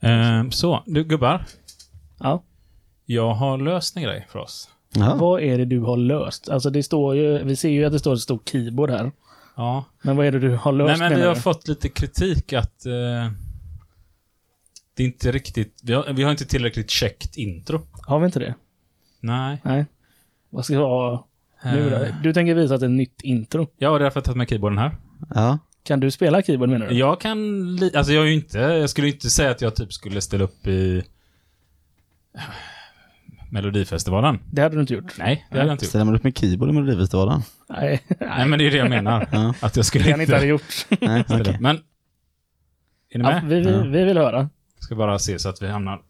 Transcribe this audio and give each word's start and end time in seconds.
Eh, 0.00 0.48
så, 0.50 0.82
du 0.86 1.04
gubbar. 1.04 1.44
Ja. 2.18 2.42
Jag 3.04 3.34
har 3.34 3.58
löst 3.58 3.96
en 3.96 4.02
grej 4.02 4.26
för 4.30 4.38
oss. 4.38 4.70
Ja. 4.94 5.14
Vad 5.14 5.42
är 5.42 5.58
det 5.58 5.64
du 5.64 5.80
har 5.80 5.96
löst? 5.96 6.48
Alltså 6.48 6.70
det 6.70 6.82
står 6.82 7.16
ju, 7.16 7.44
vi 7.44 7.56
ser 7.56 7.68
ju 7.68 7.84
att 7.84 7.92
det 7.92 7.98
står 7.98 8.14
ett 8.14 8.20
stort 8.20 8.48
keyboard 8.48 8.90
här. 8.90 9.12
Ja. 9.56 9.84
Men 10.02 10.16
vad 10.16 10.26
är 10.26 10.32
det 10.32 10.38
du 10.38 10.56
har 10.56 10.72
löst 10.72 10.88
Nej, 10.88 10.98
men 10.98 11.08
vi 11.08 11.14
menar 11.14 11.28
har 11.28 11.34
du? 11.34 11.40
fått 11.40 11.68
lite 11.68 11.88
kritik 11.88 12.52
att 12.52 12.86
eh, 12.86 12.92
det 14.94 15.02
är 15.02 15.06
inte 15.06 15.32
riktigt... 15.32 15.80
Vi 15.82 15.92
har, 15.92 16.12
vi 16.12 16.22
har 16.22 16.30
inte 16.30 16.44
tillräckligt 16.46 16.90
käckt 16.90 17.36
intro. 17.36 17.80
Har 17.92 18.18
vi 18.18 18.26
inte 18.26 18.38
det? 18.38 18.54
Nej. 19.20 19.60
Nej. 19.64 19.86
Vad 20.50 20.64
ska 20.64 20.74
vi 20.74 20.80
ha 20.82 21.26
nu 21.64 21.90
då? 21.90 21.96
Eh, 21.96 22.14
Du 22.22 22.32
tänker 22.32 22.54
visa 22.54 22.74
ett 22.74 22.90
nytt 22.90 23.20
intro. 23.22 23.66
Jag 23.78 23.90
har 23.90 23.98
därför 24.00 24.20
tagit 24.20 24.36
med 24.36 24.48
keyboarden 24.48 24.78
här. 24.78 24.96
ja. 25.34 25.58
Kan 25.86 26.00
du 26.00 26.10
spela 26.10 26.42
keyboard 26.42 26.68
menar 26.68 26.86
du? 26.88 26.94
Jag 26.94 27.20
kan... 27.20 27.76
Li- 27.76 27.92
alltså 27.96 28.12
jag 28.12 28.22
är 28.24 28.28
ju 28.28 28.34
inte... 28.34 28.58
Jag 28.58 28.90
skulle 28.90 29.08
inte 29.08 29.30
säga 29.30 29.50
att 29.50 29.60
jag 29.60 29.76
typ 29.76 29.92
skulle 29.92 30.20
ställa 30.20 30.44
upp 30.44 30.66
i... 30.66 31.02
Melodifestivalen. 33.50 34.38
Det 34.52 34.62
hade 34.62 34.74
du 34.76 34.80
inte 34.80 34.94
gjort. 34.94 35.18
Nej, 35.18 35.46
det 35.50 35.56
hade 35.58 35.68
jag 35.68 35.74
inte 35.74 35.84
gjort. 35.84 35.88
Ställer 35.88 36.04
man 36.04 36.16
upp 36.16 36.24
med 36.24 36.38
keyboard 36.38 36.70
i 36.70 36.72
Melodifestivalen? 36.72 37.40
Nej, 37.68 38.02
Nej, 38.20 38.46
men 38.46 38.58
det 38.58 38.66
är 38.66 38.70
det 38.70 38.76
jag 38.76 38.90
menar. 38.90 39.28
Ja. 39.32 39.54
Att 39.60 39.76
jag 39.76 39.84
skulle 39.86 40.04
det 40.04 40.10
han 40.10 40.20
inte 40.20 40.34
hade 40.34 40.46
inte 40.46 40.50
gjort. 40.50 41.00
Nej, 41.00 41.24
ställa 41.24 41.40
okej. 41.40 41.54
upp. 41.54 41.60
Men... 41.60 41.76
Är 43.10 43.18
ni 43.18 43.24
Ja, 43.24 43.30
med? 43.30 43.44
vi, 43.44 43.60
vi, 43.60 43.88
vi 43.88 44.04
vill 44.04 44.18
höra. 44.18 44.48
Ska 44.78 44.94
bara 44.94 45.18
se 45.18 45.38
så 45.38 45.48
att 45.48 45.62
vi 45.62 45.68
hamnar... 45.68 46.00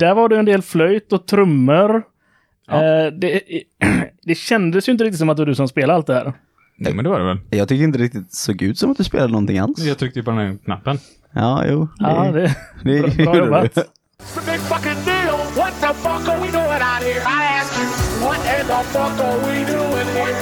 där 0.00 0.14
var 0.14 0.28
det 0.28 0.38
en 0.38 0.44
del 0.44 0.62
flöjt 0.62 1.12
och 1.12 1.26
trummor. 1.26 2.02
Ja. 2.68 2.84
Eh, 2.84 3.12
det, 3.12 3.40
det 4.24 4.34
kändes 4.34 4.88
ju 4.88 4.92
inte 4.92 5.04
riktigt 5.04 5.18
som 5.18 5.28
att 5.28 5.36
det 5.36 5.40
var 5.40 5.46
du 5.46 5.54
som 5.54 5.68
spelade 5.68 5.94
allt 5.96 6.06
det 6.06 6.14
här. 6.14 6.32
Nej, 6.78 6.94
men 6.94 7.04
det 7.04 7.10
var 7.10 7.18
det 7.20 7.26
väl. 7.26 7.38
Jag 7.50 7.68
tycker 7.68 7.84
inte 7.84 7.98
riktigt 7.98 8.34
såg 8.34 8.62
ut 8.62 8.78
som 8.78 8.90
att 8.90 8.96
du 8.96 9.04
spelade 9.04 9.32
någonting 9.32 9.58
alls. 9.58 9.78
Jag 9.78 9.98
tryckte 9.98 10.18
ju 10.18 10.24
på 10.24 10.30
den 10.30 10.40
här 10.40 10.56
knappen. 10.64 10.98
Ja, 11.34 11.64
jo. 11.68 11.88
Det, 11.98 12.04
Ja, 12.04 12.32
det, 12.32 12.56
det 12.84 13.00
bra- 13.16 13.24
bra 13.24 13.34
gjorde 13.36 13.38
jobbat. 13.46 13.74
du. 13.74 13.80
It's 13.80 14.38
a 14.38 14.42
big 14.46 14.60
fucking 14.60 15.04
deal. 15.04 15.36
What 15.56 15.72
the 15.80 15.92
fuck 16.04 16.28
are 16.28 16.38
we 16.42 16.48
doing 16.58 16.82
out 16.90 17.02
here? 17.08 17.20
I 17.20 17.40
ask 17.60 17.72
you, 17.80 17.86
what 18.26 18.40
in 18.56 18.66
the 18.72 18.80
fuck 18.94 19.16
are 19.26 19.38
we 19.46 19.56
doing 19.74 20.08
here? 20.16 20.34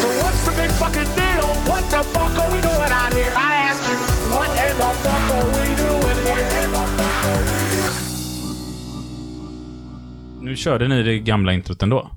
So 0.00 0.08
what's 0.22 0.40
the 0.46 0.52
big 0.62 0.70
fucking 0.82 1.10
deal? 1.20 1.46
What 1.70 1.84
the 1.94 2.02
fuck 2.14 2.32
are 2.42 2.50
we 2.54 2.58
doing 2.68 2.75
Nu 10.46 10.56
körde 10.56 10.88
ni 10.88 11.02
det 11.02 11.18
gamla 11.18 11.52
introt 11.52 11.82
ändå. 11.82 12.10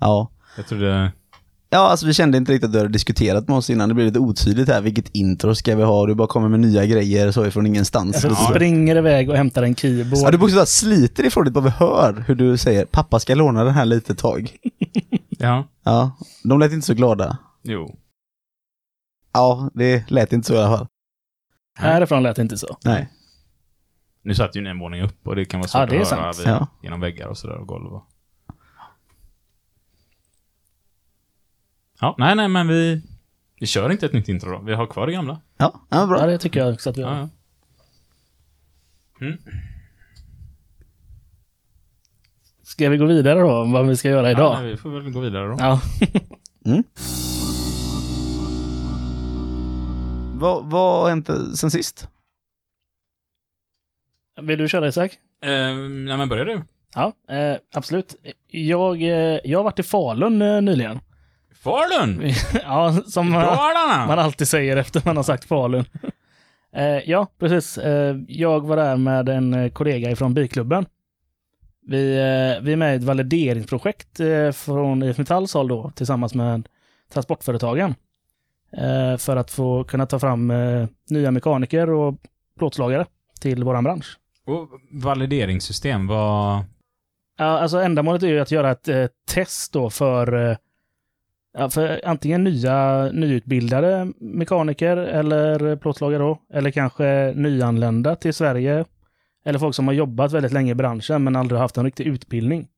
Ja. 0.00 0.30
Jag 0.56 0.66
trodde... 0.66 1.12
Ja, 1.70 1.78
alltså 1.78 2.06
vi 2.06 2.14
kände 2.14 2.38
inte 2.38 2.52
riktigt 2.52 2.66
att 2.66 2.72
du 2.72 2.78
hade 2.78 2.90
diskuterat 2.90 3.48
med 3.48 3.56
oss 3.56 3.70
innan. 3.70 3.88
Det 3.88 3.94
blev 3.94 4.06
lite 4.06 4.18
otydligt 4.18 4.68
här. 4.68 4.80
Vilket 4.80 5.08
intro 5.14 5.54
ska 5.54 5.76
vi 5.76 5.82
ha? 5.82 6.06
Du 6.06 6.14
bara 6.14 6.28
kommer 6.28 6.48
med 6.48 6.60
nya 6.60 6.86
grejer 6.86 7.30
så 7.30 7.46
ifrån 7.46 7.66
ingenstans. 7.66 8.22
jag 8.24 8.32
Ja. 8.32 8.36
springer 8.50 8.96
iväg 8.96 9.30
och 9.30 9.36
hämtar 9.36 9.62
en 9.62 9.74
keyboard. 9.76 10.18
Ja, 10.24 10.30
du 10.30 10.38
bokstavligt 10.38 10.70
sliter 10.70 11.24
ifrån 11.26 11.44
det 11.44 11.50
bara 11.50 11.64
vi 11.64 11.70
hör 11.70 12.24
hur 12.26 12.34
du 12.34 12.56
säger 12.56 12.84
pappa 12.84 13.20
ska 13.20 13.34
låna 13.34 13.64
den 13.64 13.74
här 13.74 13.84
lite 13.84 14.14
tag. 14.14 14.56
Ja. 15.38 15.68
Ja, 15.84 16.16
de 16.44 16.58
lät 16.58 16.72
inte 16.72 16.86
så 16.86 16.94
glada. 16.94 17.38
Jo. 17.62 17.98
Ja, 19.32 19.70
det 19.74 20.10
lät 20.10 20.32
inte 20.32 20.46
så 20.46 20.54
i 20.54 20.58
alla 20.58 20.76
fall. 20.76 20.86
Härifrån 21.78 22.22
lät 22.22 22.36
det 22.36 22.42
inte 22.42 22.58
så. 22.58 22.76
Nej. 22.84 23.08
Nu 24.26 24.34
satt 24.34 24.56
ju 24.56 24.60
ni 24.60 24.70
en 24.70 24.78
våning 24.78 25.02
upp 25.02 25.26
och 25.28 25.36
det 25.36 25.44
kan 25.44 25.60
vara 25.60 25.68
svårt 25.68 25.80
Ja, 25.80 25.86
det 25.86 25.96
är 25.96 26.00
att 26.02 26.10
höra 26.10 26.32
via, 26.32 26.48
Ja. 26.48 26.66
genom 26.82 27.00
väggar 27.00 27.26
och 27.28 27.38
sådär 27.38 27.56
och 27.56 27.66
golv 27.66 27.86
och... 27.94 28.04
Ja, 32.00 32.14
nej, 32.18 32.34
nej, 32.36 32.48
men 32.48 32.68
vi... 32.68 33.02
Vi 33.60 33.66
kör 33.66 33.92
inte 33.92 34.06
ett 34.06 34.12
nytt 34.12 34.28
intro 34.28 34.50
då. 34.50 34.58
Vi 34.58 34.74
har 34.74 34.86
kvar 34.86 35.06
det 35.06 35.12
gamla. 35.12 35.40
Ja, 35.56 35.80
ja 35.88 36.06
bra. 36.06 36.20
Ja, 36.20 36.26
det 36.26 36.38
tycker 36.38 36.60
jag 36.60 36.74
också 36.74 36.90
att 36.90 36.96
vi 36.98 37.00
Ja, 37.02 37.08
har. 37.08 37.16
ja. 37.16 37.28
Mm. 39.20 39.38
Ska 42.62 42.88
vi 42.88 42.96
gå 42.96 43.06
vidare 43.06 43.40
då, 43.40 43.52
om 43.62 43.72
vad 43.72 43.86
vi 43.86 43.96
ska 43.96 44.08
göra 44.08 44.26
Ja, 44.26 44.30
idag? 44.30 44.58
nej, 44.62 44.70
vi 44.70 44.76
får 44.76 44.90
väl 44.90 45.12
gå 45.12 45.20
vidare 45.20 45.48
då. 45.48 45.56
Ja. 45.58 45.80
Vad 50.34 50.64
vad 50.70 51.02
har 51.02 51.08
hänt 51.08 51.30
sen 51.58 51.70
sist? 51.70 52.08
Vill 54.42 54.58
du 54.58 54.68
köra 54.68 54.88
Isak? 54.88 55.12
Eh, 55.42 55.74
nej, 55.74 56.16
men 56.16 56.28
börjar 56.28 56.44
du? 56.44 56.62
Ja, 56.94 57.12
eh, 57.34 57.56
absolut. 57.74 58.14
Jag, 58.50 59.02
eh, 59.02 59.38
jag 59.44 59.58
har 59.58 59.64
varit 59.64 59.78
i 59.78 59.82
Falun 59.82 60.42
eh, 60.42 60.62
nyligen. 60.62 61.00
Falun! 61.54 62.22
ja, 62.62 62.92
som 62.92 63.30
man, 63.30 63.42
Dalarna! 63.42 64.06
man 64.06 64.18
alltid 64.18 64.48
säger 64.48 64.76
efter 64.76 65.02
man 65.04 65.16
har 65.16 65.24
sagt 65.24 65.44
Falun. 65.44 65.84
eh, 66.72 67.10
ja, 67.10 67.26
precis. 67.38 67.78
Eh, 67.78 68.16
jag 68.28 68.66
var 68.66 68.76
där 68.76 68.96
med 68.96 69.28
en 69.28 69.54
eh, 69.54 69.70
kollega 69.70 70.10
ifrån 70.10 70.34
biklubben. 70.34 70.86
Vi, 71.86 72.16
eh, 72.16 72.64
vi 72.64 72.72
är 72.72 72.76
med 72.76 72.94
i 72.94 72.96
ett 72.96 73.02
valideringsprojekt 73.02 74.20
från 74.52 75.02
IF 75.02 75.18
Metalls 75.18 75.54
håll 75.54 75.68
då, 75.68 75.90
tillsammans 75.94 76.34
med 76.34 76.68
transportföretagen. 77.12 77.94
För 79.18 79.36
att 79.36 79.50
få 79.50 79.84
kunna 79.84 80.06
ta 80.06 80.18
fram 80.18 80.52
nya 81.10 81.30
mekaniker 81.30 81.90
och 81.90 82.14
plåtslagare 82.58 83.06
till 83.40 83.64
våran 83.64 83.84
bransch. 83.84 84.18
Och 84.46 84.68
valideringssystem, 84.90 86.06
vad... 86.06 86.64
Ja, 87.38 87.44
alltså 87.44 87.78
ändamålet 87.78 88.22
är 88.22 88.26
ju 88.26 88.40
att 88.40 88.50
göra 88.50 88.70
ett 88.70 88.88
eh, 88.88 89.06
test 89.28 89.72
då 89.72 89.90
för, 89.90 90.50
eh, 91.56 91.68
för 91.68 92.00
antingen 92.04 92.44
nya 92.44 93.04
nyutbildade 93.12 94.12
mekaniker 94.18 94.96
eller 94.96 95.76
plåtslagare 95.76 96.22
då, 96.22 96.38
eller 96.52 96.70
kanske 96.70 97.32
nyanlända 97.36 98.16
till 98.16 98.34
Sverige. 98.34 98.84
Eller 99.44 99.58
folk 99.58 99.74
som 99.74 99.86
har 99.86 99.94
jobbat 99.94 100.32
väldigt 100.32 100.52
länge 100.52 100.72
i 100.72 100.74
branschen 100.74 101.24
men 101.24 101.36
aldrig 101.36 101.60
haft 101.60 101.76
en 101.76 101.84
riktig 101.84 102.06
utbildning. 102.06 102.68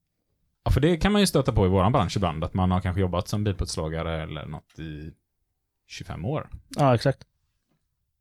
Ja, 0.65 0.71
för 0.71 0.81
det 0.81 0.97
kan 0.97 1.12
man 1.12 1.21
ju 1.21 1.27
stöta 1.27 1.53
på 1.53 1.67
i 1.67 1.69
våran 1.69 1.93
bransch 1.93 2.17
ibland, 2.17 2.45
att 2.45 2.55
man 2.55 2.71
har 2.71 2.81
kanske 2.81 3.00
jobbat 3.00 3.29
som 3.29 3.45
bilplåtslagare 3.45 4.23
eller 4.23 4.47
något 4.47 4.79
i 4.79 5.12
25 5.87 6.25
år. 6.25 6.49
Ja, 6.77 6.95
exakt. 6.95 7.19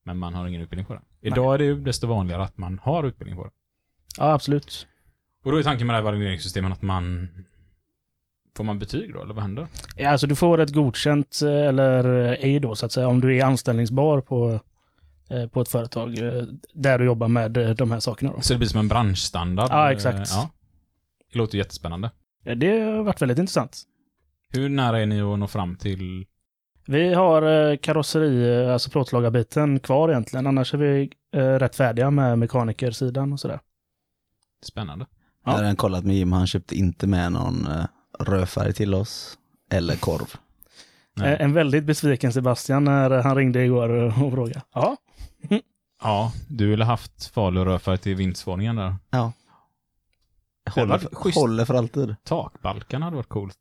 Men 0.03 0.17
man 0.17 0.33
har 0.33 0.47
ingen 0.47 0.61
utbildning 0.61 0.85
på 0.85 0.93
det. 0.93 1.01
Idag 1.27 1.53
är 1.53 1.57
det 1.57 1.63
ju 1.65 1.81
desto 1.81 2.07
vanligare 2.07 2.43
att 2.43 2.57
man 2.57 2.79
har 2.83 3.03
utbildning 3.03 3.37
på 3.37 3.43
det. 3.43 3.51
Ja, 4.17 4.33
absolut. 4.33 4.87
Och 5.43 5.51
då 5.51 5.57
är 5.57 5.63
tanken 5.63 5.87
med 5.87 5.93
det 5.93 5.97
här 5.97 6.03
valideringssystemet 6.03 6.71
att 6.71 6.81
man... 6.81 7.29
Får 8.57 8.63
man 8.63 8.79
betyg 8.79 9.13
då, 9.13 9.21
eller 9.21 9.33
vad 9.33 9.43
händer? 9.43 9.67
Ja, 9.95 10.09
alltså 10.09 10.27
du 10.27 10.35
får 10.35 10.59
ett 10.59 10.73
godkänt 10.73 11.39
eh, 11.43 11.49
eller 11.67 12.25
eh, 12.25 12.31
ej 12.31 12.59
då 12.59 12.75
så 12.75 12.85
att 12.85 12.91
säga 12.91 13.07
om 13.07 13.21
du 13.21 13.37
är 13.37 13.45
anställningsbar 13.45 14.21
på, 14.21 14.59
eh, 15.29 15.47
på 15.47 15.61
ett 15.61 15.69
företag 15.69 16.17
eh, 16.17 16.43
där 16.73 16.99
du 16.99 17.05
jobbar 17.05 17.27
med 17.27 17.57
eh, 17.57 17.69
de 17.69 17.91
här 17.91 17.99
sakerna. 17.99 18.31
Då. 18.31 18.41
Så 18.41 18.53
det 18.53 18.57
blir 18.57 18.67
som 18.67 18.79
en 18.79 18.87
branschstandard? 18.87 19.67
Ja, 19.71 19.85
eh, 19.85 19.95
exakt. 19.95 20.29
Ja. 20.31 20.49
Det 21.31 21.37
låter 21.39 21.57
jättespännande. 21.57 22.11
Ja, 22.43 22.55
Det 22.55 22.79
har 22.79 23.03
varit 23.03 23.21
väldigt 23.21 23.39
intressant. 23.39 23.81
Hur 24.53 24.69
nära 24.69 24.99
är 25.01 25.05
ni 25.05 25.21
att 25.21 25.39
nå 25.39 25.47
fram 25.47 25.75
till... 25.75 26.25
Vi 26.87 27.13
har 27.13 27.69
eh, 27.71 27.77
karosseri, 27.77 28.63
eh, 28.65 28.73
alltså 28.73 28.89
plåtslagarbiten 28.89 29.79
kvar 29.79 30.09
egentligen. 30.09 30.47
Annars 30.47 30.73
är 30.73 30.77
vi 30.77 31.09
eh, 31.35 31.39
rätt 31.39 31.75
färdiga 31.75 32.11
med 32.11 32.39
mekanikersidan 32.39 33.33
och 33.33 33.39
sådär. 33.39 33.59
Spännande. 34.63 35.05
Jag 35.45 35.51
har 35.51 35.59
redan 35.59 35.75
kollat 35.75 36.05
med 36.05 36.15
Jim, 36.15 36.31
han 36.31 36.47
köpte 36.47 36.75
inte 36.75 37.07
med 37.07 37.31
någon 37.31 37.67
rödfärg 38.19 38.73
till 38.73 38.93
oss. 38.93 39.37
Eller 39.71 39.95
korv. 39.95 40.33
Nej. 41.15 41.37
En 41.39 41.53
väldigt 41.53 41.83
besviken 41.83 42.33
Sebastian 42.33 42.83
när 42.83 43.09
han 43.09 43.35
ringde 43.35 43.63
igår 43.63 43.89
och 43.89 44.13
frågade. 44.13 44.61
Ja, 44.73 44.97
Ja, 46.03 46.33
du 46.49 46.69
ville 46.69 46.85
haft 46.85 47.25
Falu 47.25 47.65
rödfärg 47.65 47.97
till 47.97 48.15
vindsvåningen 48.15 48.75
där. 48.75 48.95
Ja. 49.09 49.31
Håller, 50.75 51.33
håller 51.35 51.65
för 51.65 51.73
alltid. 51.73 52.15
Takbalkarna 52.23 53.05
hade 53.05 53.15
varit 53.15 53.29
coolt. 53.29 53.57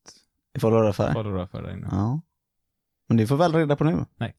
Ifall 0.56 0.70
du 0.70 0.76
har 0.76 0.84
rödfärg. 0.84 1.14
Falu 1.14 1.30
rödfärg 1.30 1.62
där 1.62 1.72
inne. 1.72 1.88
Ja. 1.90 2.20
Men 3.06 3.16
det 3.16 3.26
får 3.26 3.36
väl 3.36 3.52
reda 3.52 3.76
på 3.76 3.84
nu. 3.84 4.04
nej, 4.18 4.34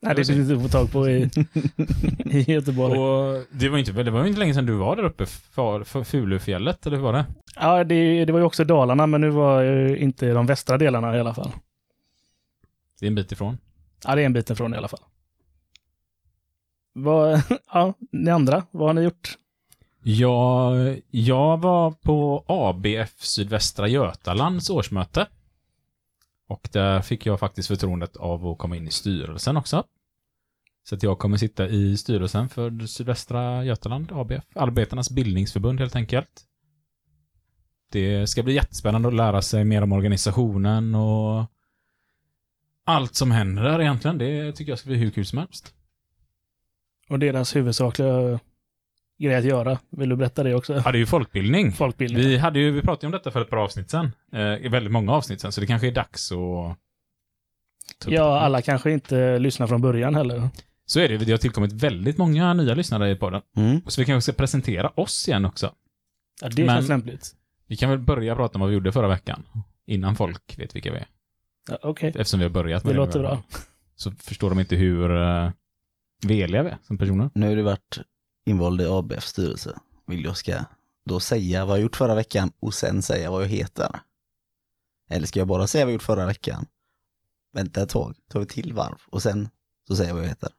det 0.00 0.14
finns 0.14 0.50
inte 0.50 0.62
få 0.62 0.68
tag 0.68 0.92
på 0.92 1.08
i, 1.08 1.22
i 2.24 2.52
Göteborg. 2.52 2.98
Och 2.98 3.44
det 3.50 3.68
var, 3.68 3.78
inte, 3.78 3.92
det 3.92 4.10
var 4.10 4.22
ju 4.22 4.28
inte 4.28 4.40
länge 4.40 4.54
sedan 4.54 4.66
du 4.66 4.74
var 4.74 4.96
där 4.96 5.04
uppe, 5.04 5.26
för, 5.26 5.84
för 5.84 6.04
Fulufjället, 6.04 6.86
eller 6.86 6.96
hur 6.96 7.04
var 7.04 7.12
det? 7.12 7.26
Ja, 7.56 7.84
det, 7.84 8.24
det 8.24 8.32
var 8.32 8.40
ju 8.40 8.46
också 8.46 8.64
Dalarna, 8.64 9.06
men 9.06 9.20
nu 9.20 9.30
var 9.30 9.62
ju 9.62 9.96
inte 9.98 10.32
de 10.32 10.46
västra 10.46 10.78
delarna 10.78 11.16
i 11.16 11.20
alla 11.20 11.34
fall. 11.34 11.52
Det 13.00 13.06
är 13.06 13.08
en 13.08 13.14
bit 13.14 13.32
ifrån. 13.32 13.58
Ja, 14.04 14.14
det 14.14 14.22
är 14.22 14.26
en 14.26 14.32
bit 14.32 14.50
ifrån 14.50 14.74
i 14.74 14.76
alla 14.76 14.88
fall. 14.88 15.00
Vad, 16.92 17.42
ja, 17.72 17.94
ni 18.12 18.30
andra, 18.30 18.62
vad 18.70 18.88
har 18.88 18.94
ni 18.94 19.02
gjort? 19.02 19.38
Jag, 20.02 21.00
jag 21.10 21.60
var 21.60 21.90
på 21.90 22.44
ABF 22.46 23.20
Sydvästra 23.20 23.88
Götalands 23.88 24.70
årsmöte. 24.70 25.26
Och 26.52 26.68
där 26.72 27.02
fick 27.02 27.26
jag 27.26 27.40
faktiskt 27.40 27.68
förtroendet 27.68 28.16
av 28.16 28.46
att 28.46 28.58
komma 28.58 28.76
in 28.76 28.88
i 28.88 28.90
styrelsen 28.90 29.56
också. 29.56 29.84
Så 30.84 30.94
att 30.94 31.02
jag 31.02 31.18
kommer 31.18 31.36
sitta 31.36 31.68
i 31.68 31.96
styrelsen 31.96 32.48
för 32.48 32.86
Sydvästra 32.86 33.64
Götaland 33.64 34.12
ABF, 34.12 34.44
Arbetarnas 34.54 35.10
bildningsförbund 35.10 35.80
helt 35.80 35.96
enkelt. 35.96 36.46
Det 37.92 38.26
ska 38.26 38.42
bli 38.42 38.54
jättespännande 38.54 39.08
att 39.08 39.14
lära 39.14 39.42
sig 39.42 39.64
mer 39.64 39.82
om 39.82 39.92
organisationen 39.92 40.94
och 40.94 41.46
allt 42.84 43.14
som 43.14 43.30
händer 43.30 43.62
där 43.62 43.80
egentligen. 43.80 44.18
Det 44.18 44.52
tycker 44.52 44.72
jag 44.72 44.78
ska 44.78 44.88
bli 44.88 44.98
hur 44.98 45.10
kul 45.10 45.26
som 45.26 45.38
helst. 45.38 45.74
Och 47.08 47.18
deras 47.18 47.56
huvudsakliga 47.56 48.40
grej 49.22 49.36
att 49.36 49.44
göra. 49.44 49.78
Vill 49.90 50.08
du 50.08 50.16
berätta 50.16 50.42
det 50.42 50.54
också? 50.54 50.82
Ja, 50.84 50.92
det 50.92 50.98
är 50.98 51.00
ju 51.00 51.06
folkbildning. 51.06 51.72
Folkbildning. 51.72 52.22
Vi, 52.22 52.36
hade 52.36 52.58
ju, 52.58 52.70
vi 52.70 52.80
pratade 52.82 53.06
ju 53.06 53.06
om 53.06 53.12
detta 53.12 53.30
för 53.30 53.40
ett 53.40 53.50
par 53.50 53.56
avsnitt 53.56 53.90
sen. 53.90 54.12
Eh, 54.32 54.70
väldigt 54.70 54.92
många 54.92 55.12
avsnitt 55.12 55.40
sen, 55.40 55.52
så 55.52 55.60
det 55.60 55.66
kanske 55.66 55.86
är 55.86 55.92
dags 55.92 56.32
att... 56.32 56.78
Ja, 58.06 58.24
det. 58.24 58.40
alla 58.40 58.62
kanske 58.62 58.92
inte 58.92 59.38
lyssnar 59.38 59.66
från 59.66 59.80
början 59.80 60.14
heller. 60.14 60.48
Så 60.86 61.00
är 61.00 61.08
det. 61.08 61.16
Det 61.16 61.30
har 61.30 61.38
tillkommit 61.38 61.72
väldigt 61.72 62.18
många 62.18 62.54
nya 62.54 62.74
lyssnare 62.74 63.10
i 63.10 63.16
podden. 63.16 63.42
Mm. 63.56 63.80
Så 63.86 64.00
vi 64.00 64.04
kanske 64.04 64.32
ska 64.32 64.38
presentera 64.38 64.92
oss 64.94 65.28
igen 65.28 65.44
också. 65.44 65.72
Ja, 66.42 66.48
det 66.48 66.64
Men- 66.64 66.76
känns 66.76 66.88
lämpligt. 66.88 67.30
Vi 67.66 67.76
kan 67.76 67.90
väl 67.90 67.98
börja 67.98 68.36
prata 68.36 68.54
om 68.54 68.60
vad 68.60 68.70
vi 68.70 68.74
gjorde 68.74 68.92
förra 68.92 69.08
veckan. 69.08 69.42
Innan 69.86 70.16
folk 70.16 70.58
vet 70.58 70.76
vilka 70.76 70.92
vi 70.92 70.98
är. 70.98 71.06
Ja, 71.70 71.78
Okej, 71.82 72.08
Eftersom 72.08 72.40
vi 72.40 72.44
har 72.44 72.50
börjat 72.50 72.82
det 72.82 72.88
med 72.88 72.96
låter 72.96 73.20
bra. 73.20 73.42
Så 73.96 74.10
förstår 74.10 74.50
de 74.50 74.60
inte 74.60 74.76
hur 74.76 75.10
uh, 75.10 75.50
veliga 76.26 76.62
vi 76.62 76.68
är 76.68 76.78
som 76.82 76.98
personer. 76.98 77.30
Nu 77.34 77.48
har 77.48 77.56
du 77.56 77.62
varit 77.62 77.98
invald 78.44 78.80
i 78.80 78.86
ABFs 78.86 79.28
styrelse. 79.28 79.78
Vill 80.06 80.24
jag 80.24 80.36
ska 80.36 80.64
då 81.04 81.20
säga 81.20 81.64
vad 81.64 81.76
jag 81.76 81.82
gjort 81.82 81.96
förra 81.96 82.14
veckan 82.14 82.52
och 82.60 82.74
sen 82.74 83.02
säga 83.02 83.30
vad 83.30 83.42
jag 83.42 83.48
heter? 83.48 84.00
Eller 85.10 85.26
ska 85.26 85.38
jag 85.38 85.48
bara 85.48 85.66
säga 85.66 85.84
vad 85.84 85.90
jag 85.90 85.94
gjort 85.94 86.02
förra 86.02 86.26
veckan? 86.26 86.66
Vänta 87.52 87.82
ett 87.82 87.88
tag, 87.88 88.16
tar 88.30 88.40
vi 88.40 88.46
till 88.46 88.72
varv 88.72 88.98
och 89.10 89.22
sen 89.22 89.48
så 89.88 89.96
säger 89.96 90.10
jag 90.10 90.14
vad 90.14 90.24
jag 90.24 90.28
heter. 90.28 90.50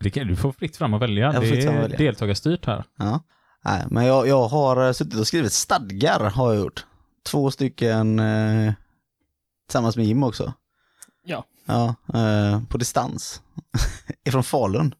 Det 0.00 0.10
kan, 0.10 0.26
du 0.26 0.36
får 0.36 0.52
fritt 0.52 0.76
fram 0.76 0.94
att 0.94 1.02
välja. 1.02 1.32
Det 1.32 1.48
är 1.48 1.80
välja. 1.80 1.98
deltagarstyrt 1.98 2.66
här. 2.66 2.84
Ja. 2.96 3.20
Nej, 3.64 3.84
men 3.90 4.04
jag, 4.04 4.28
jag 4.28 4.48
har 4.48 4.86
eh, 4.86 4.92
suttit 4.92 5.20
och 5.20 5.26
skrivit 5.26 5.52
stadgar 5.52 6.30
har 6.30 6.52
jag 6.52 6.62
gjort. 6.62 6.86
Två 7.22 7.50
stycken 7.50 8.18
eh, 8.18 8.72
tillsammans 9.66 9.96
med 9.96 10.06
Jim 10.06 10.22
också. 10.22 10.52
Ja. 11.24 11.44
Ja, 11.64 11.94
eh, 12.14 12.62
på 12.68 12.78
distans. 12.78 13.42
Ifrån 14.24 14.44
Falun. 14.44 14.94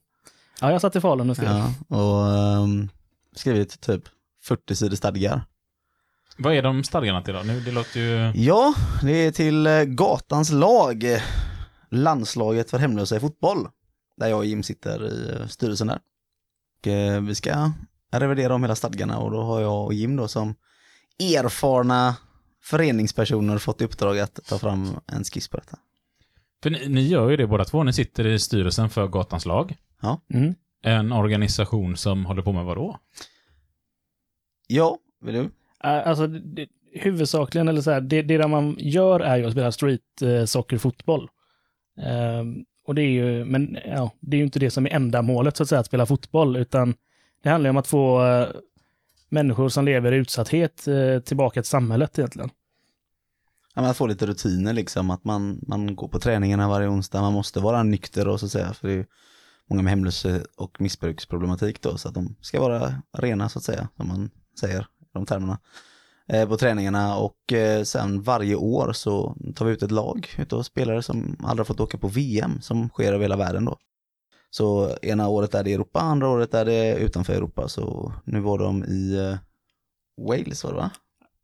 Ja, 0.62 0.72
jag 0.72 0.80
satt 0.80 0.96
i 0.96 1.00
Falun 1.00 1.30
och 1.30 1.36
skrev. 1.36 1.48
Ja, 1.48 1.96
och 1.96 2.26
ehm, 2.26 2.88
skrivit 3.36 3.80
typ 3.80 4.02
40 4.44 4.76
sidor 4.76 4.96
stadgar. 4.96 5.44
Vad 6.38 6.54
är 6.54 6.62
de 6.62 6.84
stadgarna 6.84 7.22
till 7.22 7.34
då? 7.34 7.40
Nu, 7.40 7.60
det 7.60 7.70
låter 7.70 8.00
ju... 8.00 8.32
Ja, 8.34 8.74
det 9.02 9.12
är 9.12 9.30
till 9.30 9.66
eh, 9.66 9.82
Gatans 9.82 10.50
lag, 10.50 11.04
landslaget 11.90 12.70
för 12.70 12.78
hemlösa 12.78 13.16
i 13.16 13.20
fotboll. 13.20 13.68
Där 14.16 14.28
jag 14.28 14.38
och 14.38 14.44
Jim 14.44 14.62
sitter 14.62 15.12
i 15.12 15.40
eh, 15.40 15.46
styrelsen 15.46 15.86
där. 15.86 15.98
Och, 16.80 16.86
eh, 16.86 17.22
vi 17.22 17.34
ska 17.34 17.72
revidera 18.12 18.54
om 18.54 18.62
hela 18.62 18.74
stadgarna 18.74 19.18
och 19.18 19.30
då 19.30 19.42
har 19.42 19.60
jag 19.60 19.84
och 19.84 19.94
Jim 19.94 20.16
då 20.16 20.28
som 20.28 20.54
erfarna 21.20 22.16
föreningspersoner 22.62 23.58
fått 23.58 23.80
i 23.80 23.84
uppdrag 23.84 24.18
att 24.18 24.40
ta 24.48 24.58
fram 24.58 24.96
en 25.06 25.24
skiss 25.24 25.48
på 25.48 25.56
detta. 25.56 25.78
För 26.62 26.70
ni, 26.70 26.88
ni 26.88 27.08
gör 27.08 27.30
ju 27.30 27.36
det 27.36 27.46
båda 27.46 27.64
två. 27.64 27.82
Ni 27.82 27.92
sitter 27.92 28.26
i 28.26 28.38
styrelsen 28.38 28.90
för 28.90 29.08
Gatans 29.08 29.46
lag. 29.46 29.76
Mm. 30.34 30.54
En 30.82 31.12
organisation 31.12 31.96
som 31.96 32.26
håller 32.26 32.42
på 32.42 32.52
med 32.52 32.64
vad 32.64 32.76
då? 32.76 32.98
Ja, 34.66 34.98
vill 35.20 35.34
du? 35.34 35.50
Alltså, 35.78 36.26
det, 36.26 36.66
huvudsakligen, 36.92 37.68
eller 37.68 37.80
så 37.80 37.90
här, 37.90 38.00
det, 38.00 38.22
det 38.22 38.38
där 38.38 38.48
man 38.48 38.76
gör 38.78 39.20
är 39.20 39.36
ju 39.36 39.46
att 39.46 39.52
spela 39.52 39.72
street 39.72 40.22
eh, 40.22 40.44
soccer-fotboll. 40.44 41.28
Ehm, 41.98 42.64
och 42.86 42.94
det 42.94 43.02
är 43.02 43.10
ju, 43.10 43.44
men 43.44 43.78
ja, 43.84 44.10
det 44.20 44.36
är 44.36 44.38
ju 44.38 44.44
inte 44.44 44.58
det 44.58 44.70
som 44.70 44.86
är 44.86 44.90
ändamålet 44.90 45.56
så 45.56 45.62
att 45.62 45.68
säga, 45.68 45.78
att 45.78 45.86
spela 45.86 46.06
fotboll, 46.06 46.56
utan 46.56 46.94
det 47.42 47.50
handlar 47.50 47.68
ju 47.68 47.70
om 47.70 47.76
att 47.76 47.86
få 47.86 48.26
eh, 48.26 48.48
människor 49.28 49.68
som 49.68 49.84
lever 49.84 50.12
i 50.12 50.16
utsatthet 50.16 50.88
eh, 50.88 51.18
tillbaka 51.18 51.62
till 51.62 51.68
samhället 51.68 52.18
egentligen. 52.18 52.50
Ja, 53.74 53.80
men 53.80 53.90
att 53.90 53.96
få 53.96 54.06
lite 54.06 54.26
rutiner 54.26 54.72
liksom, 54.72 55.10
att 55.10 55.24
man, 55.24 55.60
man 55.66 55.96
går 55.96 56.08
på 56.08 56.18
träningarna 56.18 56.68
varje 56.68 56.88
onsdag, 56.88 57.20
man 57.20 57.32
måste 57.32 57.60
vara 57.60 57.82
nykter 57.82 58.28
och 58.28 58.40
så 58.40 58.46
att 58.46 58.52
säga, 58.52 58.72
för 58.72 58.88
det 58.88 58.94
är 58.94 58.96
ju 58.96 59.06
många 59.70 59.82
med 59.82 59.90
hemlöshet 59.90 60.46
och 60.56 60.80
missbruksproblematik 60.80 61.82
då, 61.82 61.96
så 61.98 62.08
att 62.08 62.14
de 62.14 62.36
ska 62.40 62.60
vara 62.60 62.94
rena 63.18 63.48
så 63.48 63.58
att 63.58 63.64
säga, 63.64 63.88
som 63.96 64.08
man 64.08 64.30
säger 64.60 64.80
i 64.80 65.04
de 65.12 65.26
termerna, 65.26 65.58
eh, 66.28 66.48
på 66.48 66.56
träningarna 66.56 67.16
och 67.16 67.52
eh, 67.52 67.82
sen 67.82 68.22
varje 68.22 68.54
år 68.56 68.92
så 68.92 69.36
tar 69.54 69.64
vi 69.66 69.72
ut 69.72 69.82
ett 69.82 69.90
lag 69.90 70.28
utav 70.38 70.62
spelare 70.62 71.02
som 71.02 71.36
aldrig 71.44 71.66
fått 71.66 71.80
åka 71.80 71.98
på 71.98 72.08
VM 72.08 72.60
som 72.60 72.88
sker 72.88 73.12
över 73.12 73.22
hela 73.24 73.36
världen 73.36 73.64
då. 73.64 73.76
Så 74.50 74.96
ena 75.02 75.28
året 75.28 75.54
är 75.54 75.64
det 75.64 75.72
Europa, 75.72 76.00
andra 76.00 76.28
året 76.28 76.54
är 76.54 76.64
det 76.64 76.94
utanför 76.96 77.32
Europa, 77.32 77.68
så 77.68 78.12
nu 78.24 78.40
var 78.40 78.58
de 78.58 78.84
i 78.84 79.16
eh, 79.18 79.36
Wales 80.26 80.64
var 80.64 80.70
det 80.70 80.76
va? 80.76 80.90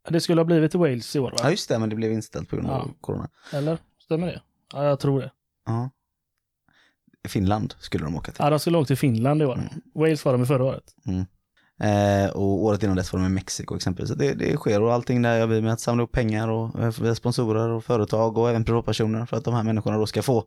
Det 0.09 0.21
skulle 0.21 0.41
ha 0.41 0.45
blivit 0.45 0.75
i 0.75 0.77
Wales 0.77 1.15
i 1.15 1.19
år, 1.19 1.33
Ja 1.37 1.43
va? 1.43 1.51
just 1.51 1.69
det, 1.69 1.79
men 1.79 1.89
det 1.89 1.95
blev 1.95 2.11
inställt 2.11 2.49
på 2.49 2.55
grund 2.55 2.69
av 2.69 2.87
Ja. 2.87 2.93
corona. 3.01 3.29
Eller? 3.53 3.77
Stämmer 3.99 4.27
det? 4.27 4.41
Ja, 4.73 4.83
jag 4.85 4.99
tror 4.99 5.19
det. 5.21 5.31
Ja. 5.65 5.89
Finland 7.27 7.73
skulle 7.79 8.03
de 8.03 8.15
åka 8.15 8.31
till. 8.31 8.43
Ja, 8.43 8.49
de 8.49 8.59
skulle 8.59 8.77
åka 8.77 8.85
till 8.85 8.97
Finland 8.97 9.41
i 9.41 9.45
år. 9.45 9.53
Mm. 9.53 9.67
Wales 9.95 10.25
var 10.25 10.31
de 10.31 10.43
i 10.43 10.45
förra 10.45 10.63
året. 10.63 10.83
Eh, 11.81 12.29
och 12.29 12.63
året 12.63 12.83
innan 12.83 12.95
dess 12.95 13.13
var 13.13 13.19
de 13.19 13.25
i 13.25 13.29
Mexiko 13.29 13.75
exempelvis. 13.75 14.09
Så 14.09 14.15
det, 14.15 14.33
det 14.33 14.57
sker 14.57 14.81
och 14.81 14.93
allting 14.93 15.21
där 15.21 15.37
gör 15.37 15.47
vi 15.47 15.61
med 15.61 15.73
att 15.73 15.79
samla 15.79 16.03
upp 16.03 16.11
pengar 16.11 16.47
och 16.47 16.79
eh, 16.79 17.01
via 17.01 17.15
sponsorer 17.15 17.69
och 17.69 17.83
företag 17.83 18.37
och 18.37 18.49
även 18.49 18.65
privatpersoner 18.65 19.25
för 19.25 19.37
att 19.37 19.43
de 19.43 19.53
här 19.53 19.63
människorna 19.63 19.97
då 19.97 20.05
ska 20.05 20.21
få 20.21 20.43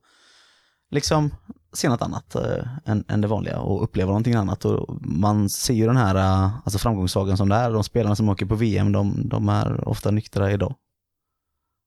liksom 0.91 1.35
se 1.73 1.89
något 1.89 2.03
annat 2.03 2.35
eh, 2.35 2.67
än, 2.85 3.05
än 3.09 3.21
det 3.21 3.29
vanliga 3.29 3.59
och 3.59 3.83
uppleva 3.83 4.09
någonting 4.09 4.35
annat. 4.35 4.65
Och 4.65 4.99
man 5.01 5.49
ser 5.49 5.75
ju 5.75 5.87
den 5.87 5.97
här 5.97 6.15
eh, 6.15 6.57
alltså 6.65 6.79
framgångssagan 6.79 7.37
som 7.37 7.49
det 7.49 7.57
är. 7.57 7.71
De 7.71 7.85
spelarna 7.85 8.17
som 8.17 8.29
åker 8.29 8.47
på 8.47 8.55
VM, 8.55 8.93
de, 8.93 9.29
de 9.29 9.49
är 9.49 9.89
ofta 9.89 10.11
nyktra 10.11 10.53
idag. 10.53 10.75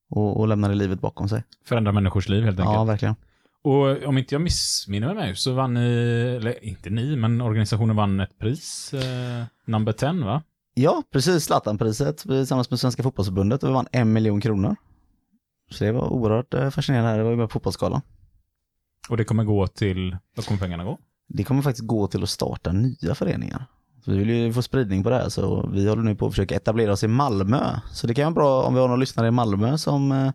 Och, 0.10 0.40
och 0.40 0.48
lämnar 0.48 0.70
det 0.70 0.76
livet 0.76 1.02
bakom 1.02 1.30
sig. 1.30 1.44
Förändra 1.66 1.92
människors 1.92 2.30
liv 2.30 2.44
helt 2.44 2.60
enkelt. 2.60 2.76
Ja, 2.76 2.84
verkligen. 2.84 3.16
Och 3.66 4.04
om 4.04 4.18
inte 4.18 4.36
jag 4.36 4.42
missminner 4.42 5.14
mig 5.14 5.36
så 5.36 5.54
vann 5.54 5.74
ni, 5.74 5.90
eller 6.38 6.66
inte 6.66 6.90
ni, 6.90 7.16
men 7.16 7.42
organisationen 7.42 7.96
vann 7.96 8.20
ett 8.20 8.40
pris, 8.40 8.94
eh, 8.94 9.44
number 9.66 9.92
10 9.92 10.26
va? 10.26 10.44
Ja, 10.74 11.04
precis. 11.12 11.44
Zlatanpriset 11.44 12.18
tillsammans 12.18 12.70
med 12.70 12.80
Svenska 12.80 13.04
fotbollsförbundet 13.04 13.64
och 13.64 13.70
vi 13.70 13.74
vann 13.74 13.88
en 13.92 14.14
miljon 14.14 14.42
kronor. 14.42 14.76
Så 15.72 15.84
det 15.84 15.92
var 15.92 16.14
oerhört 16.14 16.54
eh, 16.54 16.70
fascinerande. 16.70 17.18
Det 17.18 17.24
var 17.24 17.32
ju 17.32 17.38
med 17.38 17.52
fotbollsskalan. 17.52 18.02
Och 19.10 19.18
det 19.18 19.24
kommer 19.24 19.44
gå 19.44 19.68
till, 19.68 20.18
vad 20.36 20.46
kommer 20.46 20.60
pengarna 20.60 20.84
gå? 20.84 21.00
Det 21.28 21.44
kommer 21.44 21.62
faktiskt 21.62 21.88
gå 21.88 22.08
till 22.08 22.24
att 22.24 22.30
starta 22.30 22.72
nya 22.72 23.16
föreningar. 23.16 23.66
Så 24.04 24.12
vi 24.12 24.18
vill 24.18 24.30
ju 24.30 24.54
få 24.54 24.62
spridning 24.62 25.04
på 25.04 25.10
det 25.10 25.16
här 25.16 25.30
så 25.30 25.70
vi 25.74 25.90
håller 25.90 26.04
nu 26.04 26.16
på 26.16 26.28
att 26.28 26.34
försöka 26.34 26.56
etablera 26.56 26.92
oss 26.92 27.04
i 27.04 27.08
Malmö. 27.08 27.80
Så 27.92 28.08
det 28.08 28.14
kan 28.14 28.24
vara 28.24 28.34
bra 28.34 28.64
om 28.64 28.74
vi 28.74 28.80
har 28.80 28.88
några 28.88 29.00
lyssnare 29.00 29.28
i 29.28 29.32
Malmö 29.32 29.78
som 29.78 30.32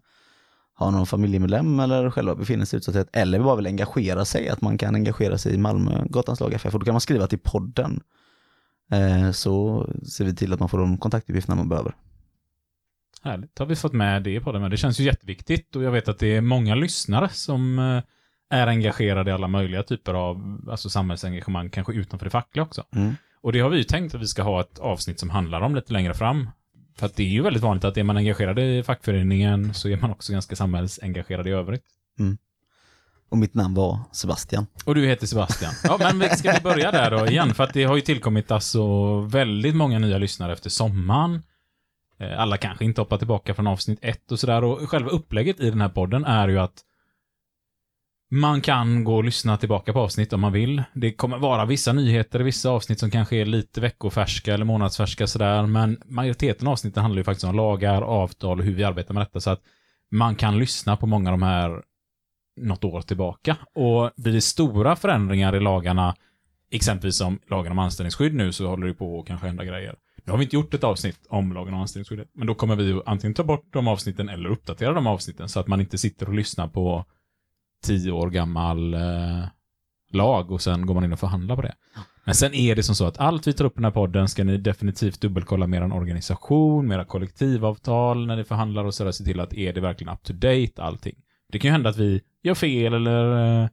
har 0.85 0.91
någon 0.91 1.07
familjemedlem 1.07 1.81
eller 1.81 2.11
själva 2.11 2.35
befinner 2.35 2.65
sig 2.65 2.77
i 2.77 2.79
utsatthet 2.79 3.09
eller 3.13 3.41
bara 3.41 3.57
vill 3.57 3.67
engagera 3.67 4.25
sig, 4.25 4.49
att 4.49 4.61
man 4.61 4.79
kan 4.79 4.95
engagera 4.95 5.39
sig 5.39 5.55
i 5.55 5.59
Malmö 5.59 6.05
Gatans 6.07 6.41
lag 6.41 6.53
FF 6.55 6.75
och 6.75 6.81
då 6.81 6.85
kan 6.85 6.95
man 6.95 7.01
skriva 7.01 7.27
till 7.27 7.39
podden. 7.39 8.01
Eh, 8.93 9.31
så 9.31 9.87
ser 10.05 10.25
vi 10.25 10.35
till 10.35 10.53
att 10.53 10.61
man 10.61 10.69
får 10.69 10.79
de 10.79 10.99
kontaktuppgifterna 10.99 11.57
man 11.57 11.69
behöver. 11.69 11.95
Härligt, 13.23 13.59
har 13.59 13.67
vi 13.67 13.77
fått 13.77 13.93
med 13.93 14.23
det 14.23 14.41
på 14.41 14.53
det, 14.53 14.61
men 14.61 14.71
det 14.71 14.77
känns 14.77 15.01
ju 15.01 15.05
jätteviktigt 15.05 15.77
och 15.77 15.83
jag 15.83 15.91
vet 15.91 16.09
att 16.09 16.19
det 16.19 16.37
är 16.37 16.41
många 16.41 16.75
lyssnare 16.75 17.29
som 17.29 17.79
eh, 17.79 18.03
är 18.59 18.67
engagerade 18.67 19.31
i 19.31 19.35
alla 19.35 19.49
möjliga 19.49 19.83
typer 19.83 20.15
av 20.15 20.61
alltså 20.71 20.91
samhällsengagemang, 20.91 21.71
kanske 21.71 21.93
utanför 21.93 22.27
det 22.27 22.31
fackliga 22.31 22.63
också. 22.63 22.85
Mm. 22.93 23.15
Och 23.43 23.53
det 23.53 23.61
har 23.61 23.71
vi 23.71 23.77
ju 23.77 23.85
tänkt 23.85 24.15
att 24.15 24.21
vi 24.21 24.27
ska 24.27 24.43
ha 24.43 24.61
ett 24.61 24.79
avsnitt 24.79 25.21
som 25.21 25.31
handlar 25.31 25.61
om 25.61 25.75
lite 25.75 25.93
längre 25.93 26.15
fram. 26.15 26.51
För 27.01 27.07
att 27.07 27.17
det 27.17 27.23
är 27.23 27.29
ju 27.29 27.43
väldigt 27.43 27.63
vanligt 27.63 27.85
att 27.85 27.97
är 27.97 28.03
man 28.03 28.17
engagerad 28.17 28.59
i 28.59 28.83
fackföreningen 28.83 29.75
så 29.75 29.89
är 29.89 29.97
man 29.97 30.11
också 30.11 30.33
ganska 30.33 30.57
samhällsengagerad 30.57 31.47
i 31.47 31.51
övrigt. 31.51 31.85
Och 33.29 33.39
mitt 33.39 33.55
namn 33.55 33.75
var 33.75 33.99
Sebastian. 34.13 34.67
Och 34.85 34.95
du 34.95 35.07
heter 35.07 35.27
Sebastian. 35.27 35.73
Ja, 35.85 36.13
men 36.15 36.37
ska 36.37 36.53
vi 36.53 36.61
börja 36.61 36.91
där 36.91 37.11
då 37.11 37.27
igen? 37.27 37.55
För 37.55 37.65
att 37.65 37.73
det 37.75 37.85
har 37.85 37.97
ju 37.97 38.01
tillkommit 38.01 38.51
alltså 38.51 39.21
väldigt 39.21 39.77
många 39.77 39.99
nya 39.99 40.19
lyssnare 40.19 40.53
efter 40.53 40.71
sommaren. 40.71 41.43
Eh, 42.19 42.41
Alla 42.41 42.57
kanske 42.57 42.85
inte 42.85 43.01
hoppar 43.01 43.19
tillbaka 43.19 43.55
från 43.55 43.67
avsnitt 43.67 43.99
ett 44.03 44.33
och 44.33 44.41
sådär. 44.41 44.65
Och 44.65 44.91
själva 44.91 45.11
upplägget 45.11 45.61
i 45.61 45.71
den 45.71 45.81
här 45.81 45.89
podden 45.89 46.25
är 46.25 46.49
ju 46.49 46.59
att 46.59 46.83
man 48.31 48.61
kan 48.61 49.05
gå 49.05 49.17
och 49.17 49.25
lyssna 49.25 49.57
tillbaka 49.57 49.93
på 49.93 50.01
avsnitt 50.01 50.33
om 50.33 50.41
man 50.41 50.53
vill. 50.53 50.83
Det 50.95 51.13
kommer 51.13 51.39
vara 51.39 51.65
vissa 51.65 51.93
nyheter 51.93 52.41
i 52.41 52.43
vissa 52.43 52.71
avsnitt 52.71 52.99
som 52.99 53.11
kanske 53.11 53.37
är 53.37 53.45
lite 53.45 53.81
veckofärska 53.81 54.55
eller 54.55 54.65
månadsfärska 54.65 55.27
sådär. 55.27 55.67
Men 55.67 56.03
majoriteten 56.05 56.67
av 56.67 56.73
avsnitten 56.73 57.03
handlar 57.03 57.21
ju 57.21 57.25
faktiskt 57.25 57.45
om 57.45 57.57
lagar, 57.57 58.03
avtal 58.03 58.59
och 58.59 58.65
hur 58.65 58.75
vi 58.75 58.85
arbetar 58.85 59.15
med 59.15 59.23
detta. 59.23 59.41
Så 59.41 59.51
att 59.51 59.61
man 60.11 60.35
kan 60.35 60.59
lyssna 60.59 60.97
på 60.97 61.07
många 61.07 61.31
av 61.33 61.39
de 61.39 61.43
här 61.43 61.83
något 62.61 62.85
år 62.85 63.01
tillbaka. 63.01 63.57
Och 63.75 64.11
blir 64.17 64.33
det 64.33 64.41
stora 64.41 64.97
förändringar 64.97 65.57
i 65.57 65.61
lagarna, 65.61 66.17
exempelvis 66.71 67.17
som 67.17 67.39
lagen 67.51 67.73
om 67.73 67.79
anställningsskydd 67.79 68.35
nu, 68.35 68.53
så 68.53 68.67
håller 68.67 68.87
det 68.87 68.95
på 68.95 69.21
att 69.21 69.27
kanske 69.27 69.47
hända 69.47 69.65
grejer. 69.65 69.97
Nu 70.25 70.31
har 70.31 70.39
vi 70.39 70.45
inte 70.45 70.57
gjort 70.57 70.75
ett 70.75 70.85
avsnitt 70.85 71.27
om 71.29 71.53
lagen 71.53 71.75
om 71.75 71.81
anställningsskyddet, 71.81 72.29
men 72.35 72.47
då 72.47 72.55
kommer 72.55 72.77
vi 72.77 73.03
antingen 73.07 73.35
ta 73.35 73.45
bort 73.45 73.73
de 73.73 73.89
avsnitten 73.89 74.29
eller 74.29 74.51
uppdatera 74.51 74.93
de 74.93 75.07
avsnitten 75.07 75.49
så 75.49 75.61
att 75.61 75.67
man 75.67 75.81
inte 75.81 75.99
sitter 75.99 76.29
och 76.29 76.35
lyssnar 76.35 76.69
på 76.69 77.05
tio 77.83 78.13
år 78.13 78.31
gammal 78.31 78.95
eh, 78.95 79.45
lag 80.11 80.51
och 80.51 80.63
sen 80.63 80.87
går 80.87 80.95
man 80.95 81.05
in 81.05 81.13
och 81.13 81.19
förhandlar 81.19 81.57
på 81.57 81.63
det. 81.63 81.75
Men 82.25 82.35
sen 82.35 82.55
är 82.55 82.77
det 82.77 82.83
som 82.83 82.95
så 82.95 83.07
att 83.07 83.19
allt 83.19 83.47
vi 83.47 83.53
tar 83.53 83.65
upp 83.65 83.73
i 83.73 83.77
den 83.77 83.85
här 83.85 83.91
podden 83.91 84.29
ska 84.29 84.45
ni 84.45 84.57
definitivt 84.57 85.21
dubbelkolla 85.21 85.67
med 85.67 85.83
er 85.83 85.93
organisation, 85.93 86.87
med 86.87 86.95
era 86.95 87.05
kollektivavtal 87.05 88.27
när 88.27 88.37
ni 88.37 88.45
förhandlar 88.45 88.85
och 88.85 88.95
sådär, 88.95 89.13
se 89.13 89.25
till 89.25 89.41
att 89.41 89.53
är 89.55 89.73
det 89.73 89.81
verkligen 89.81 90.13
up 90.13 90.23
to 90.23 90.33
date 90.33 90.83
allting. 90.83 91.15
Det 91.53 91.59
kan 91.59 91.69
ju 91.69 91.73
hända 91.73 91.91
att 91.91 91.97
vi 91.97 92.21
gör 92.43 92.55
fel 92.55 92.95
eller 92.95 93.63
eh, 93.63 93.69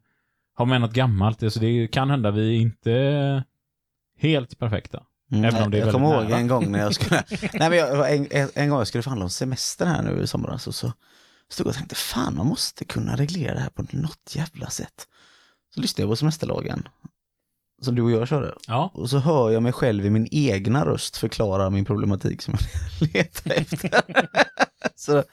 har 0.54 0.66
med 0.66 0.80
något 0.80 0.92
gammalt, 0.92 1.42
alltså 1.42 1.60
det 1.60 1.88
kan 1.88 2.10
hända 2.10 2.30
vi 2.30 2.56
är 2.56 2.60
inte 2.60 3.44
helt 4.18 4.58
perfekta. 4.58 5.02
Mm, 5.32 5.44
Även 5.44 5.62
om 5.62 5.70
det 5.70 5.78
är 5.78 5.84
jag 5.84 5.92
kommer 5.92 6.22
ihåg 6.22 6.30
en 6.30 6.48
gång 6.48 6.72
när 6.72 6.78
jag 6.78 6.94
skulle, 6.94 7.22
nej 7.52 7.70
men 7.70 7.78
jag, 7.78 8.16
en, 8.16 8.26
en, 8.30 8.48
en 8.54 8.68
gång 8.68 8.78
jag 8.78 8.86
skulle 8.86 9.02
förhandla 9.02 9.24
om 9.24 9.30
semester 9.30 9.86
här 9.86 10.02
nu 10.02 10.22
i 10.22 10.26
somras 10.26 10.66
och 10.66 10.74
så 10.74 10.92
stod 11.50 11.66
jag 11.66 11.70
och 11.70 11.76
tänkte 11.76 11.94
fan 11.94 12.36
man 12.36 12.46
måste 12.46 12.84
kunna 12.84 13.16
reglera 13.16 13.54
det 13.54 13.60
här 13.60 13.70
på 13.70 13.84
något 13.90 14.34
jävla 14.36 14.70
sätt. 14.70 15.08
Så 15.74 15.80
lyssnade 15.80 16.02
jag 16.02 16.10
på 16.12 16.16
semesterlagen 16.16 16.88
som 17.82 17.94
du 17.94 18.02
och 18.02 18.10
jag 18.10 18.28
körde 18.28 18.54
Ja, 18.66 18.90
och 18.94 19.10
så 19.10 19.18
hör 19.18 19.50
jag 19.50 19.62
mig 19.62 19.72
själv 19.72 20.06
i 20.06 20.10
min 20.10 20.28
egna 20.30 20.84
röst 20.86 21.16
förklara 21.16 21.70
min 21.70 21.84
problematik 21.84 22.42
som 22.42 22.54
jag 23.00 23.08
letar 23.14 23.50
efter. 23.50 23.90
så 24.96 25.24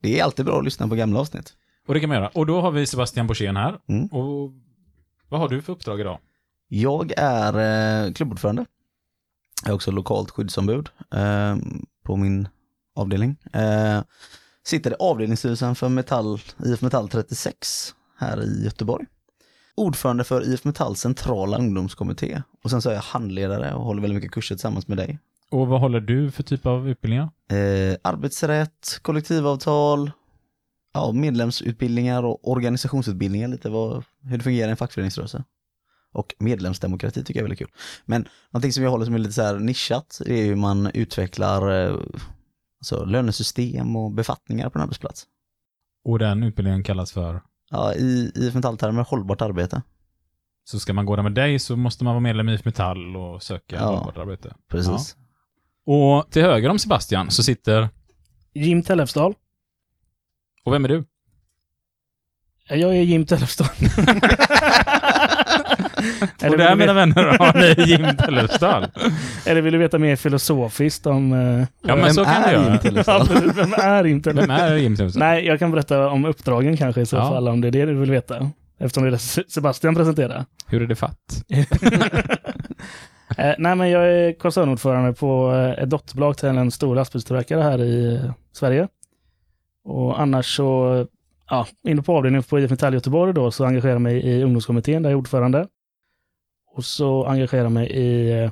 det 0.00 0.20
är 0.20 0.24
alltid 0.24 0.44
bra 0.44 0.58
att 0.58 0.64
lyssna 0.64 0.88
på 0.88 0.94
gamla 0.94 1.20
avsnitt. 1.20 1.56
och 1.86 1.94
det 1.94 2.00
kan 2.00 2.08
man 2.08 2.18
göra. 2.18 2.28
Och 2.28 2.46
då 2.46 2.60
har 2.60 2.70
vi 2.70 2.86
Sebastian 2.86 3.26
Borssén 3.26 3.56
här. 3.56 3.78
Mm. 3.86 4.06
Och 4.06 4.52
vad 5.28 5.40
har 5.40 5.48
du 5.48 5.62
för 5.62 5.72
uppdrag 5.72 6.00
idag? 6.00 6.18
Jag 6.68 7.12
är 7.16 8.06
eh, 8.06 8.12
klubbordförande. 8.12 8.66
Jag 9.62 9.70
är 9.70 9.74
också 9.74 9.90
lokalt 9.90 10.30
skyddsombud 10.30 10.88
eh, 11.14 11.56
på 12.04 12.16
min 12.16 12.48
avdelning. 12.94 13.36
Eh, 13.52 14.02
sitter 14.66 14.90
i 14.90 14.94
avdelningsstyrelsen 14.98 15.74
för 15.74 15.88
Metall, 15.88 16.38
IF 16.64 16.82
Metall 16.82 17.08
36 17.08 17.94
här 18.18 18.42
i 18.42 18.64
Göteborg. 18.64 19.06
Ordförande 19.74 20.24
för 20.24 20.54
IF 20.54 20.64
Metalls 20.64 21.00
centrala 21.00 21.58
ungdomskommitté. 21.58 22.42
Och 22.64 22.70
sen 22.70 22.82
så 22.82 22.90
är 22.90 22.94
jag 22.94 23.00
handledare 23.00 23.74
och 23.74 23.84
håller 23.84 24.02
väldigt 24.02 24.16
mycket 24.16 24.32
kurser 24.32 24.54
tillsammans 24.54 24.88
med 24.88 24.98
dig. 24.98 25.18
Och 25.50 25.66
vad 25.66 25.80
håller 25.80 26.00
du 26.00 26.30
för 26.30 26.42
typ 26.42 26.66
av 26.66 26.88
utbildningar? 26.88 27.24
Eh, 27.50 27.96
arbetsrätt, 28.02 28.98
kollektivavtal, 29.02 30.10
ja, 30.94 31.12
medlemsutbildningar 31.12 32.22
och 32.22 32.50
organisationsutbildningar, 32.50 33.48
lite 33.48 33.70
vad, 33.70 34.04
hur 34.22 34.38
det 34.38 34.44
fungerar 34.44 34.68
i 34.68 34.70
en 34.70 34.76
fackföreningsrörelse. 34.76 35.44
Och 36.12 36.34
medlemsdemokrati 36.38 37.24
tycker 37.24 37.40
jag 37.40 37.42
är 37.42 37.48
väldigt 37.48 37.58
kul. 37.58 37.70
Men 38.04 38.28
någonting 38.50 38.72
som 38.72 38.82
jag 38.82 38.90
håller 38.90 39.04
som 39.04 39.14
är 39.14 39.18
lite 39.18 39.32
så 39.32 39.42
här 39.42 39.58
nischat, 39.58 40.20
är 40.26 40.44
hur 40.44 40.56
man 40.56 40.90
utvecklar 40.94 41.86
eh, 41.86 41.96
alltså, 42.92 43.04
lönesystem 43.04 43.96
och 43.96 44.10
befattningar 44.12 44.70
på 44.70 44.78
en 44.78 44.82
arbetsplats. 44.82 45.26
Och 46.04 46.18
den 46.18 46.42
utbildningen 46.42 46.82
kallas 46.82 47.12
för? 47.12 47.42
Ja, 47.70 47.94
i 47.94 48.32
IF 48.34 48.54
Metall-termer 48.54 49.02
hållbart 49.04 49.40
arbete. 49.42 49.82
Så 50.64 50.78
ska 50.80 50.92
man 50.92 51.06
gå 51.06 51.16
där 51.16 51.22
med 51.22 51.32
dig 51.34 51.58
så 51.58 51.76
måste 51.76 52.04
man 52.04 52.14
vara 52.14 52.20
medlem 52.20 52.48
i 52.48 52.54
IF 52.54 52.64
Metall 52.64 53.16
och 53.16 53.42
söka 53.42 53.76
Ja. 53.76 53.84
hållbart 53.86 54.16
arbete. 54.18 54.54
Precis. 54.70 55.16
Och 55.86 56.30
till 56.30 56.42
höger 56.42 56.68
om 56.70 56.78
Sebastian 56.78 57.30
så 57.30 57.42
sitter, 57.42 57.88
Jim 58.54 58.82
Tellefsdal. 58.82 59.34
och 60.64 60.72
vem 60.72 60.84
är 60.84 60.88
du? 60.88 61.04
Jag 62.68 62.96
är 62.96 63.02
Jim 63.02 63.26
Tellefsdal. 63.26 63.68
och 66.50 66.58
där 66.58 66.76
mina 66.76 66.92
vänner 66.92 67.22
har 67.38 67.54
ni 67.54 67.82
Jim 67.90 68.06
Tellefsdal. 68.18 68.86
Eller 69.46 69.60
vill 69.60 69.72
du 69.72 69.78
veta 69.78 69.98
mer 69.98 70.16
filosofiskt 70.16 71.06
om... 71.06 71.32
eh, 71.32 71.66
Ja, 71.82 71.96
men 71.96 72.14
så 72.14 72.24
kan 72.24 72.42
du 72.42 72.50
göra. 72.52 72.78
Ja. 73.06 73.26
Vem 73.54 73.72
är 73.74 74.04
Jim 74.04 74.20
Vem 74.24 74.36
Tellefsdal? 74.36 74.60
är 74.60 74.76
Jim 74.76 74.96
Tellefsdal? 74.96 75.20
Nej, 75.20 75.46
jag 75.46 75.58
kan 75.58 75.70
berätta 75.70 76.08
om 76.10 76.24
uppdragen 76.24 76.76
kanske 76.76 77.00
i 77.00 77.06
så 77.06 77.16
Ja. 77.16 77.28
fall, 77.28 77.48
om 77.48 77.60
det 77.60 77.68
är 77.68 77.72
det 77.72 77.86
du 77.86 77.94
vill 77.94 78.10
veta. 78.10 78.50
Eftersom 78.78 79.02
det 79.02 79.08
är 79.08 79.12
det 79.12 79.18
Se- 79.18 79.44
Sebastian 79.48 79.94
presenterar. 79.94 80.44
Hur 80.66 80.82
är 80.82 80.86
det 80.86 80.94
fatt? 80.96 81.18
Eh, 83.38 83.54
nej, 83.58 83.74
men 83.76 83.90
jag 83.90 84.08
är 84.08 84.38
koncernordförande 84.38 85.12
på 85.12 85.52
eh, 85.52 85.82
ett 85.82 85.90
dotterbolag 85.90 86.36
till 86.38 86.48
en 86.48 86.70
stor 86.70 86.94
lastbilstillverkare 86.94 87.62
här 87.62 87.82
i 87.82 88.20
Sverige. 88.52 88.88
Och 89.84 90.20
annars 90.20 90.56
så, 90.56 91.06
ja, 91.50 91.66
inne 91.88 92.02
på 92.02 92.16
avdelningen 92.16 92.42
på 92.42 92.60
IF 92.60 92.70
Metall 92.70 92.94
Göteborg 92.94 93.34
då, 93.34 93.50
så 93.50 93.64
engagerar 93.64 93.92
jag 93.92 94.00
mig 94.00 94.26
i 94.26 94.42
ungdomskommittén 94.42 95.02
där 95.02 95.10
jag 95.10 95.16
är 95.16 95.20
ordförande. 95.20 95.66
Och 96.76 96.84
så 96.84 97.24
engagerar 97.24 97.62
jag 97.62 97.72
mig 97.72 97.90
i 97.90 98.42
eh, 98.42 98.50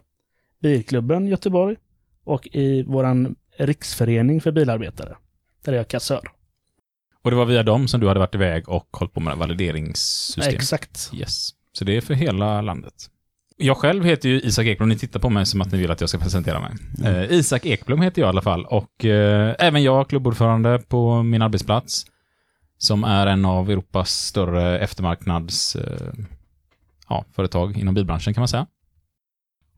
Bilklubben 0.62 1.26
Göteborg 1.26 1.76
och 2.24 2.48
i 2.52 2.82
våran 2.82 3.36
riksförening 3.58 4.40
för 4.40 4.52
bilarbetare. 4.52 5.16
Där 5.64 5.72
är 5.72 5.76
jag 5.76 5.88
kassör. 5.88 6.28
Och 7.22 7.30
det 7.30 7.36
var 7.36 7.44
via 7.44 7.62
dem 7.62 7.88
som 7.88 8.00
du 8.00 8.08
hade 8.08 8.20
varit 8.20 8.34
iväg 8.34 8.68
och 8.68 8.88
hållit 8.92 9.12
på 9.12 9.20
med 9.20 9.36
valideringssystem? 9.36 10.54
Exakt. 10.54 11.10
Yes. 11.14 11.50
Så 11.72 11.84
det 11.84 11.96
är 11.96 12.00
för 12.00 12.14
hela 12.14 12.60
landet. 12.60 12.94
Jag 13.56 13.76
själv 13.76 14.04
heter 14.04 14.28
ju 14.28 14.40
Isak 14.40 14.66
Ekblom. 14.66 14.88
Ni 14.88 14.98
tittar 14.98 15.20
på 15.20 15.30
mig 15.30 15.46
som 15.46 15.60
att 15.60 15.72
ni 15.72 15.78
vill 15.78 15.90
att 15.90 16.00
jag 16.00 16.08
ska 16.08 16.18
presentera 16.18 16.60
mig. 16.60 16.72
Eh, 17.04 17.32
Isak 17.32 17.66
Ekblom 17.66 18.00
heter 18.00 18.22
jag 18.22 18.28
i 18.28 18.30
alla 18.30 18.42
fall 18.42 18.64
och 18.64 19.04
eh, 19.04 19.54
även 19.58 19.82
jag 19.82 20.08
klubbordförande 20.08 20.78
på 20.88 21.22
min 21.22 21.42
arbetsplats 21.42 22.06
som 22.78 23.04
är 23.04 23.26
en 23.26 23.44
av 23.44 23.70
Europas 23.70 24.10
större 24.10 24.78
eftermarknads 24.78 25.76
eh, 25.76 26.12
ja, 27.08 27.24
företag 27.32 27.76
inom 27.76 27.94
bilbranschen 27.94 28.34
kan 28.34 28.40
man 28.40 28.48
säga. 28.48 28.66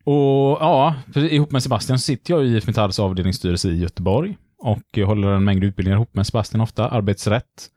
Och 0.04 0.59
ja, 0.61 0.95
ihop 1.14 1.50
med 1.50 1.62
Sebastian 1.62 1.99
sitter 1.99 2.35
jag 2.35 2.47
i 2.47 2.56
IF 2.56 2.66
Metalls 2.66 2.99
avdelningsstyrelse 2.99 3.68
i 3.68 3.78
Göteborg 3.78 4.37
och 4.59 4.99
håller 5.06 5.28
en 5.28 5.45
mängd 5.45 5.64
utbildningar 5.64 5.97
ihop 5.97 6.14
med 6.14 6.26
Sebastian 6.26 6.61
ofta. 6.61 6.88
Arbetsrätt, 6.88 7.71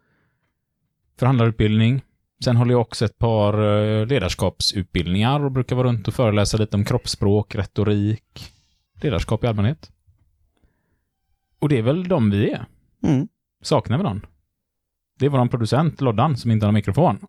förhandlarutbildning, 1.19 2.01
Sen 2.43 2.55
håller 2.55 2.71
jag 2.71 2.81
också 2.81 3.05
ett 3.05 3.17
par 3.17 3.53
eh, 3.53 4.05
ledarskapsutbildningar 4.05 5.39
och 5.45 5.51
brukar 5.51 5.75
vara 5.75 5.87
runt 5.87 6.07
och 6.07 6.13
föreläsa 6.13 6.57
lite 6.57 6.77
om 6.77 6.85
kroppsspråk, 6.85 7.55
retorik, 7.55 8.51
ledarskap 9.01 9.43
i 9.43 9.47
allmänhet. 9.47 9.91
Och 11.59 11.69
det 11.69 11.77
är 11.77 11.81
väl 11.81 12.07
de 12.07 12.29
vi 12.29 12.51
är. 12.51 12.65
Mm. 13.03 13.27
Saknar 13.61 13.97
vi 13.97 14.03
någon? 14.03 14.25
Det 15.19 15.25
är 15.25 15.29
vår 15.29 15.47
producent 15.47 16.01
Loddan 16.01 16.37
som 16.37 16.51
inte 16.51 16.65
har 16.65 16.71
någon 16.71 16.73
mikrofon. 16.73 17.19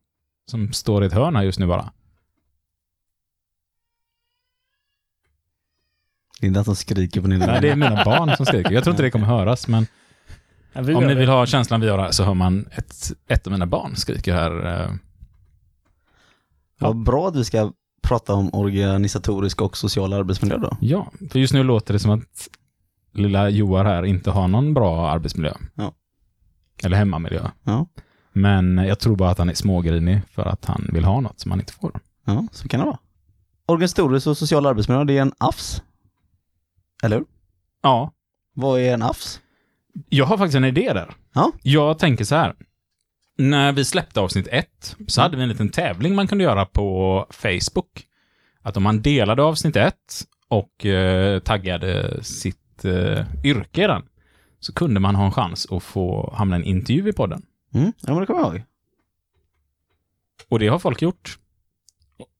Som 0.47 0.73
står 0.73 1.03
i 1.03 1.07
ett 1.07 1.13
hörn 1.13 1.37
här 1.37 1.43
just 1.43 1.59
nu 1.59 1.67
bara. 1.67 1.93
Det 6.41 6.47
är 6.47 6.49
inte 6.49 6.59
han 6.59 6.65
som 6.65 6.77
skriker 6.77 7.21
på 7.21 7.27
din 7.29 7.39
Nej, 7.39 7.61
det 7.61 7.69
är 7.71 7.77
mina 7.77 8.05
barn 8.05 8.37
som 8.37 8.47
skriker. 8.47 8.71
Jag 8.71 8.85
tror 8.85 8.93
inte 8.93 9.03
det 9.03 9.11
kommer 9.11 9.27
höras, 9.27 9.69
men 9.69 9.87
Ja, 10.73 10.81
vi 10.81 10.95
om 10.95 11.03
ni 11.07 11.15
det. 11.15 11.21
vill 11.21 11.29
ha 11.29 11.47
känslan 11.47 11.81
vi 11.81 11.89
har 11.89 11.99
här 11.99 12.11
så 12.11 12.25
hör 12.25 12.35
man 12.35 12.69
ett, 12.73 13.13
ett 13.29 13.47
av 13.47 13.53
mina 13.53 13.67
barn 13.67 13.97
skriker 13.97 14.35
här. 14.35 14.83
eh, 14.85 14.91
Vad 16.79 16.97
bra 17.05 17.29
att 17.29 17.37
vi 17.37 17.45
ska 17.45 17.73
prata 18.03 18.35
om 18.35 18.55
organisatorisk 18.55 19.61
och 19.61 19.77
social 19.77 20.13
arbetsmiljö 20.13 20.59
då. 20.59 20.77
Ja, 20.81 21.13
för 21.31 21.39
just 21.39 21.53
nu 21.55 21.63
låter 21.63 21.93
det 21.93 21.99
som 21.99 22.11
att 22.11 22.49
lilla 23.13 23.49
Joar 23.51 23.85
här 23.85 24.03
inte 24.05 24.31
har 24.31 24.49
någon 24.49 24.75
bra 24.75 25.11
arbetsmiljö. 25.11 25.53
Ja. 25.75 25.93
Eller 26.83 26.97
hemmamiljö. 26.97 27.51
Ja. 27.63 27.87
Men 28.33 28.79
jag 28.79 28.99
tror 28.99 29.17
bara 29.17 29.31
att 29.31 29.39
han 29.39 29.51
är 29.51 29.55
smågrinig 29.55 30.21
för 30.31 30.47
att 30.47 30.65
han 30.65 30.89
vill 30.93 31.05
ha 31.05 31.21
något 31.21 31.41
som 31.41 31.51
han 31.51 31.61
inte 31.61 31.73
får. 31.73 32.01
Ja, 32.25 32.47
så 32.53 32.69
kan 32.69 32.81
det 32.81 32.87
vara. 32.87 32.99
Organisatorisk 33.67 34.27
och 34.27 34.37
social 34.39 34.67
arbetsmiljö, 34.67 35.05
det 35.05 35.19
är 35.19 35.23
en 35.23 35.33
AFS. 35.39 35.83
Eller 37.03 37.17
hur? 37.17 37.27
Ja, 37.83 38.13
Vad 38.55 38.81
är 38.81 38.95
en 38.95 39.03
AFS? 39.03 39.41
jag 40.09 40.25
har 40.27 40.39
faktiskt 40.39 40.57
en 40.57 40.65
idé 40.65 40.93
där. 40.93 41.15
Ja. 41.35 41.53
Jag 41.63 41.99
tänker 41.99 42.25
så 42.25 42.35
här. 42.35 42.55
När 43.39 43.73
vi 43.73 43.85
släppte 43.85 44.21
avsnitt 44.21 44.49
ett 44.51 44.97
så 45.07 45.21
hade 45.21 45.37
vi 45.37 45.43
en 45.43 45.49
liten 45.49 45.69
tävling 45.69 46.15
man 46.15 46.27
kunde 46.27 46.45
göra 46.45 46.67
på 46.67 47.27
Facebook. 47.31 48.07
Att 48.63 48.77
om 48.77 48.83
man 48.83 49.03
delade 49.03 49.43
avsnitt 49.43 49.77
ett 49.77 50.25
och 50.49 50.87
eh, 50.87 51.39
taggade 51.41 52.25
sitt 52.25 52.85
eh, 52.85 53.25
yrke 53.45 53.85
i 53.85 53.87
den 53.87 54.03
så 54.61 54.73
kunde 54.73 55.01
man 55.01 55.15
ha 55.15 55.25
en 55.25 55.33
chans 55.33 55.67
att 55.71 55.83
få 55.83 56.35
hamna 56.37 56.57
en 56.57 56.65
intervju 56.65 57.09
i 57.09 57.13
podden. 57.13 57.43
Mm, 57.75 57.93
ja 58.01 58.13
men 58.13 58.21
det 58.21 58.27
kommer 58.27 58.41
jag 58.41 58.55
ihåg. 58.55 58.63
Och 60.49 60.59
det 60.59 60.69
har 60.69 60.79
folk 60.79 61.03
gjort. 61.03 61.39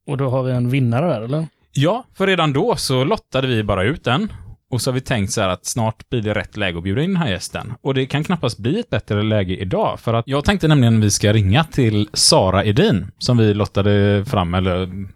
Och 0.07 0.17
då 0.17 0.29
har 0.31 0.43
vi 0.43 0.53
en 0.53 0.71
vinnare 0.71 1.07
där, 1.07 1.21
eller? 1.23 1.47
Ja, 1.73 2.05
för 2.15 2.27
redan 2.27 2.53
då 2.53 2.77
så 2.77 3.05
lottade 3.05 3.47
vi 3.47 3.63
bara 3.65 3.83
ut 3.85 4.05
den. 4.05 4.33
Och 4.71 4.83
så 4.83 4.91
har 4.91 4.95
vi 4.95 5.01
tänkt 5.01 5.33
så 5.33 5.41
här 5.41 5.49
att 5.49 5.67
snart 5.67 6.09
blir 6.09 6.23
det 6.23 6.35
rätt 6.35 6.57
läge 6.57 6.79
att 6.79 6.85
bjuda 6.85 7.03
in 7.03 7.13
den 7.13 7.23
här 7.23 7.31
gästen. 7.31 7.75
Och 7.81 7.95
det 7.95 8.07
kan 8.07 8.25
knappast 8.25 8.59
bli 8.59 8.81
ett 8.81 8.91
bättre 8.91 9.23
läge 9.23 9.57
idag. 9.57 10.01
För 10.01 10.15
att 10.15 10.29
jag 10.29 10.45
tänkte 10.45 10.69
nämligen 10.69 10.99
att 10.99 11.05
vi 11.05 11.11
ska 11.11 11.33
ringa 11.33 11.65
till 11.65 12.09
Sara 12.13 12.65
Edin, 12.65 13.11
som 13.19 13.37
vi 13.37 13.55
lottade 13.55 14.25
fram, 14.25 14.55
eller 14.55 15.07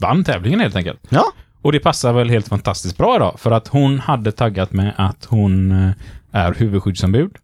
vann 0.00 0.24
tävlingen 0.24 0.60
helt 0.60 0.76
enkelt. 0.76 1.00
Ja. 1.08 1.24
Och 1.62 1.72
det 1.72 1.80
passar 1.80 2.12
väl 2.12 2.30
helt 2.30 2.48
fantastiskt 2.48 2.96
bra 2.96 3.16
idag, 3.16 3.40
för 3.40 3.50
att 3.50 3.68
hon 3.68 3.98
hade 3.98 4.32
taggat 4.32 4.72
med 4.72 4.94
att 4.96 5.24
hon 5.24 5.72
eh, 5.72 5.92
är 6.32 6.54
huvudskyddsombud. 6.54 7.36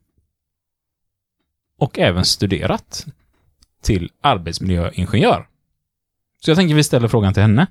Och 1.79 1.99
även 1.99 2.25
studerat 2.25 3.07
till 3.83 4.11
arbetsmiljöingenjör. 4.21 5.47
Så 6.45 6.51
jag 6.51 6.59
tänker 6.59 6.75
vi 6.75 6.85
ställer 6.85 7.09
frågan 7.09 7.35
till 7.35 7.43
henne. 7.43 7.67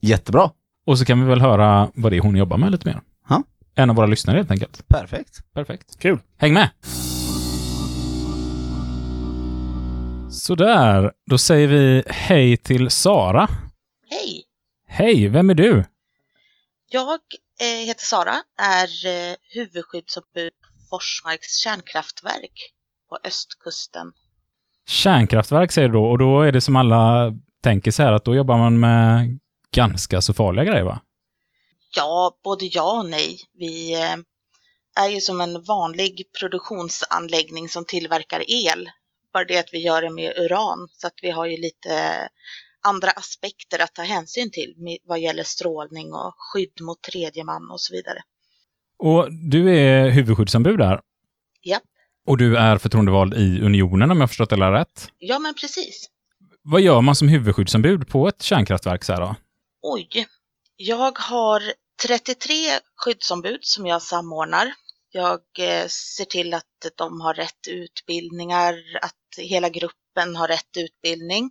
Jättebra. 0.00 0.50
Och 0.88 0.98
så 0.98 1.04
kan 1.04 1.20
vi 1.20 1.26
väl 1.26 1.40
höra 1.40 1.90
vad 1.94 2.12
det 2.12 2.16
är 2.16 2.20
hon 2.20 2.36
jobbar 2.36 2.56
med 2.56 2.72
lite 2.72 2.88
mer. 2.88 3.00
Ja. 3.28 3.42
En 3.74 3.90
av 3.90 3.96
våra 3.96 4.06
lyssnare 4.06 4.36
helt 4.36 4.50
enkelt. 4.50 4.88
Perfekt. 4.88 5.52
Perfekt. 5.54 5.98
Kul. 5.98 6.18
Häng 6.36 6.52
med! 6.52 6.70
Sådär, 10.30 11.12
då 11.26 11.38
säger 11.38 11.68
vi 11.68 12.02
hej 12.06 12.56
till 12.56 12.90
Sara. 12.90 13.48
Hej! 14.10 14.44
Hej, 14.86 15.28
vem 15.28 15.50
är 15.50 15.54
du? 15.54 15.84
Jag 16.90 17.20
eh, 17.60 17.86
heter 17.86 18.04
Sara, 18.04 18.34
är 18.58 19.06
eh, 19.06 19.36
huvudskyddsombud 19.54 20.52
på 20.52 20.68
Forsmarks 20.90 21.56
kärnkraftverk 21.56 22.72
på 23.08 23.18
östkusten. 23.24 24.12
Kärnkraftverk 24.86 25.72
säger 25.72 25.88
du 25.88 25.94
då, 25.94 26.04
och 26.04 26.18
då 26.18 26.42
är 26.42 26.52
det 26.52 26.60
som 26.60 26.76
alla 26.76 27.32
tänker 27.62 27.90
så 27.90 28.02
här 28.02 28.12
att 28.12 28.24
då 28.24 28.34
jobbar 28.34 28.58
man 28.58 28.80
med 28.80 29.38
ganska 29.74 30.20
så 30.20 30.34
farliga 30.34 30.64
grejer 30.64 30.84
va? 30.84 31.00
Ja, 31.96 32.38
både 32.44 32.64
ja 32.64 32.98
och 32.98 33.10
nej. 33.10 33.40
Vi 33.54 33.94
eh, 33.94 34.16
är 35.04 35.08
ju 35.08 35.20
som 35.20 35.40
en 35.40 35.62
vanlig 35.62 36.24
produktionsanläggning 36.40 37.68
som 37.68 37.84
tillverkar 37.84 38.42
el. 38.50 38.90
Bara 39.32 39.44
det 39.44 39.58
att 39.58 39.72
vi 39.72 39.78
gör 39.78 40.02
det 40.02 40.10
med 40.10 40.38
uran, 40.38 40.88
så 40.92 41.06
att 41.06 41.18
vi 41.22 41.30
har 41.30 41.46
ju 41.46 41.56
lite 41.56 42.28
andra 42.82 43.10
aspekter 43.10 43.82
att 43.82 43.94
ta 43.94 44.02
hänsyn 44.02 44.50
till 44.50 44.74
vad 45.04 45.20
gäller 45.20 45.42
strålning 45.42 46.12
och 46.12 46.34
skydd 46.36 46.80
mot 46.80 47.02
tredje 47.02 47.44
man 47.44 47.70
och 47.70 47.80
så 47.80 47.94
vidare. 47.94 48.18
Och 48.98 49.32
du 49.32 49.78
är 49.78 50.10
huvudskyddsombud 50.10 50.78
där? 50.78 51.00
Japp. 51.62 51.82
Och 52.26 52.38
du 52.38 52.56
är 52.56 52.78
förtroendevald 52.78 53.34
i 53.34 53.60
Unionen 53.60 54.10
om 54.10 54.20
jag 54.20 54.30
förstått 54.30 54.50
det 54.50 54.56
rätt? 54.72 55.08
Ja, 55.18 55.38
men 55.38 55.54
precis. 55.54 56.08
Vad 56.62 56.80
gör 56.80 57.00
man 57.00 57.14
som 57.14 57.28
huvudskyddsombud 57.28 58.08
på 58.08 58.28
ett 58.28 58.42
kärnkraftverk 58.42 59.04
så 59.04 59.12
här 59.12 59.20
då? 59.20 59.36
Oj, 59.82 60.26
jag 60.76 61.18
har 61.18 61.62
33 62.06 62.54
skyddsombud 62.96 63.64
som 63.64 63.86
jag 63.86 64.02
samordnar. 64.02 64.74
Jag 65.10 65.40
eh, 65.58 65.86
ser 65.88 66.24
till 66.24 66.54
att 66.54 66.64
de 66.96 67.20
har 67.20 67.34
rätt 67.34 67.68
utbildningar, 67.68 68.74
att 69.02 69.14
hela 69.36 69.68
gruppen 69.68 70.36
har 70.36 70.48
rätt 70.48 70.76
utbildning. 70.76 71.50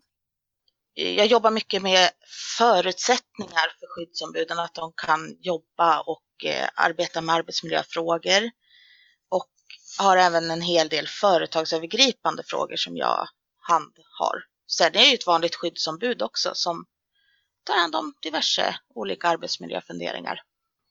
Jag 0.94 1.28
jobbar 1.28 1.52
mycket 1.52 1.82
med 1.82 2.10
förutsättningar 2.58 3.76
för 3.80 3.88
skyddsombuden, 3.96 4.60
att 4.60 4.76
de 4.76 4.94
kan 4.96 5.38
jobba 5.40 6.00
och 6.02 6.46
eh, 6.46 6.70
arbeta 6.76 7.22
med 7.22 7.36
arbetsmiljöfrågor. 7.36 8.52
Och 9.30 9.52
har 10.00 10.18
även 10.18 10.52
en 10.52 10.62
hel 10.62 10.90
del 10.90 11.08
företagsövergripande 11.08 12.44
frågor 12.46 12.76
som 12.76 12.98
jag 12.98 13.28
handhar. 13.60 14.44
Sen 14.72 14.96
är 14.96 15.00
jag 15.00 15.08
ju 15.08 15.14
ett 15.14 15.28
vanligt 15.28 15.56
skyddsombud 15.56 16.22
också 16.22 16.52
som 16.54 16.86
tar 17.68 17.82
hand 17.82 17.96
om 17.96 18.14
diverse 18.22 18.76
olika 18.96 19.28
arbetsmiljöfunderingar. 19.28 20.40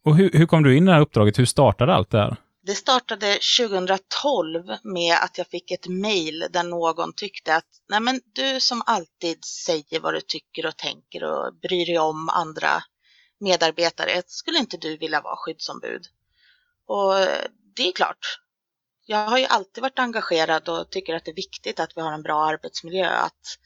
Och 0.04 0.16
hur, 0.16 0.30
hur 0.32 0.46
kom 0.46 0.62
du 0.62 0.76
in 0.76 0.82
i 0.82 0.86
det 0.86 0.92
här 0.92 1.00
uppdraget? 1.00 1.38
Hur 1.38 1.44
startade 1.44 1.94
allt 1.94 2.10
det 2.10 2.18
här? 2.18 2.36
Det 2.66 2.74
startade 2.74 3.38
2012 3.58 4.64
med 4.82 5.14
att 5.22 5.38
jag 5.38 5.46
fick 5.46 5.70
ett 5.70 5.88
mejl 5.88 6.44
där 6.50 6.62
någon 6.62 7.12
tyckte 7.12 7.56
att 7.56 7.66
Nej, 7.88 8.00
men 8.00 8.20
du 8.34 8.60
som 8.60 8.82
alltid 8.86 9.44
säger 9.44 10.00
vad 10.00 10.14
du 10.14 10.20
tycker 10.20 10.66
och 10.66 10.76
tänker 10.76 11.24
och 11.24 11.54
bryr 11.62 11.86
dig 11.86 11.98
om 11.98 12.28
andra 12.28 12.82
medarbetare, 13.40 14.22
skulle 14.26 14.58
inte 14.58 14.76
du 14.76 14.96
vilja 14.96 15.20
vara 15.20 15.36
skyddsombud? 15.36 16.02
Och 16.86 17.14
det 17.76 17.88
är 17.88 17.92
klart, 17.92 18.38
jag 19.06 19.28
har 19.28 19.38
ju 19.38 19.44
alltid 19.44 19.82
varit 19.82 19.98
engagerad 19.98 20.68
och 20.68 20.90
tycker 20.90 21.14
att 21.14 21.24
det 21.24 21.30
är 21.30 21.34
viktigt 21.34 21.80
att 21.80 21.96
vi 21.96 22.00
har 22.00 22.12
en 22.12 22.22
bra 22.22 22.44
arbetsmiljö, 22.44 23.08
att 23.08 23.58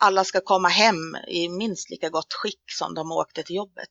alla 0.00 0.24
ska 0.24 0.40
komma 0.40 0.68
hem 0.68 1.16
i 1.28 1.48
minst 1.48 1.90
lika 1.90 2.08
gott 2.08 2.32
skick 2.32 2.62
som 2.78 2.94
de 2.94 3.12
åkte 3.12 3.42
till 3.42 3.56
jobbet. 3.56 3.90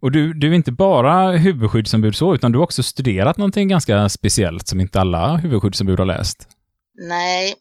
Och 0.00 0.12
du, 0.12 0.34
du 0.34 0.50
är 0.50 0.54
inte 0.54 0.72
bara 0.72 1.30
huvudskyddsombud 1.30 2.16
så, 2.16 2.34
utan 2.34 2.52
du 2.52 2.58
har 2.58 2.64
också 2.64 2.82
studerat 2.82 3.36
någonting 3.36 3.68
ganska 3.68 4.08
speciellt 4.08 4.68
som 4.68 4.80
inte 4.80 5.00
alla 5.00 5.36
huvudskyddsombud 5.36 5.98
har 5.98 6.06
läst. 6.06 6.48
Nej, 6.94 7.54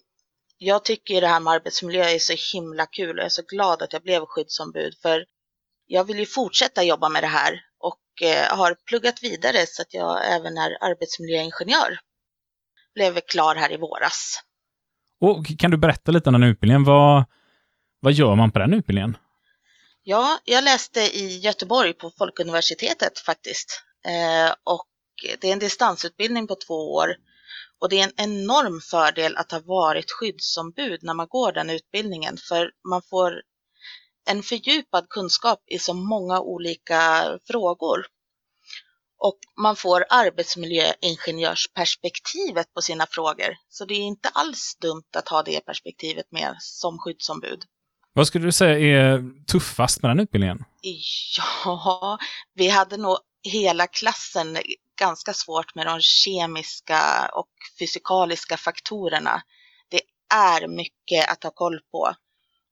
jag 0.57 0.85
tycker 0.85 1.21
det 1.21 1.27
här 1.27 1.39
med 1.39 1.53
arbetsmiljö 1.53 2.03
är 2.03 2.19
så 2.19 2.57
himla 2.57 2.85
kul 2.85 3.09
och 3.09 3.17
jag 3.17 3.25
är 3.25 3.29
så 3.29 3.41
glad 3.49 3.81
att 3.81 3.93
jag 3.93 4.01
blev 4.01 4.25
skyddsombud 4.25 4.93
för 5.01 5.25
jag 5.85 6.03
vill 6.03 6.19
ju 6.19 6.25
fortsätta 6.25 6.83
jobba 6.83 7.09
med 7.09 7.23
det 7.23 7.27
här 7.27 7.53
och 7.79 8.27
eh, 8.27 8.57
har 8.57 8.75
pluggat 8.87 9.23
vidare 9.23 9.65
så 9.67 9.81
att 9.81 9.93
jag 9.93 10.35
även 10.35 10.57
är 10.57 10.83
arbetsmiljöingenjör. 10.83 11.99
Blev 12.95 13.19
klar 13.19 13.55
här 13.55 13.71
i 13.71 13.77
våras. 13.77 14.39
Och 15.21 15.45
kan 15.59 15.71
du 15.71 15.77
berätta 15.77 16.11
lite 16.11 16.29
om 16.29 16.33
den 16.33 16.43
utbildningen? 16.43 16.83
Vad, 16.83 17.25
vad 18.07 18.13
gör 18.13 18.35
man 18.35 18.51
på 18.51 18.59
den 18.59 18.73
utbildningen? 18.73 19.17
Ja, 20.03 20.39
jag 20.45 20.63
läste 20.63 20.99
i 20.99 21.39
Göteborg 21.39 21.93
på 21.93 22.11
Folkuniversitetet 22.17 23.19
faktiskt. 23.19 23.81
Eh, 24.05 24.53
och 24.63 24.87
det 25.41 25.49
är 25.49 25.53
en 25.53 25.59
distansutbildning 25.59 26.47
på 26.47 26.55
två 26.55 26.93
år. 26.93 27.15
Och 27.79 27.89
det 27.89 27.99
är 27.99 28.03
en 28.03 28.13
enorm 28.17 28.81
fördel 28.81 29.37
att 29.37 29.51
ha 29.51 29.59
varit 29.59 30.11
skyddsombud 30.11 30.99
när 31.03 31.13
man 31.13 31.27
går 31.27 31.51
den 31.51 31.69
utbildningen. 31.69 32.37
För 32.49 32.71
man 32.89 33.01
får 33.09 33.41
en 34.29 34.43
fördjupad 34.43 35.09
kunskap 35.09 35.63
i 35.65 35.79
så 35.79 35.93
många 35.93 36.41
olika 36.41 37.23
frågor. 37.47 38.05
Och 39.17 39.39
man 39.61 39.75
får 39.75 40.05
arbetsmiljöingenjörsperspektivet 40.09 42.73
på 42.73 42.81
sina 42.81 43.05
frågor. 43.05 43.57
Så 43.69 43.85
det 43.85 43.93
är 43.93 44.01
inte 44.01 44.29
alls 44.29 44.77
dumt 44.81 45.09
att 45.17 45.29
ha 45.29 45.43
det 45.43 45.65
perspektivet 45.65 46.31
med 46.31 46.55
som 46.59 46.99
skyddsombud. 46.99 47.63
Vad 48.17 48.27
skulle 48.27 48.45
du 48.45 48.51
säga 48.51 48.79
är 48.79 49.23
tuffast 49.45 50.01
med 50.01 50.11
den 50.11 50.19
utbildningen? 50.19 50.63
Ja, 51.65 52.17
vi 52.53 52.69
hade 52.69 52.97
nog 52.97 53.17
hela 53.43 53.87
klassen 53.87 54.57
ganska 54.99 55.33
svårt 55.33 55.75
med 55.75 55.85
de 55.85 55.99
kemiska 56.01 56.99
och 57.33 57.49
fysikaliska 57.79 58.57
faktorerna. 58.57 59.41
Det 59.89 60.01
är 60.35 60.67
mycket 60.67 61.31
att 61.31 61.43
ha 61.43 61.51
koll 61.51 61.79
på. 61.91 62.13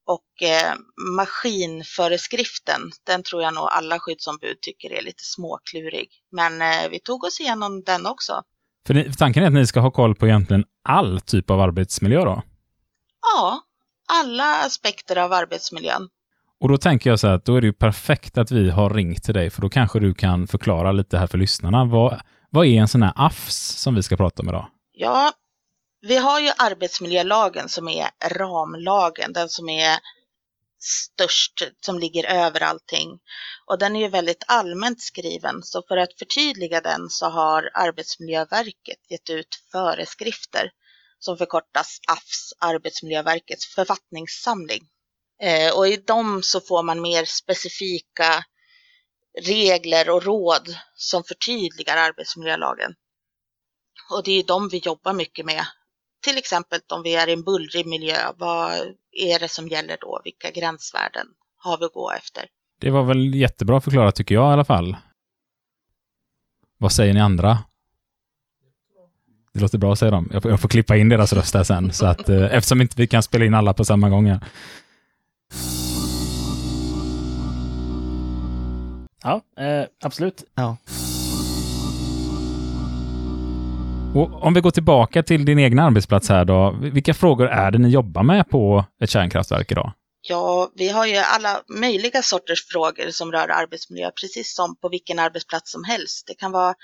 Och 0.06 0.48
eh, 0.48 0.74
maskinföreskriften, 1.16 2.80
den 3.04 3.22
tror 3.22 3.42
jag 3.42 3.54
nog 3.54 3.68
alla 3.70 3.98
skyddsombud 3.98 4.60
tycker 4.60 4.92
är 4.92 5.02
lite 5.02 5.22
småklurig. 5.24 6.08
Men 6.32 6.62
eh, 6.62 6.90
vi 6.90 7.00
tog 7.00 7.24
oss 7.24 7.40
igenom 7.40 7.82
den 7.82 8.06
också. 8.06 8.42
För 8.86 8.94
ni, 8.94 9.12
tanken 9.12 9.42
är 9.42 9.46
att 9.46 9.52
ni 9.52 9.66
ska 9.66 9.80
ha 9.80 9.90
koll 9.90 10.14
på 10.14 10.26
egentligen 10.26 10.64
all 10.88 11.20
typ 11.20 11.50
av 11.50 11.60
arbetsmiljö 11.60 12.24
då? 12.24 12.42
Ja, 13.20 13.65
alla 14.06 14.56
aspekter 14.66 15.16
av 15.16 15.32
arbetsmiljön. 15.32 16.08
Och 16.60 16.68
då 16.68 16.78
tänker 16.78 17.10
jag 17.10 17.20
så 17.20 17.26
här 17.26 17.34
att 17.34 17.44
då 17.44 17.56
är 17.56 17.60
det 17.60 17.66
ju 17.66 17.72
perfekt 17.72 18.38
att 18.38 18.50
vi 18.50 18.70
har 18.70 18.90
ringt 18.90 19.24
till 19.24 19.34
dig, 19.34 19.50
för 19.50 19.62
då 19.62 19.68
kanske 19.68 20.00
du 20.00 20.14
kan 20.14 20.46
förklara 20.46 20.92
lite 20.92 21.18
här 21.18 21.26
för 21.26 21.38
lyssnarna. 21.38 21.84
Vad, 21.84 22.20
vad 22.50 22.66
är 22.66 22.80
en 22.80 22.88
sån 22.88 23.02
här 23.02 23.12
AFS 23.16 23.56
som 23.56 23.94
vi 23.94 24.02
ska 24.02 24.16
prata 24.16 24.42
om 24.42 24.48
idag? 24.48 24.66
Ja, 24.92 25.32
vi 26.00 26.16
har 26.16 26.40
ju 26.40 26.50
arbetsmiljölagen 26.58 27.68
som 27.68 27.88
är 27.88 28.08
ramlagen, 28.28 29.32
den 29.32 29.48
som 29.48 29.68
är 29.68 29.98
störst, 30.78 31.62
som 31.80 31.98
ligger 31.98 32.24
över 32.24 32.62
allting. 32.62 33.18
Och 33.66 33.78
den 33.78 33.96
är 33.96 34.00
ju 34.00 34.08
väldigt 34.08 34.44
allmänt 34.46 35.00
skriven, 35.00 35.62
så 35.62 35.82
för 35.88 35.96
att 35.96 36.18
förtydliga 36.18 36.80
den 36.80 37.08
så 37.10 37.26
har 37.26 37.70
Arbetsmiljöverket 37.74 39.10
gett 39.10 39.30
ut 39.30 39.62
föreskrifter 39.72 40.70
som 41.18 41.36
förkortas 41.36 41.98
AFS, 42.08 42.52
Arbetsmiljöverkets 42.58 43.74
författningssamling. 43.74 44.82
Eh, 45.42 45.78
och 45.78 45.88
i 45.88 45.96
dem 45.96 46.42
så 46.42 46.60
får 46.60 46.82
man 46.82 47.02
mer 47.02 47.24
specifika 47.24 48.44
regler 49.40 50.10
och 50.10 50.22
råd 50.22 50.76
som 50.94 51.24
förtydligar 51.24 51.96
arbetsmiljölagen. 51.96 52.94
Och 54.10 54.22
det 54.24 54.32
är 54.32 54.44
de 54.44 54.68
vi 54.68 54.78
jobbar 54.78 55.12
mycket 55.12 55.46
med. 55.46 55.64
Till 56.24 56.38
exempel 56.38 56.80
om 56.92 57.02
vi 57.02 57.14
är 57.14 57.28
i 57.28 57.32
en 57.32 57.44
bullrig 57.44 57.86
miljö, 57.86 58.32
vad 58.36 58.72
är 59.10 59.38
det 59.38 59.48
som 59.48 59.68
gäller 59.68 59.98
då? 60.00 60.20
Vilka 60.24 60.50
gränsvärden 60.50 61.26
har 61.56 61.78
vi 61.78 61.84
att 61.84 61.92
gå 61.92 62.10
efter? 62.10 62.46
Det 62.80 62.90
var 62.90 63.02
väl 63.02 63.34
jättebra 63.34 63.80
förklarat 63.80 64.14
tycker 64.14 64.34
jag 64.34 64.50
i 64.50 64.52
alla 64.52 64.64
fall. 64.64 64.96
Vad 66.78 66.92
säger 66.92 67.14
ni 67.14 67.20
andra? 67.20 67.58
Det 69.56 69.62
låter 69.62 69.78
bra 69.78 69.96
säger 69.96 70.12
de. 70.12 70.28
Jag 70.32 70.42
får, 70.42 70.50
jag 70.50 70.60
får 70.60 70.68
klippa 70.68 70.96
in 70.96 71.08
deras 71.08 71.32
röster 71.32 71.62
sen, 71.62 71.92
så 71.92 72.06
att, 72.06 72.28
eh, 72.28 72.54
eftersom 72.54 72.80
inte 72.80 72.94
vi 72.96 73.06
kan 73.06 73.22
spela 73.22 73.44
in 73.44 73.54
alla 73.54 73.74
på 73.74 73.84
samma 73.84 74.08
gång. 74.08 74.26
Här. 74.26 74.40
Ja, 79.22 79.40
eh, 79.64 79.86
absolut. 80.04 80.44
Ja. 80.54 80.76
Och 84.14 84.42
om 84.42 84.54
vi 84.54 84.60
går 84.60 84.70
tillbaka 84.70 85.22
till 85.22 85.44
din 85.44 85.58
egna 85.58 85.82
arbetsplats 85.82 86.28
här 86.28 86.44
då. 86.44 86.76
Vilka 86.80 87.14
frågor 87.14 87.48
är 87.48 87.70
det 87.70 87.78
ni 87.78 87.88
jobbar 87.88 88.22
med 88.22 88.48
på 88.48 88.84
ett 89.00 89.10
kärnkraftverk 89.10 89.72
idag? 89.72 89.92
Ja, 90.28 90.70
vi 90.74 90.88
har 90.88 91.06
ju 91.06 91.16
alla 91.16 91.60
möjliga 91.68 92.22
sorters 92.22 92.66
frågor 92.66 93.10
som 93.10 93.32
rör 93.32 93.48
arbetsmiljö, 93.48 94.10
precis 94.20 94.54
som 94.54 94.76
på 94.76 94.88
vilken 94.88 95.18
arbetsplats 95.18 95.72
som 95.72 95.84
helst. 95.84 96.26
Det 96.26 96.34
kan 96.34 96.52
vara 96.52 96.74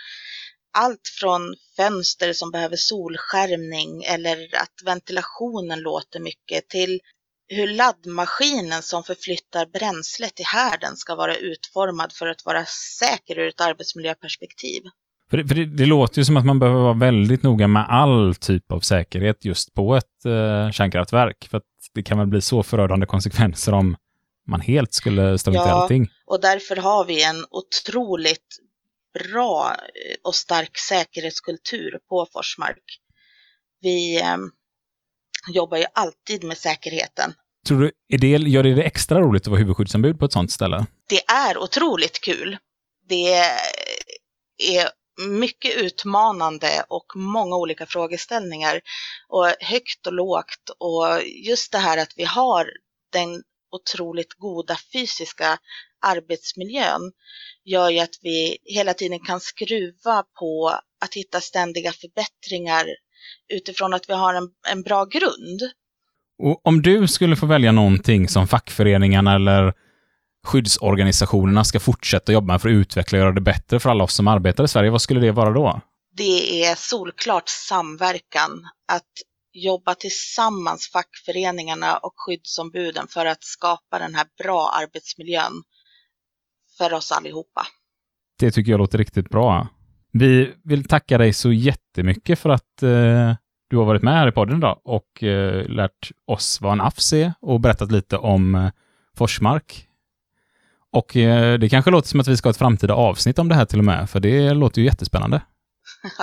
allt 0.73 1.09
från 1.21 1.55
fönster 1.77 2.33
som 2.33 2.51
behöver 2.51 2.77
solskärmning 2.77 4.03
eller 4.05 4.37
att 4.37 4.77
ventilationen 4.85 5.81
låter 5.81 6.21
mycket 6.21 6.69
till 6.69 7.01
hur 7.49 7.67
laddmaskinen 7.67 8.83
som 8.83 9.05
förflyttar 9.05 9.67
bränslet 9.67 10.41
i 10.41 10.43
härden 10.43 10.97
ska 10.97 11.15
vara 11.15 11.37
utformad 11.37 12.13
för 12.13 12.27
att 12.27 12.45
vara 12.45 12.65
säker 12.99 13.39
ur 13.39 13.49
ett 13.49 13.61
arbetsmiljöperspektiv. 13.61 14.83
För, 15.31 15.37
det, 15.37 15.49
för 15.49 15.55
det, 15.55 15.65
det 15.65 15.87
låter 15.87 16.19
ju 16.19 16.25
som 16.25 16.37
att 16.37 16.47
man 16.47 16.59
behöver 16.59 16.81
vara 16.81 16.99
väldigt 16.99 17.43
noga 17.43 17.69
med 17.69 17.87
all 17.89 18.35
typ 18.35 18.73
av 18.73 18.81
säkerhet 18.81 19.45
just 19.45 19.75
på 19.75 19.97
ett 19.97 20.25
eh, 20.25 20.71
kärnkraftverk. 20.71 21.49
För 21.51 21.61
det 21.95 22.03
kan 22.03 22.19
väl 22.19 22.27
bli 22.27 22.41
så 22.41 22.63
förödande 22.63 23.07
konsekvenser 23.07 23.75
om 23.75 23.97
man 24.47 24.61
helt 24.61 24.93
skulle 24.93 25.39
strunta 25.39 25.61
Ja. 25.61 25.71
allting. 25.71 26.09
Och 26.27 26.41
därför 26.41 26.77
har 26.77 27.05
vi 27.05 27.25
en 27.25 27.45
otroligt 27.51 28.47
bra 29.15 29.71
eh, 29.71 30.17
och 30.25 30.35
stark 30.35 30.79
säkerhetskultur 30.79 31.99
på 32.09 32.27
Forsmark. 32.33 32.85
Vi 33.81 34.21
eh, 34.21 34.37
jobbar 35.53 35.77
ju 35.77 35.85
alltid 35.95 36.45
med 36.45 36.59
säkerheten. 36.59 37.35
Tror 37.67 37.81
du, 37.81 37.93
är 38.09 38.19
det, 38.19 38.27
gör 38.27 38.63
det 38.63 38.75
det 38.75 38.83
extra 38.83 39.21
roligt 39.21 39.43
att 39.43 39.49
vara 39.49 39.59
huvudskyddsombud 39.59 40.19
på 40.19 40.25
ett 40.25 40.33
sånt 40.33 40.53
ställe? 40.53 40.87
Det 41.09 41.25
är 41.31 41.59
otroligt 41.59 42.21
kul. 42.21 42.59
Det 43.09 43.35
är 44.59 44.89
mycket 45.29 45.77
utmanande 45.77 46.85
och 46.89 47.07
många 47.17 47.57
olika 47.57 47.87
frågeställningar 47.87 48.81
och 49.29 49.47
högt 49.61 50.07
och 50.07 50.13
lågt 50.13 50.71
och 50.79 51.23
just 51.47 51.73
det 51.73 51.79
här 51.79 51.99
att 51.99 52.13
vi 52.17 52.25
har 52.25 52.71
den 53.13 53.43
otroligt 53.71 54.33
goda 54.33 54.77
fysiska 54.93 55.59
arbetsmiljön 56.03 57.13
gör 57.65 57.91
ju 57.91 57.99
att 57.99 58.19
vi 58.23 58.59
hela 58.65 58.95
tiden 58.95 59.21
kan 59.21 59.41
skruva 59.41 60.25
på 60.39 60.79
att 61.05 61.15
hitta 61.15 61.41
ständiga 61.41 61.93
förbättringar 61.93 62.87
utifrån 63.55 63.95
att 63.95 64.09
vi 64.09 64.15
har 64.15 64.35
en, 64.35 64.49
en 64.69 64.83
bra 64.83 65.05
grund. 65.05 65.61
Och 66.39 66.67
om 66.67 66.83
du 66.83 67.09
skulle 67.09 67.37
få 67.37 67.47
välja 67.47 67.73
någonting 67.73 68.29
som 68.29 68.49
fackföreningarna 68.49 69.35
eller 69.35 69.75
skyddsorganisationerna 70.47 71.65
ska 71.65 71.81
fortsätta 71.81 72.33
jobba 72.33 72.53
med 72.53 72.63
för 72.63 72.69
att 72.69 72.73
utveckla 72.73 73.19
och 73.19 73.23
göra 73.23 73.33
det 73.33 73.41
bättre 73.41 73.81
för 73.81 73.91
alla 73.91 74.05
oss 74.05 74.15
som 74.15 74.29
arbetar 74.29 74.65
i 74.65 74.69
Sverige, 74.69 74.91
vad 74.91 75.03
skulle 75.03 75.21
det 75.21 75.33
vara 75.33 75.51
då? 75.51 75.81
det 76.17 76.65
är 76.65 76.75
solklart 76.75 77.49
samverkan. 77.49 78.69
Att 78.89 79.13
jobba 79.53 79.95
tillsammans, 79.95 80.91
fackföreningarna 80.93 81.97
och 81.97 82.13
skyddsombuden, 82.17 83.09
för 83.09 83.27
att 83.27 83.45
skapa 83.45 83.99
den 83.99 84.15
här 84.15 84.27
bra 84.43 84.71
arbetsmiljön 84.71 85.63
för 86.79 86.93
oss 86.93 87.13
allihopa. 87.13 87.67
Det 88.39 88.51
tycker 88.51 88.71
jag 88.71 88.79
låter 88.79 88.99
riktigt 88.99 89.29
bra. 89.29 89.69
Vi 90.13 90.55
vill 90.65 90.85
tacka 90.85 91.19
dig 91.19 91.33
så 91.33 91.53
jättemycket 91.53 92.39
för 92.39 92.51
att 92.51 92.83
eh, 92.83 93.35
du 93.71 93.77
har 93.77 93.85
varit 93.85 94.03
med 94.03 94.15
här 94.15 94.29
i 94.29 94.33
podden 94.33 94.57
idag 94.57 94.81
och 94.85 95.23
eh, 95.23 95.69
lärt 95.69 96.11
oss 96.27 96.61
vad 96.61 96.73
en 96.73 96.81
AFS 96.81 97.13
är 97.13 97.35
och 97.41 97.61
berättat 97.61 97.93
lite 97.93 98.17
om 98.17 98.55
eh, 98.55 98.71
Forsmark. 99.17 99.89
Och 100.93 101.17
eh, 101.17 101.59
det 101.59 101.69
kanske 101.69 101.91
låter 101.91 102.09
som 102.09 102.21
att 102.21 102.29
vi 102.29 102.37
ska 102.37 102.47
ha 102.47 102.51
ett 102.51 102.57
framtida 102.57 102.95
avsnitt 102.95 103.39
om 103.39 103.49
det 103.49 103.55
här 103.55 103.65
till 103.65 103.79
och 103.79 103.85
med, 103.85 104.11
för 104.11 104.21
det 104.21 104.55
låter 104.55 104.81
ju 104.81 104.87
jättespännande. 104.87 105.43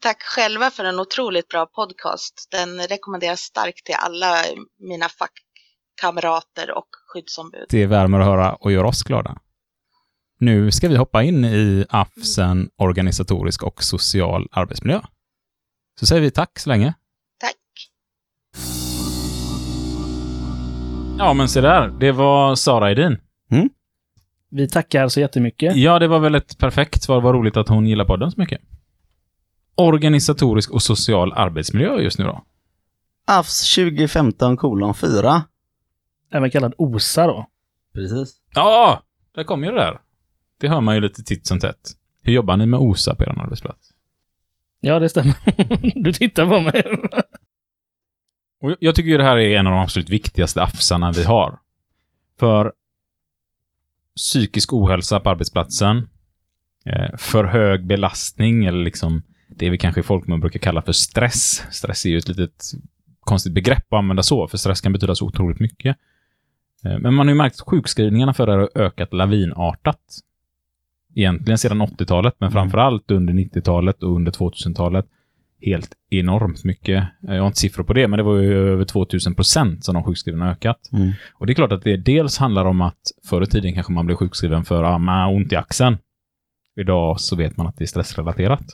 Tack 0.00 0.22
själva 0.22 0.70
för 0.70 0.84
en 0.84 1.00
otroligt 1.00 1.48
bra 1.48 1.66
podcast. 1.66 2.48
Den 2.50 2.80
rekommenderas 2.80 3.40
starkt 3.40 3.86
till 3.86 3.94
alla 3.98 4.36
mina 4.78 5.06
fackkamrater 5.08 6.70
och 6.70 6.88
skyddsombud. 7.06 7.66
Det 7.68 7.86
värmer 7.86 8.20
att 8.20 8.26
höra 8.26 8.54
och 8.54 8.72
gör 8.72 8.84
oss 8.84 9.02
glada. 9.02 9.38
Nu 10.38 10.70
ska 10.70 10.88
vi 10.88 10.96
hoppa 10.96 11.22
in 11.22 11.44
i 11.44 11.84
AFSen 11.88 12.70
organisatorisk 12.76 13.62
och 13.62 13.82
social 13.82 14.48
arbetsmiljö. 14.50 15.00
Så 16.00 16.06
säger 16.06 16.22
vi 16.22 16.30
tack 16.30 16.58
så 16.58 16.68
länge. 16.68 16.94
Tack! 17.40 17.56
Ja, 21.18 21.34
men 21.34 21.48
se 21.48 21.60
där. 21.60 21.88
Det 21.88 22.12
var 22.12 22.54
Sara 22.54 22.90
Edin. 22.90 23.18
Vi 24.50 24.68
tackar 24.68 25.08
så 25.08 25.20
jättemycket. 25.20 25.76
Ja, 25.76 25.98
det 25.98 26.08
var 26.08 26.18
väl 26.18 26.34
ett 26.34 26.58
perfekt 26.58 27.02
svar. 27.02 27.20
Vad 27.20 27.34
roligt 27.34 27.56
att 27.56 27.68
hon 27.68 27.86
gillar 27.86 28.04
podden 28.04 28.30
så 28.30 28.40
mycket. 28.40 28.60
Organisatorisk 29.74 30.70
och 30.70 30.82
social 30.82 31.32
arbetsmiljö 31.32 32.00
just 32.00 32.18
nu 32.18 32.24
då? 32.24 32.44
AFS 33.26 33.74
2015 33.74 34.56
kolon 34.56 34.94
4. 34.94 35.42
Även 36.32 36.50
kallad 36.50 36.74
OSA 36.78 37.26
då. 37.26 37.46
Precis. 37.94 38.36
Ja, 38.54 39.02
där 39.34 39.44
kom 39.44 39.64
ju 39.64 39.70
det 39.70 39.76
där. 39.76 40.00
Det 40.60 40.68
hör 40.68 40.80
man 40.80 40.94
ju 40.94 41.00
lite 41.00 41.22
titt 41.22 41.46
som 41.46 41.60
tätt. 41.60 41.92
Hur 42.22 42.32
jobbar 42.32 42.56
ni 42.56 42.66
med 42.66 42.80
OSA 42.80 43.14
på 43.14 43.22
er 43.24 43.38
arbetsplats? 43.38 43.90
Ja, 44.80 44.98
det 44.98 45.08
stämmer. 45.08 45.34
Du 46.02 46.12
tittar 46.12 46.46
på 46.46 46.60
mig. 46.60 46.82
Och 48.60 48.76
jag 48.80 48.94
tycker 48.94 49.10
ju 49.10 49.16
det 49.18 49.24
här 49.24 49.36
är 49.36 49.58
en 49.58 49.66
av 49.66 49.72
de 49.72 49.80
absolut 49.82 50.10
viktigaste 50.10 50.62
AFSarna 50.62 51.12
vi 51.12 51.24
har. 51.24 51.58
För 52.38 52.72
psykisk 54.16 54.72
ohälsa 54.72 55.20
på 55.20 55.30
arbetsplatsen, 55.30 56.08
eh, 56.84 57.16
för 57.16 57.44
hög 57.44 57.86
belastning 57.86 58.64
eller 58.64 58.84
liksom 58.84 59.22
det 59.48 59.70
vi 59.70 59.78
kanske 59.78 60.00
i 60.00 60.04
folkmun 60.04 60.40
brukar 60.40 60.60
kalla 60.60 60.82
för 60.82 60.92
stress. 60.92 61.62
Stress 61.70 62.04
är 62.06 62.10
ju 62.10 62.18
ett 62.18 62.28
litet 62.28 62.64
konstigt 63.20 63.52
begrepp 63.52 63.92
att 63.92 63.98
använda 63.98 64.22
så, 64.22 64.48
för 64.48 64.58
stress 64.58 64.80
kan 64.80 64.92
betyda 64.92 65.14
så 65.14 65.26
otroligt 65.26 65.60
mycket. 65.60 65.96
Eh, 66.84 66.98
Men 66.98 67.14
man 67.14 67.26
har 67.26 67.34
ju 67.34 67.38
märkt 67.38 67.60
att 67.60 67.68
sjukskrivningarna 67.68 68.34
för 68.34 68.46
det 68.46 68.52
här 68.52 68.58
har 68.58 68.70
ökat 68.74 69.12
lavinartat. 69.12 70.00
Egentligen 71.14 71.58
sedan 71.58 71.82
80-talet, 71.82 72.34
men 72.38 72.50
framförallt 72.50 73.10
under 73.10 73.34
90-talet 73.34 74.02
och 74.02 74.14
under 74.16 74.32
2000-talet 74.32 75.06
helt 75.60 75.94
enormt 76.10 76.64
mycket. 76.64 77.04
Eh, 77.28 77.34
Jag 77.34 77.42
har 77.42 77.46
inte 77.46 77.58
siffror 77.58 77.84
på 77.84 77.92
det, 77.92 78.08
men 78.08 78.16
det 78.16 78.22
var 78.22 78.36
ju 78.36 78.72
över 78.72 78.84
2000 78.84 79.34
procent 79.34 79.84
som 79.84 79.94
de 79.94 80.04
sjukskrivna 80.04 80.44
har 80.44 80.52
ökat. 80.52 80.92
Mm. 80.92 81.12
Och 81.34 81.46
det 81.46 81.52
är 81.52 81.54
klart 81.54 81.72
att 81.72 81.82
det 81.82 81.96
dels 81.96 82.38
handlar 82.38 82.64
om 82.64 82.80
att 82.80 83.00
förr 83.28 83.42
i 83.42 83.46
tiden 83.46 83.74
kanske 83.74 83.92
man 83.92 84.06
blev 84.06 84.16
sjukskriven 84.16 84.64
för 84.64 84.82
att 84.84 85.00
man 85.00 85.18
har 85.18 85.34
ont 85.34 85.52
i 85.52 85.56
axeln. 85.56 85.98
Idag 86.76 87.20
så 87.20 87.36
vet 87.36 87.56
man 87.56 87.66
att 87.66 87.76
det 87.76 87.84
är 87.84 87.86
stressrelaterat. 87.86 88.64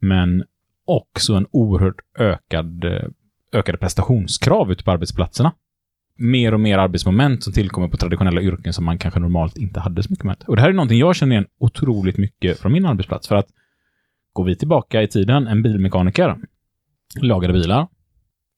Men 0.00 0.44
också 0.84 1.34
en 1.34 1.46
oerhört 1.50 2.00
ökad, 2.18 2.84
eh, 2.84 3.08
ökade 3.52 3.78
prestationskrav 3.78 4.72
ute 4.72 4.84
på 4.84 4.90
arbetsplatserna. 4.90 5.52
Mer 6.22 6.54
och 6.54 6.60
mer 6.60 6.78
arbetsmoment 6.78 7.42
som 7.44 7.52
tillkommer 7.52 7.88
på 7.88 7.96
traditionella 7.96 8.40
yrken 8.42 8.72
som 8.72 8.84
man 8.84 8.98
kanske 8.98 9.20
normalt 9.20 9.56
inte 9.58 9.80
hade 9.80 10.02
så 10.02 10.10
mycket 10.10 10.24
med. 10.24 10.36
Och 10.46 10.56
det 10.56 10.62
här 10.62 10.68
är 10.68 10.72
någonting 10.72 10.98
jag 10.98 11.16
känner 11.16 11.32
igen 11.32 11.46
otroligt 11.58 12.18
mycket 12.18 12.58
från 12.58 12.72
min 12.72 12.86
arbetsplats. 12.86 13.28
För 13.28 13.36
att 13.36 13.46
går 14.32 14.44
vi 14.44 14.56
tillbaka 14.56 15.02
i 15.02 15.08
tiden, 15.08 15.46
en 15.46 15.62
bilmekaniker 15.62 16.36
lagade 17.20 17.52
bilar, 17.52 17.88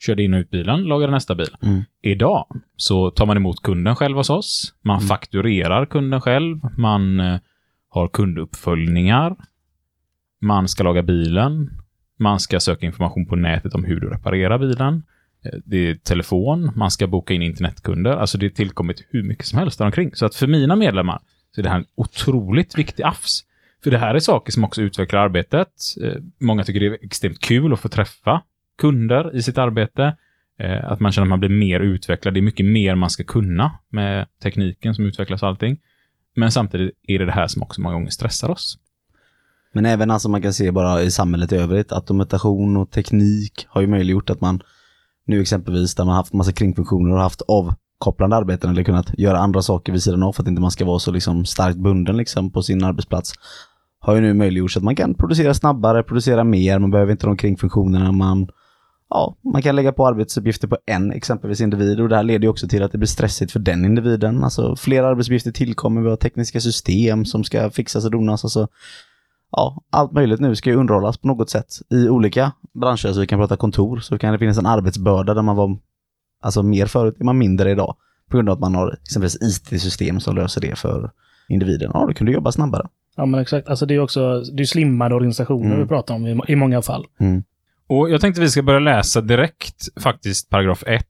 körde 0.07 0.23
in 0.23 0.35
och 0.35 0.39
ut 0.39 0.51
bilen, 0.51 0.83
lagade 0.85 1.13
nästa 1.13 1.35
bil. 1.35 1.57
Mm. 1.63 1.83
Idag 2.03 2.47
så 2.77 3.11
tar 3.11 3.27
man 3.27 3.37
emot 3.37 3.63
kunden 3.63 3.97
själv 3.97 4.17
hos 4.17 4.31
oss. 4.31 4.75
Man 4.83 4.97
Mm. 4.97 5.09
fakturerar 5.09 5.87
kunden 5.87 6.21
själv. 6.21 6.61
Man 6.79 7.21
eh, 7.21 7.39
har 7.89 8.09
kunduppföljningar. 8.09 9.37
Man 10.41 10.69
ska 10.69 10.85
laga 10.85 11.03
bilen. 11.03 11.71
Man 12.19 12.41
ska 12.41 12.61
söka 12.61 12.87
information 12.87 13.27
på 13.27 13.37
nätet 13.37 13.75
om 13.75 13.85
hur 13.85 14.01
du 14.01 14.09
reparerar 14.11 14.59
bilen. 14.59 15.03
Eh, 15.45 15.59
det 15.65 15.91
är 15.91 15.95
telefon. 15.95 16.71
Man 16.77 16.91
ska 16.91 17.07
boka 17.07 17.35
in 17.35 17.43
internetkunder. 17.43 18.11
Alltså 18.11 18.39
det 18.39 18.47
är 18.47 18.51
tillkommit 18.51 19.07
hur 19.11 19.23
mycket 19.23 19.47
som 19.47 19.59
helst 19.59 19.79
däromkring. 19.79 20.11
Så 20.15 20.27
att 20.27 20.35
för 20.35 20.47
mina 20.47 20.77
medlemmar 20.77 21.21
så 21.55 21.61
är 21.61 21.63
det 21.63 21.71
här 21.71 21.79
en 21.79 21.87
otroligt 21.95 22.79
viktig 22.79 23.03
AFS. 23.03 23.41
För 23.85 23.91
det 23.91 23.99
här 23.99 24.15
är 24.15 24.19
saker 24.19 24.53
som 24.53 24.65
också 24.65 24.83
utvecklar 24.83 25.21
arbetet. 25.21 25.69
Eh, 26.03 26.23
många 26.41 26.65
tycker 26.65 26.81
det 26.81 26.87
är 26.87 26.99
extremt 27.05 27.41
kul 27.41 27.73
att 27.73 27.81
få 27.81 27.89
träffa 27.89 28.43
kunder 28.79 29.37
i 29.37 29.43
sitt 29.43 29.59
arbete. 29.59 30.17
Eh, 30.59 30.91
att 30.91 31.01
man 31.01 31.13
känner 31.13 31.27
att 31.27 31.31
man 31.31 31.41
blir 31.41 31.51
mer 31.51 31.81
utvecklad. 31.81 32.35
Det 32.35 32.41
är 32.41 32.43
mycket 32.43 32.67
mer 32.67 32.95
man 32.95 33.11
ska 33.11 33.25
kunna 33.25 33.79
med 33.89 34.27
tekniken 34.43 34.95
som 34.95 35.07
utvecklas 35.07 35.43
och 35.43 35.49
allting. 35.49 35.81
Men 36.37 36.51
samtidigt 36.51 36.95
är 37.03 37.19
det 37.19 37.27
det 37.27 37.33
här 37.33 37.47
som 37.47 37.63
också 37.63 37.81
många 37.81 37.95
gånger 37.95 38.11
stressar 38.11 38.49
oss. 38.49 38.79
Men 39.73 39.87
även 39.87 40.11
alltså 40.11 40.29
man 40.29 40.43
kan 40.43 40.53
se 40.53 40.71
bara 40.71 41.03
i 41.03 41.11
samhället 41.11 41.53
i 41.53 41.57
övrigt, 41.57 41.93
automation 41.93 42.77
och 42.77 42.91
teknik 42.91 43.67
har 43.69 43.81
ju 43.81 43.87
möjliggjort 43.87 44.31
att 44.31 44.41
man 44.41 44.63
nu 45.27 45.41
exempelvis 45.41 45.95
där 45.95 46.05
man 46.05 46.15
haft 46.15 46.33
massa 46.33 46.53
kringfunktioner 46.53 47.15
och 47.15 47.21
haft 47.21 47.43
avkopplande 47.43 48.37
arbeten 48.37 48.71
eller 48.71 48.85
kunnat 48.85 49.19
göra 49.19 49.39
andra 49.39 49.63
saker 49.63 49.93
vid 49.93 50.03
sidan 50.03 50.23
av 50.23 50.33
för 50.33 50.43
att 50.43 50.49
inte 50.49 50.61
man 50.61 50.71
ska 50.71 50.85
vara 50.85 50.99
så 50.99 51.11
liksom 51.11 51.45
starkt 51.45 51.79
bunden 51.79 52.17
liksom 52.17 52.51
på 52.51 52.63
sin 52.63 52.85
arbetsplats. 52.85 53.33
Har 54.01 54.15
ju 54.15 54.21
nu 54.21 54.35
möjliggjort 54.35 54.71
så 54.71 54.79
att 54.79 54.85
man 54.85 54.97
kan 54.97 55.15
producera 55.15 55.55
snabbare, 55.55 56.03
producera 56.03 56.45
mer, 56.45 56.79
man 56.79 56.91
behöver 56.91 57.13
inte 57.13 57.27
de 57.27 57.37
kringfunktionerna, 57.37 58.13
man 58.13 58.49
Ja, 59.15 59.37
man 59.53 59.63
kan 59.63 59.77
lägga 59.77 59.93
på 59.93 60.07
arbetsuppgifter 60.07 60.69
på 60.69 60.79
en 60.87 61.13
exempelvis 61.13 61.61
individ 61.61 62.01
och 62.01 62.09
det 62.09 62.17
här 62.17 62.23
leder 62.23 62.43
ju 62.43 62.49
också 62.49 62.69
till 62.69 62.83
att 62.83 62.93
det 62.93 62.99
blir 62.99 63.09
stressigt 63.09 63.53
för 63.53 63.61
den 63.61 63.85
individen. 63.85 64.45
Alltså 64.45 64.77
fler 64.77 65.03
arbetsuppgifter 65.03 65.53
tillkommer, 65.53 66.03
vi 66.03 66.09
har 66.09 66.17
tekniska 66.17 66.61
system 66.61 67.25
som 67.25 67.45
ska 67.45 67.71
fixas 67.71 68.05
och 68.05 68.11
donas. 68.11 68.45
Alltså, 68.45 68.69
ja, 69.57 69.83
allt 69.91 70.13
möjligt 70.13 70.41
nu 70.41 70.57
ska 70.57 70.71
ju 70.71 70.77
underhållas 70.77 71.19
på 71.19 71.29
något 71.29 71.51
sätt 71.51 71.67
i 71.91 72.09
olika 72.09 72.53
branscher. 72.73 73.13
Så 73.13 73.21
vi 73.21 73.27
kan 73.27 73.39
prata 73.39 73.57
kontor, 73.57 73.99
så 74.01 74.19
kan 74.19 74.33
det 74.33 74.39
finnas 74.39 74.59
en 74.59 74.67
arbetsbörda 74.67 75.35
där 75.35 75.43
man 75.43 75.57
var 75.57 75.79
alltså 76.41 76.63
mer 76.63 76.87
förut, 76.87 77.17
är 77.21 77.25
man 77.25 77.39
mindre 77.39 77.71
idag. 77.71 77.97
På 78.31 78.37
grund 78.37 78.49
av 78.49 78.53
att 78.53 78.61
man 78.61 78.75
har 78.75 78.99
exempelvis 79.03 79.37
IT-system 79.43 80.21
som 80.21 80.37
löser 80.37 80.61
det 80.61 80.79
för 80.79 81.11
individen. 81.49 81.91
Ja, 81.95 82.07
då 82.07 82.15
kan 82.15 82.27
du 82.27 82.33
jobba 82.33 82.53
snabbare. 82.53 82.87
Ja, 83.17 83.27
men 83.27 83.41
exakt. 83.41 83.69
Alltså 83.69 83.87
det 83.87 83.95
är 83.95 83.99
också 84.01 84.41
det 84.41 84.63
är 84.63 84.67
slimmade 84.67 85.15
organisationer 85.15 85.67
Mm. 85.67 85.81
vi 85.81 85.87
pratar 85.89 86.15
om 86.15 86.27
i, 86.27 86.41
i 86.49 86.57
många 86.57 86.83
fall. 86.83 87.07
Och 87.87 88.11
jag 88.11 88.21
tänkte 88.21 88.41
vi 88.41 88.51
ska 88.51 88.63
börja 88.63 88.79
läsa 88.81 89.21
direkt, 89.21 90.03
faktiskt, 90.03 90.51
paragraf 90.51 90.83
1, 90.87 91.07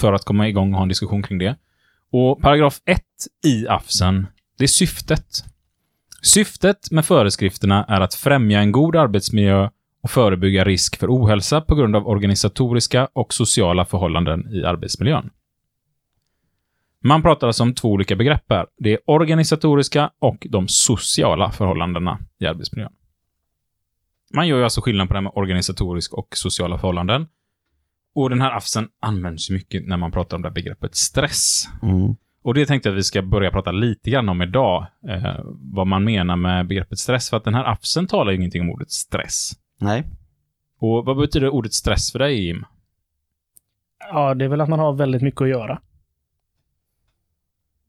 för 0.00 0.12
att 0.12 0.24
komma 0.24 0.48
igång 0.48 0.72
och 0.72 0.76
ha 0.76 0.82
en 0.82 0.88
diskussion 0.88 1.22
kring 1.22 1.38
det. 1.38 1.56
Och 2.12 2.40
paragraf 2.42 2.80
1 2.84 3.00
i 3.46 3.68
AFSen, 3.68 4.26
det 4.58 4.64
är 4.64 4.68
syftet. 4.68 5.44
Syftet 6.22 6.90
med 6.90 7.06
föreskrifterna 7.06 7.84
är 7.84 8.00
att 8.00 8.14
främja 8.14 8.60
en 8.60 8.72
god 8.72 8.96
arbetsmiljö 8.96 9.68
och 10.02 10.10
förebygga 10.10 10.64
risk 10.64 10.96
för 10.98 11.08
ohälsa 11.08 11.60
på 11.60 11.74
grund 11.74 11.96
av 11.96 12.08
organisatoriska 12.08 13.08
och 13.12 13.34
sociala 13.34 13.84
förhållanden 13.84 14.54
i 14.54 14.64
arbetsmiljön. 14.64 15.30
Man 17.04 17.22
pratar 17.22 17.46
alltså 17.46 17.62
om 17.62 17.74
två 17.74 17.88
olika 17.88 18.16
begrepp 18.16 18.44
här. 18.48 18.66
Det 18.78 18.92
är 18.92 18.98
organisatoriska 19.06 20.10
och 20.18 20.46
de 20.50 20.68
sociala 20.68 21.50
förhållandena 21.50 22.18
i 22.38 22.46
arbetsmiljön. 22.46 22.92
Man 24.34 24.48
gör 24.48 24.58
ju 24.58 24.64
alltså 24.64 24.80
skillnad 24.80 25.08
på 25.08 25.14
det 25.14 25.18
här 25.18 25.22
med 25.22 25.32
organisatoriska 25.34 26.16
och 26.16 26.36
sociala 26.36 26.78
förhållanden. 26.78 27.28
Och 28.14 28.30
den 28.30 28.40
här 28.40 28.56
AFSen 28.56 28.88
används 29.00 29.50
ju 29.50 29.54
mycket 29.54 29.86
när 29.86 29.96
man 29.96 30.12
pratar 30.12 30.36
om 30.36 30.42
det 30.42 30.48
här 30.48 30.54
begreppet 30.54 30.96
stress. 30.96 31.68
Mm. 31.82 32.14
Och 32.42 32.54
det 32.54 32.66
tänkte 32.66 32.88
jag 32.88 32.94
att 32.94 32.98
vi 32.98 33.02
ska 33.02 33.22
börja 33.22 33.50
prata 33.50 33.72
lite 33.72 34.10
grann 34.10 34.28
om 34.28 34.42
idag. 34.42 34.86
Eh, 35.08 35.40
vad 35.44 35.86
man 35.86 36.04
menar 36.04 36.36
med 36.36 36.66
begreppet 36.66 36.98
stress. 36.98 37.30
För 37.30 37.36
att 37.36 37.44
den 37.44 37.54
här 37.54 37.64
AFSen 37.64 38.06
talar 38.06 38.32
ju 38.32 38.38
ingenting 38.38 38.62
om 38.62 38.70
ordet 38.70 38.90
stress. 38.90 39.52
Nej. 39.78 40.04
Och 40.78 41.04
vad 41.04 41.16
betyder 41.16 41.48
ordet 41.48 41.72
stress 41.72 42.12
för 42.12 42.18
dig, 42.18 42.46
Jim? 42.46 42.64
Ja, 44.12 44.34
det 44.34 44.44
är 44.44 44.48
väl 44.48 44.60
att 44.60 44.68
man 44.68 44.78
har 44.78 44.92
väldigt 44.92 45.22
mycket 45.22 45.40
att 45.40 45.48
göra. 45.48 45.80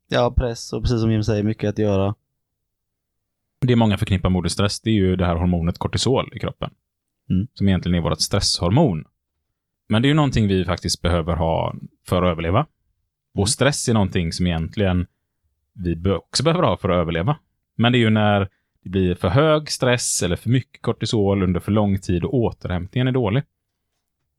Ja, 0.08 0.34
press 0.38 0.74
och 0.74 0.82
precis 0.82 1.02
som 1.02 1.12
Jim 1.12 1.24
säger, 1.24 1.44
mycket 1.44 1.70
att 1.70 1.78
göra. 1.78 2.16
Det 3.62 3.76
många 3.76 3.98
förknippar 3.98 4.30
med 4.30 4.40
ordet 4.40 4.52
stress, 4.52 4.82
det 4.82 4.90
är 4.90 4.94
ju 4.94 5.16
det 5.16 5.26
här 5.26 5.36
hormonet 5.36 5.78
kortisol 5.78 6.30
i 6.36 6.40
kroppen. 6.40 6.70
Mm. 7.30 7.48
Som 7.54 7.68
egentligen 7.68 7.98
är 7.98 8.10
vårt 8.10 8.22
stresshormon. 8.22 9.06
Men 9.90 10.02
det 10.02 10.06
är 10.06 10.10
ju 10.10 10.16
någonting 10.16 10.48
vi 10.48 10.66
faktiskt 10.66 11.02
behöver 11.02 11.36
ha 11.36 11.76
för 12.08 12.24
att 12.24 12.32
överleva. 12.32 12.66
Och 13.36 13.50
stress 13.50 13.90
är 13.90 13.94
någonting 13.94 14.32
som 14.32 14.48
egentligen 14.48 15.08
vi 15.76 16.10
också 16.12 16.44
behöver 16.44 16.64
ha 16.64 16.78
för 16.78 16.90
att 16.90 16.96
överleva. 16.98 17.38
Men 17.78 17.92
det 17.92 17.98
är 17.98 18.00
ju 18.00 18.10
när 18.10 18.50
det 18.84 18.90
blir 18.90 19.16
för 19.16 19.28
hög 19.30 19.70
stress 19.72 20.24
eller 20.24 20.36
för 20.36 20.50
mycket 20.50 20.82
kortisol 20.82 21.44
under 21.44 21.60
för 21.60 21.72
lång 21.72 22.00
tid 22.00 22.24
och 22.24 22.34
återhämtningen 22.34 23.08
är 23.08 23.12
dålig. 23.12 23.44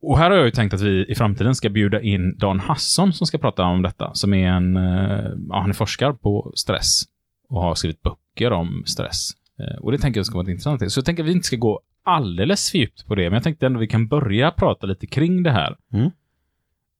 Och 0.02 0.18
här 0.18 0.30
har 0.30 0.36
jag 0.36 0.44
ju 0.46 0.50
tänkt 0.50 0.74
att 0.74 0.80
vi 0.80 1.06
i 1.08 1.14
framtiden 1.14 1.54
ska 1.54 1.68
bjuda 1.68 2.00
in 2.00 2.38
Dan 2.38 2.60
Hasson 2.60 3.12
som 3.12 3.26
ska 3.26 3.38
prata 3.38 3.64
om 3.64 3.82
detta, 3.82 4.14
som 4.14 4.34
är 4.34 4.48
en, 4.48 4.76
eh, 4.76 5.30
ja, 5.48 5.60
han 5.60 5.70
är 5.70 5.74
forskare 5.74 6.14
på 6.14 6.52
stress 6.56 7.02
och 7.48 7.60
har 7.62 7.74
skrivit 7.74 8.02
böcker 8.02 8.52
om 8.52 8.82
stress. 8.86 9.30
Eh, 9.58 9.78
Och 9.80 9.92
det 9.92 9.98
tänker 9.98 10.18
jag 10.18 10.26
ska 10.26 10.36
vara 10.38 10.50
intressant. 10.50 10.92
Så 10.92 10.98
jag 10.98 11.04
tänker 11.04 11.22
att 11.22 11.28
vi 11.28 11.32
inte 11.32 11.46
ska 11.46 11.56
gå 11.56 11.80
alldeles 12.04 12.70
för 12.70 12.78
djupt 12.78 13.06
på 13.06 13.14
det, 13.14 13.22
men 13.22 13.32
jag 13.34 13.42
tänkte 13.42 13.66
ändå 13.66 13.80
vi 13.80 13.86
kan 13.86 14.08
börja 14.08 14.50
prata 14.50 14.86
lite 14.86 15.06
kring 15.06 15.42
det 15.42 15.50
här. 15.50 15.76
Mm. 15.92 16.10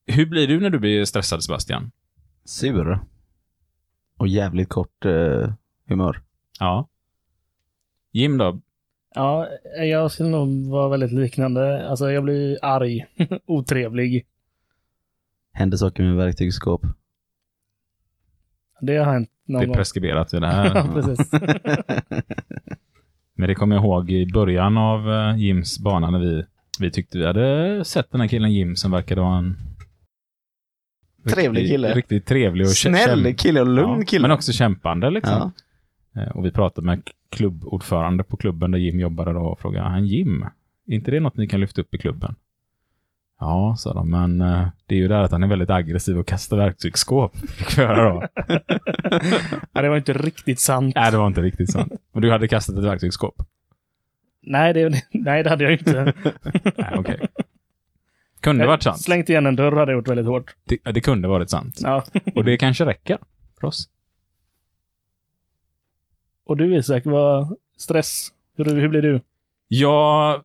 Hur 0.07 0.27
blir 0.27 0.49
du 0.49 0.61
när 0.61 0.71
du 0.71 0.79
blir 0.79 1.05
stressad, 1.05 1.45
Sebastian? 1.45 1.91
Sur. 2.45 2.99
Och 4.17 4.29
jävligt 4.29 4.69
kort 4.69 5.05
eh, 5.05 5.53
humör. 5.89 6.21
Ja. 6.61 6.89
Jim 8.13 8.39
då? 8.39 8.61
Ja, 9.15 9.49
jag 9.79 10.11
skulle 10.11 10.29
nog 10.29 10.67
vara 10.71 10.89
väldigt 10.89 11.13
liknande. 11.13 11.89
Alltså 11.89 12.11
jag 12.11 12.25
blir 12.25 12.59
arg, 12.63 13.07
otrevlig. 13.47 14.27
Händer 15.53 15.77
saker 15.77 16.03
med 16.03 16.17
verktygsskåp. 16.17 16.83
Det 18.81 18.97
har 18.97 19.13
hänt 19.13 19.31
någon 19.45 19.61
Det 19.61 19.65
är 19.65 19.67
gång. 19.67 19.77
preskriberat 19.77 20.35
vid 20.35 20.43
det 20.43 20.47
Ja, 20.53 20.53
här. 20.53 20.93
precis. 20.93 21.33
Men 23.37 23.49
det 23.49 23.55
kommer 23.55 23.77
jag 23.77 23.85
ihåg 23.85 24.11
i 24.11 24.27
början 24.33 24.79
av 24.79 25.11
eh, 25.13 25.37
Jims 25.37 25.79
bana 25.79 26.11
när 26.11 26.19
vi, 26.19 26.45
vi 26.81 26.91
tyckte 26.91 27.19
vi 27.19 27.27
hade 27.27 27.85
sett 27.85 28.11
den 28.11 28.21
här 28.21 28.29
killen 28.29 28.53
Jim 28.53 28.77
som 28.77 28.91
verkade 28.91 29.21
vara 29.21 29.39
en 29.39 29.57
Trevlig 31.31 31.61
riktigt, 31.61 31.73
kille. 31.75 31.95
Riktigt 31.95 32.27
trevlig 32.27 32.67
och 32.67 32.73
Snäll 32.73 33.35
kille 33.35 33.61
och 33.61 33.67
lugn 33.69 33.99
Ja, 34.01 34.07
kille. 34.07 34.23
Men 34.23 34.31
också 34.31 34.53
kämpande 34.53 35.11
liksom. 35.11 35.53
Ja. 36.15 36.23
Eh, 36.23 36.29
Och 36.29 36.45
vi 36.45 36.51
pratade 36.51 36.87
med 36.87 37.03
klubbordförande 37.31 38.25
på 38.25 38.37
klubben 38.37 38.71
där 38.71 38.79
Jim 38.79 39.01
jobbade 39.01 39.33
då 39.33 39.41
och 39.41 39.61
frågade, 39.61 39.89
han 39.89 40.07
Jim, 40.07 40.43
är 40.87 40.95
inte 40.95 41.11
det 41.11 41.21
något 41.21 41.37
ni 41.37 41.49
kan 41.49 41.61
lyfta 41.61 41.81
upp 41.81 41.95
i 41.95 41.99
klubben? 41.99 42.35
Ja, 43.41 43.75
sa 43.79 43.95
de, 43.95 44.11
men 44.11 44.41
eh, 44.41 44.69
det 44.87 44.95
är 44.95 44.99
ju 44.99 45.09
det 45.09 45.15
här 45.15 45.23
att 45.23 45.33
han 45.33 45.43
är 45.43 45.47
väldigt 45.49 45.71
aggressiv 45.71 46.19
och 46.19 46.27
kastar 46.27 46.57
verktygsskåp. 46.57 47.37
Fick 47.49 47.77
då. 47.77 47.83
ja, 49.73 49.83
det 49.83 49.89
var 49.89 49.97
inte 49.97 50.13
riktigt 50.13 50.61
sant. 50.61 50.95
Nej, 50.95 51.11
det 51.11 51.17
var 51.19 51.27
inte 51.27 51.43
riktigt 51.43 51.73
sant. 51.73 51.93
Men 52.13 52.23
du 52.23 52.31
hade 52.31 52.49
kastat 52.49 52.79
ett 52.79 52.85
verktygsskåp? 52.85 53.35
Nej, 54.43 54.75
det, 54.75 55.03
nej, 55.13 55.43
det 55.43 55.51
hade 55.51 55.65
jag 55.65 55.73
inte. 55.73 56.13
Nej, 56.77 56.95
okej. 56.97 57.29
Kunde 58.45 58.67
varit 58.67 58.83
sant. 58.83 59.01
Slängt 59.01 59.29
igen 59.29 59.47
en 59.47 59.57
dörr 59.57 59.73
hade 59.73 59.93
jag 59.93 59.99
gjort 59.99 60.09
väldigt 60.09 60.27
hårt. 60.27 60.55
Det, 60.65 60.93
det 60.93 61.01
kunde 61.01 61.29
varit 61.29 61.51
sant. 61.51 61.81
Ja. 61.83 62.05
Och 62.35 62.45
det 62.45 62.57
kanske 62.57 62.85
räcker 62.87 63.19
för 63.61 63.67
oss. 63.67 63.89
Och 66.47 66.57
du 66.57 66.77
Isak, 66.77 67.03
vad 67.07 67.57
stress? 67.79 68.29
Hur, 68.57 68.65
hur 68.65 68.89
blir 68.89 69.03
du? 69.03 69.21
Jag 69.69 70.43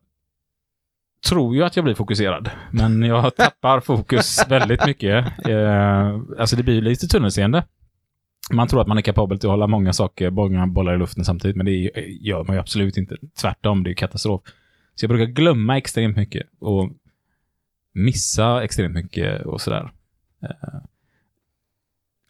tror 1.28 1.54
ju 1.54 1.62
att 1.62 1.76
jag 1.76 1.84
blir 1.84 1.94
fokuserad, 1.94 2.50
men 2.72 3.02
jag 3.02 3.36
tappar 3.36 3.80
fokus 3.80 4.44
väldigt 4.48 4.86
mycket. 4.86 5.46
Eh, 5.48 6.20
alltså 6.38 6.56
det 6.56 6.62
blir 6.62 6.74
ju 6.74 6.80
lite 6.80 7.06
tunnelseende. 7.06 7.64
Man 8.52 8.68
tror 8.68 8.80
att 8.80 8.86
man 8.86 8.98
är 8.98 9.02
kapabel 9.02 9.38
till 9.38 9.48
att 9.48 9.52
hålla 9.52 9.66
många 9.66 9.92
saker, 9.92 10.30
många 10.30 10.66
bollar 10.66 10.94
i 10.94 10.98
luften 10.98 11.24
samtidigt, 11.24 11.56
men 11.56 11.66
det 11.66 11.72
gör 12.20 12.44
man 12.44 12.56
ju 12.56 12.60
absolut 12.60 12.96
inte. 12.96 13.16
Tvärtom, 13.40 13.84
det 13.84 13.90
är 13.90 13.94
katastrof. 13.94 14.42
Så 14.94 15.04
jag 15.04 15.08
brukar 15.08 15.32
glömma 15.32 15.78
extremt 15.78 16.16
mycket 16.16 16.46
och 16.60 16.90
missa 17.94 18.64
extremt 18.64 18.94
mycket 18.94 19.46
och 19.46 19.60
sådär. 19.60 19.90
Eh, 20.42 20.80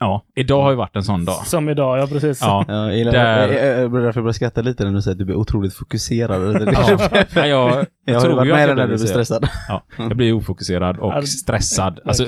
ja, 0.00 0.24
idag 0.34 0.62
har 0.62 0.70
ju 0.70 0.76
varit 0.76 0.96
en 0.96 1.02
sån 1.04 1.24
dag. 1.24 1.46
Som 1.46 1.68
idag, 1.68 1.98
ja 1.98 2.06
precis. 2.06 2.40
Ja, 2.40 2.64
Ja, 2.68 2.92
jag 2.92 3.12
Där- 3.12 3.48
jag, 3.48 3.66
jag, 3.66 3.82
jag 3.82 3.90
börjar 3.90 4.06
därför 4.06 4.20
börjar 4.20 4.32
skratta 4.32 4.62
lite 4.62 4.84
när 4.84 4.92
du 4.92 5.02
säger 5.02 5.12
att 5.14 5.18
du 5.18 5.24
blir 5.24 5.36
otroligt 5.36 5.74
fokuserad. 5.74 6.62
ja. 6.74 6.98
ja 7.34 7.46
jag, 7.46 7.86
jag 8.04 8.14
har 8.14 8.20
tror 8.20 8.32
ju 8.32 8.36
varit 8.36 8.48
med 8.52 8.60
jag 8.60 8.68
dig 8.68 8.76
när 8.76 8.86
du 8.88 8.96
blir 8.96 9.06
stressad. 9.06 9.48
Ja, 9.68 9.82
jag 9.98 10.16
blir 10.16 10.32
ofokuserad 10.32 10.98
och 10.98 11.28
stressad. 11.28 12.00
Alltså, 12.04 12.26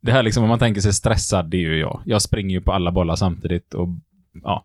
det 0.00 0.12
här 0.12 0.22
liksom, 0.22 0.42
om 0.42 0.48
man 0.48 0.58
tänker 0.58 0.80
sig 0.80 0.92
stressad, 0.92 1.50
det 1.50 1.56
är 1.56 1.60
ju 1.60 1.78
jag. 1.78 2.02
Jag 2.04 2.22
springer 2.22 2.50
ju 2.54 2.60
på 2.60 2.72
alla 2.72 2.92
bollar 2.92 3.16
samtidigt 3.16 3.74
och 3.74 3.88
ja. 4.42 4.64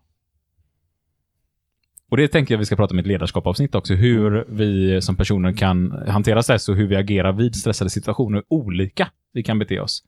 Och 2.10 2.16
det 2.16 2.28
tänker 2.28 2.54
jag 2.54 2.58
vi 2.58 2.64
ska 2.64 2.76
prata 2.76 2.94
om 2.94 2.98
i 2.98 3.00
ett 3.00 3.06
ledarskapavsnitt 3.06 3.74
också, 3.74 3.94
hur 3.94 4.44
vi 4.48 5.02
som 5.02 5.16
personer 5.16 5.52
kan 5.52 5.92
hantera 6.08 6.42
stress 6.42 6.68
och 6.68 6.76
hur 6.76 6.86
vi 6.86 6.96
agerar 6.96 7.32
vid 7.32 7.56
stressade 7.56 7.90
situationer. 7.90 8.42
Olika 8.48 9.10
vi 9.32 9.42
kan 9.42 9.58
bete 9.58 9.80
oss 9.80 10.04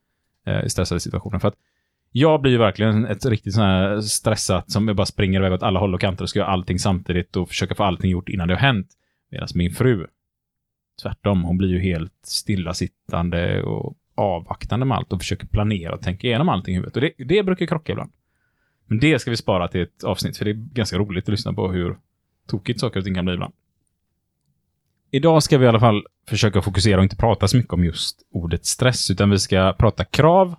eh, 0.46 0.64
i 0.64 0.68
stressade 0.68 1.00
situationer. 1.00 1.38
För 1.38 1.48
att 1.48 1.54
jag 2.12 2.42
blir 2.42 2.52
ju 2.52 2.58
verkligen 2.58 3.06
ett 3.06 3.26
riktigt 3.26 3.54
sån 3.54 3.64
här 3.64 4.00
stressat 4.00 4.70
som 4.70 4.86
bara 4.86 5.06
springer 5.06 5.40
iväg 5.40 5.52
åt 5.52 5.62
alla 5.62 5.80
håll 5.80 5.94
och 5.94 6.00
kanter 6.00 6.22
och 6.22 6.28
ska 6.28 6.38
göra 6.38 6.48
allting 6.48 6.78
samtidigt 6.78 7.36
och 7.36 7.48
försöka 7.48 7.74
få 7.74 7.84
allting 7.84 8.10
gjort 8.10 8.28
innan 8.28 8.48
det 8.48 8.54
har 8.54 8.60
hänt. 8.60 8.88
Medan 9.30 9.48
min 9.54 9.70
fru, 9.70 10.06
tvärtom, 11.02 11.44
hon 11.44 11.58
blir 11.58 11.68
ju 11.68 11.80
helt 11.80 12.20
stillasittande 12.22 13.62
och 13.62 13.96
avvaktande 14.14 14.86
med 14.86 14.96
allt 14.96 15.12
och 15.12 15.20
försöker 15.20 15.46
planera 15.46 15.94
och 15.94 16.00
tänka 16.00 16.26
igenom 16.26 16.48
allting 16.48 16.74
i 16.74 16.76
huvudet. 16.76 16.96
Och 16.96 17.02
det, 17.02 17.24
det 17.24 17.42
brukar 17.42 17.66
krocka 17.66 17.92
ibland. 17.92 18.12
Men 18.86 19.00
det 19.00 19.18
ska 19.18 19.30
vi 19.30 19.36
spara 19.36 19.68
till 19.68 19.82
ett 19.82 20.04
avsnitt, 20.04 20.36
för 20.36 20.44
det 20.44 20.50
är 20.50 20.54
ganska 20.54 20.98
roligt 20.98 21.24
att 21.24 21.28
lyssna 21.28 21.52
på 21.52 21.72
hur 21.72 21.98
tokigt 22.46 22.80
saker 22.80 22.98
och 23.00 23.04
ting 23.04 23.14
kan 23.14 23.24
bli 23.24 23.34
ibland. 23.34 23.54
Idag 25.10 25.42
ska 25.42 25.58
vi 25.58 25.64
i 25.64 25.68
alla 25.68 25.80
fall 25.80 26.06
försöka 26.28 26.62
fokusera 26.62 26.96
och 26.96 27.02
inte 27.02 27.16
prata 27.16 27.48
så 27.48 27.56
mycket 27.56 27.72
om 27.72 27.84
just 27.84 28.22
ordet 28.30 28.66
stress, 28.66 29.10
utan 29.10 29.30
vi 29.30 29.38
ska 29.38 29.72
prata 29.78 30.04
krav 30.04 30.54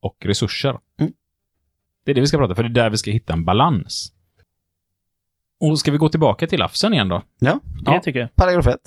och 0.00 0.16
resurser. 0.20 0.78
Mm. 1.00 1.12
Det 2.04 2.10
är 2.10 2.14
det 2.14 2.20
vi 2.20 2.26
ska 2.26 2.38
prata, 2.38 2.54
för 2.54 2.62
det 2.62 2.68
är 2.68 2.84
där 2.84 2.90
vi 2.90 2.96
ska 2.96 3.10
hitta 3.10 3.32
en 3.32 3.44
balans. 3.44 4.12
Och 5.60 5.78
ska 5.78 5.90
vi 5.92 5.98
gå 5.98 6.08
tillbaka 6.08 6.46
till 6.46 6.62
AFSen 6.62 6.92
igen 6.94 7.08
då? 7.08 7.22
Ja, 7.38 7.60
Det 7.84 7.90
Ja. 7.92 8.00
tycker 8.00 8.20
jag. 8.20 8.34
paragraf 8.36 8.66
1. 8.66 8.80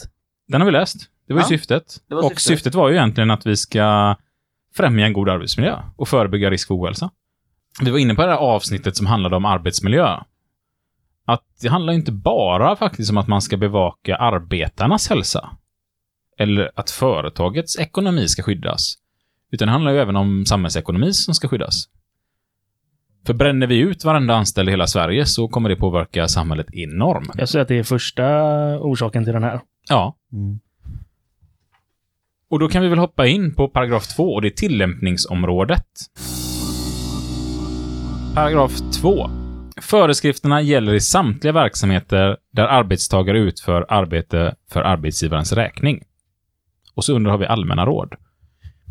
Den 0.48 0.62
har 0.62 0.66
vi 0.66 0.72
läst. 0.72 1.10
Det 1.28 1.34
var 1.34 1.40
ju 1.42 1.44
Ja, 1.44 1.48
syftet. 1.48 2.04
var 2.08 2.18
och 2.18 2.24
syftet. 2.24 2.42
syftet 2.44 2.76
var 2.76 2.90
ju 2.90 2.96
egentligen 2.96 3.32
att 3.32 3.46
vi 3.46 3.56
ska 3.58 4.16
främja 4.76 5.06
en 5.06 5.14
god 5.14 5.30
arbetsmiljö 5.30 5.76
och 5.96 6.08
förebygga 6.08 6.50
risk 6.52 6.68
för 6.68 6.76
ohälsa. 6.76 7.12
Vi 7.82 7.92
var 7.92 7.98
inne 7.98 8.16
på 8.16 8.22
det 8.22 8.32
här 8.32 8.38
avsnittet 8.38 8.98
som 8.98 9.06
handlade 9.06 9.36
om 9.36 9.46
arbetsmiljö. 9.46 10.20
Att 11.26 11.44
det 11.62 11.68
handlar 11.68 11.94
inte 11.94 12.12
bara 12.12 12.76
faktiskt 12.76 13.12
om 13.12 13.18
att 13.18 13.28
man 13.28 13.42
ska 13.42 13.58
bevaka 13.58 14.16
arbetarnas 14.16 15.10
hälsa. 15.10 15.50
Eller 16.38 16.72
att 16.76 16.92
företagets 16.92 17.80
ekonomi 17.80 18.28
ska 18.28 18.44
skyddas. 18.44 18.96
Utan 19.52 19.68
det 19.68 19.72
handlar 19.72 19.92
ju 19.92 20.00
även 20.00 20.16
om 20.16 20.46
samhällsekonomi 20.46 21.14
som 21.14 21.34
ska 21.34 21.48
skyddas. 21.48 21.90
För 23.26 23.34
bränner 23.34 23.68
vi 23.68 23.78
ut 23.78 24.06
varenda 24.06 24.36
anställd 24.36 24.70
i 24.70 24.72
hela 24.72 24.88
Sverige 24.88 25.26
så 25.26 25.48
kommer 25.48 25.70
det 25.70 25.76
påverka 25.76 26.28
samhället 26.28 26.68
enormt. 26.74 27.32
Jag 27.38 27.50
säger 27.50 27.62
att 27.62 27.68
det 27.68 27.80
är 27.80 27.84
första 27.84 28.26
orsaken 28.80 29.24
till 29.24 29.34
den 29.34 29.44
här. 29.44 29.62
Ja, 29.90 30.16
Mm. 30.34 30.60
Och 32.50 32.60
då 32.60 32.68
kan 32.70 32.82
vi 32.82 32.88
väl 32.88 33.00
hoppa 33.00 33.28
in 33.28 33.56
på 33.56 33.68
paragraf 33.68 34.08
2 34.08 34.34
och 34.34 34.42
det 34.42 34.48
är 34.48 34.52
tillämpningsområdet. 34.52 35.86
Paragraf 38.38 38.72
2. 39.02 39.30
Föreskrifterna 39.82 40.62
gäller 40.62 40.94
i 40.94 41.00
samtliga 41.00 41.54
verksamheter 41.54 42.38
där 42.52 42.68
arbetstagare 42.68 43.40
utför 43.40 43.86
arbete 43.90 44.56
för 44.70 44.82
arbetsgivarens 44.82 45.54
räkning. 45.54 46.04
Och 46.96 47.04
så 47.04 47.16
under 47.16 47.32
har 47.32 47.38
vi 47.38 47.46
allmänna 47.46 47.86
råd. 47.86 48.16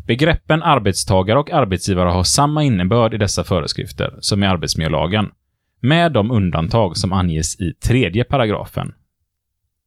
Begreppen 0.07 0.63
arbetstagare 0.63 1.39
och 1.39 1.51
arbetsgivare 1.51 2.09
har 2.09 2.23
samma 2.23 2.63
innebörd 2.63 3.13
i 3.13 3.17
dessa 3.17 3.43
föreskrifter 3.43 4.17
som 4.19 4.43
i 4.43 4.47
arbetsmiljölagen, 4.47 5.31
med 5.79 6.11
de 6.11 6.31
undantag 6.31 6.97
som 6.97 7.13
anges 7.13 7.61
i 7.61 7.73
tredje 7.73 8.23
paragrafen 8.23 8.93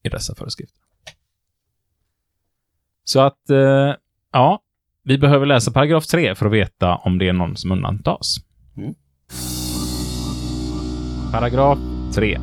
i 0.03 0.09
dessa 0.09 0.35
föreskrifter. 0.35 0.81
Så 3.05 3.21
att, 3.21 3.51
eh, 3.51 3.95
ja, 4.33 4.61
vi 5.05 5.19
behöver 5.19 5.47
läsa 5.47 5.73
paragraf 5.73 6.07
3 6.07 6.35
för 6.35 6.47
att 6.47 6.53
veta 6.53 6.97
om 6.97 7.19
det 7.19 7.29
är 7.29 7.33
någon 7.33 7.57
som 7.57 7.73
undantas. 7.73 8.37
Mm. 8.77 8.95
Paragraf 11.33 11.79
3. 12.15 12.39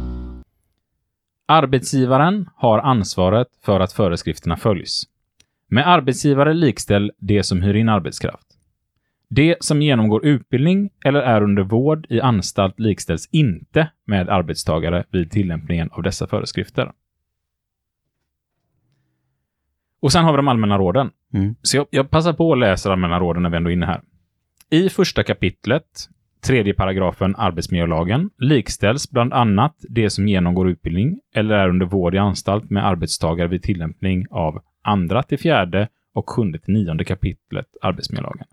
Arbetsgivaren 1.45 2.49
har 2.55 2.79
ansvaret 2.79 3.47
för 3.61 3.79
att 3.79 3.93
föreskrifterna 3.93 4.57
följs. 4.57 5.03
Med 5.67 5.87
arbetsgivare 5.87 6.53
likställ 6.53 7.11
det 7.17 7.43
som 7.43 7.61
hyr 7.61 7.73
in 7.73 7.89
arbetskraft. 7.89 8.47
Det 9.29 9.57
som 9.59 9.81
genomgår 9.81 10.25
utbildning 10.25 10.89
eller 11.05 11.19
är 11.19 11.43
under 11.43 11.63
vård 11.63 12.07
i 12.09 12.21
anstalt 12.21 12.79
likställs 12.79 13.29
inte 13.31 13.91
med 14.05 14.29
arbetstagare 14.29 15.03
vid 15.11 15.31
tillämpningen 15.31 15.89
av 15.91 16.03
dessa 16.03 16.27
föreskrifter. 16.27 16.91
Och 19.99 20.11
sen 20.11 20.23
har 20.23 20.31
vi 20.31 20.37
de 20.37 20.47
allmänna 20.47 20.77
råden. 20.77 21.09
Mm. 21.33 21.55
Så 21.61 21.77
jag, 21.77 21.87
jag 21.89 22.09
passar 22.09 22.33
på 22.33 22.53
att 22.53 22.59
läsa 22.59 22.89
de 22.89 22.93
allmänna 22.93 23.19
råden 23.19 23.43
när 23.43 23.49
vi 23.49 23.57
ändå 23.57 23.69
är 23.69 23.73
inne 23.73 23.85
här. 23.85 24.01
I 24.69 24.89
första 24.89 25.23
kapitlet, 25.23 26.09
tredje 26.47 26.73
paragrafen 26.73 27.35
arbetsmiljölagen, 27.35 28.29
likställs 28.37 29.11
bland 29.11 29.33
annat 29.33 29.75
det 29.89 30.09
som 30.09 30.27
genomgår 30.27 30.69
utbildning 30.69 31.19
eller 31.33 31.55
är 31.55 31.69
under 31.69 31.85
vård 31.85 32.15
i 32.15 32.17
anstalt 32.17 32.69
med 32.69 32.87
arbetstagare 32.87 33.47
vid 33.47 33.63
tillämpning 33.63 34.25
av 34.29 34.63
andra 34.81 35.23
till 35.23 35.39
fjärde 35.39 35.87
och 36.13 36.29
sjunde 36.29 36.59
till 36.59 36.73
nionde 36.73 37.03
kapitlet 37.03 37.67
arbetsmiljölagen. 37.81 38.47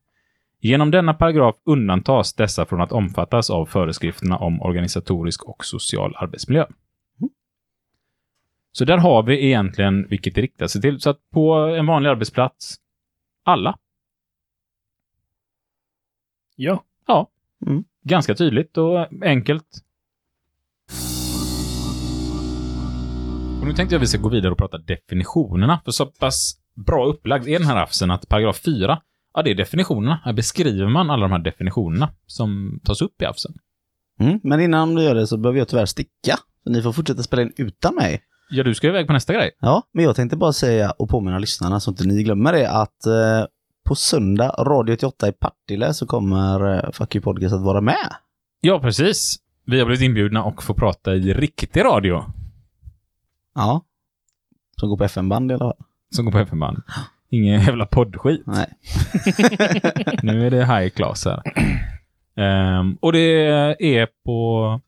Genom 0.61 0.91
denna 0.91 1.15
paragraf 1.15 1.57
undantas 1.65 2.35
dessa 2.35 2.67
från 2.67 2.81
att 2.81 2.93
omfattas 2.93 3.51
av 3.51 3.67
föreskrifterna 3.67 4.39
om 4.39 4.63
organisatorisk 4.63 5.45
och 5.45 5.65
social 5.65 6.15
arbetsmiljö. 6.17 6.67
Så 8.73 8.85
där 8.85 8.99
har 8.99 9.23
vi 9.23 9.47
egentligen 9.47 10.09
vilket 10.09 10.35
det 10.35 10.41
riktar 10.41 10.67
sig 10.67 10.81
till. 10.81 11.01
Så 11.01 11.11
att 11.11 11.31
på 11.31 11.55
en 11.55 11.87
vanlig 11.87 12.11
arbetsplats, 12.11 12.77
alla. 13.45 13.79
Ja. 16.57 16.85
Ja. 17.07 17.31
Mm. 17.67 17.85
Ganska 18.05 18.35
tydligt 18.35 18.79
och 18.79 19.25
enkelt. 19.25 19.67
Och 23.61 23.67
nu 23.69 23.75
tänkte 23.75 23.95
jag 23.95 23.99
att 23.99 24.03
vi 24.03 24.07
ska 24.07 24.19
gå 24.19 24.29
vidare 24.29 24.53
och 24.53 24.59
prata 24.59 24.79
definitionerna. 24.79 25.81
För 25.85 25.93
så 25.93 26.07
pass 26.07 26.55
bra 26.75 27.07
upplagd 27.07 27.49
är 27.49 27.59
den 27.59 27.69
här 27.69 27.77
rafsen 27.77 28.11
att 28.11 28.29
paragraf 28.29 28.61
4, 28.65 29.01
ja 29.35 29.43
det 29.43 29.51
är 29.51 29.55
definitionerna. 29.55 30.21
Här 30.25 30.33
beskriver 30.33 30.89
man 30.89 31.11
alla 31.11 31.23
de 31.23 31.33
här 31.33 31.39
definitionerna 31.39 32.09
som 32.27 32.81
tas 32.85 33.03
upp 33.03 33.23
i 33.23 33.25
rafsen. 33.25 33.53
Mm. 34.21 34.41
Men 34.43 34.61
innan 34.61 34.95
du 34.95 35.03
gör 35.03 35.15
det 35.15 35.27
så 35.27 35.37
behöver 35.37 35.59
jag 35.59 35.69
tyvärr 35.69 35.87
sticka. 35.87 36.37
Så 36.65 36.71
ni 36.71 36.83
får 36.83 36.93
fortsätta 36.93 37.23
spela 37.23 37.43
in 37.43 37.53
utan 37.57 37.95
mig. 37.95 38.23
Ja, 38.51 38.63
du 38.63 38.75
ska 38.75 38.89
iväg 38.89 39.07
på 39.07 39.13
nästa 39.13 39.33
grej. 39.33 39.51
Ja, 39.61 39.83
men 39.93 40.05
jag 40.05 40.17
tänkte 40.17 40.37
bara 40.37 40.53
säga 40.53 40.91
och 40.91 41.09
påminna 41.09 41.39
lyssnarna 41.39 41.81
så 41.81 41.91
inte 41.91 42.05
ni 42.05 42.23
glömmer 42.23 42.53
det 42.53 42.71
att 42.71 43.07
eh, 43.07 43.47
på 43.85 43.95
söndag, 43.95 44.55
Radio 44.59 44.95
88 44.95 45.29
i 45.29 45.33
Partille, 45.33 45.95
så 45.95 46.07
kommer 46.07 46.75
eh, 46.75 46.91
Fuck 46.93 47.15
You 47.15 47.23
Podcast 47.23 47.55
att 47.55 47.63
vara 47.63 47.81
med. 47.81 48.15
Ja, 48.61 48.81
precis. 48.81 49.37
Vi 49.67 49.79
har 49.79 49.87
blivit 49.87 50.03
inbjudna 50.03 50.45
och 50.45 50.63
får 50.63 50.75
prata 50.75 51.15
i 51.15 51.35
riktig 51.35 51.85
radio. 51.85 52.25
Ja. 53.55 53.85
Som 54.81 54.89
går 54.89 54.97
på 54.97 55.05
FM-band 55.05 55.51
i 55.51 55.55
alla 55.55 55.65
fall. 55.65 55.85
Som 56.11 56.25
går 56.25 56.33
på 56.33 56.39
FM-band. 56.39 56.83
Ingen 57.31 57.61
jävla 57.61 57.87
poddskit. 57.87 58.43
Nej. 58.47 58.79
Nu 60.23 60.47
är 60.47 60.51
det 60.51 60.67
high 60.67 60.89
class 60.89 61.25
här. 61.25 61.43
Ehm, 62.37 62.99
och 63.01 63.13
det 63.13 63.47
är 63.81 64.09
på 64.25 64.81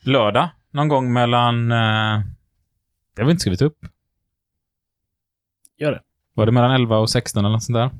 lördag, 0.00 0.48
någon 0.70 0.88
gång 0.88 1.12
mellan... 1.12 1.72
Uh, 1.72 2.20
det 3.14 3.22
har 3.22 3.26
vi 3.26 3.30
inte 3.30 3.40
skrivit 3.40 3.62
upp. 3.62 3.78
Gör 5.78 5.92
det. 5.92 6.00
Var 6.34 6.46
det 6.46 6.52
mellan 6.52 6.70
11 6.70 6.98
och 6.98 7.10
16 7.10 7.44
eller 7.44 7.52
något 7.52 7.62
sånt 7.62 7.76
där? 7.76 7.90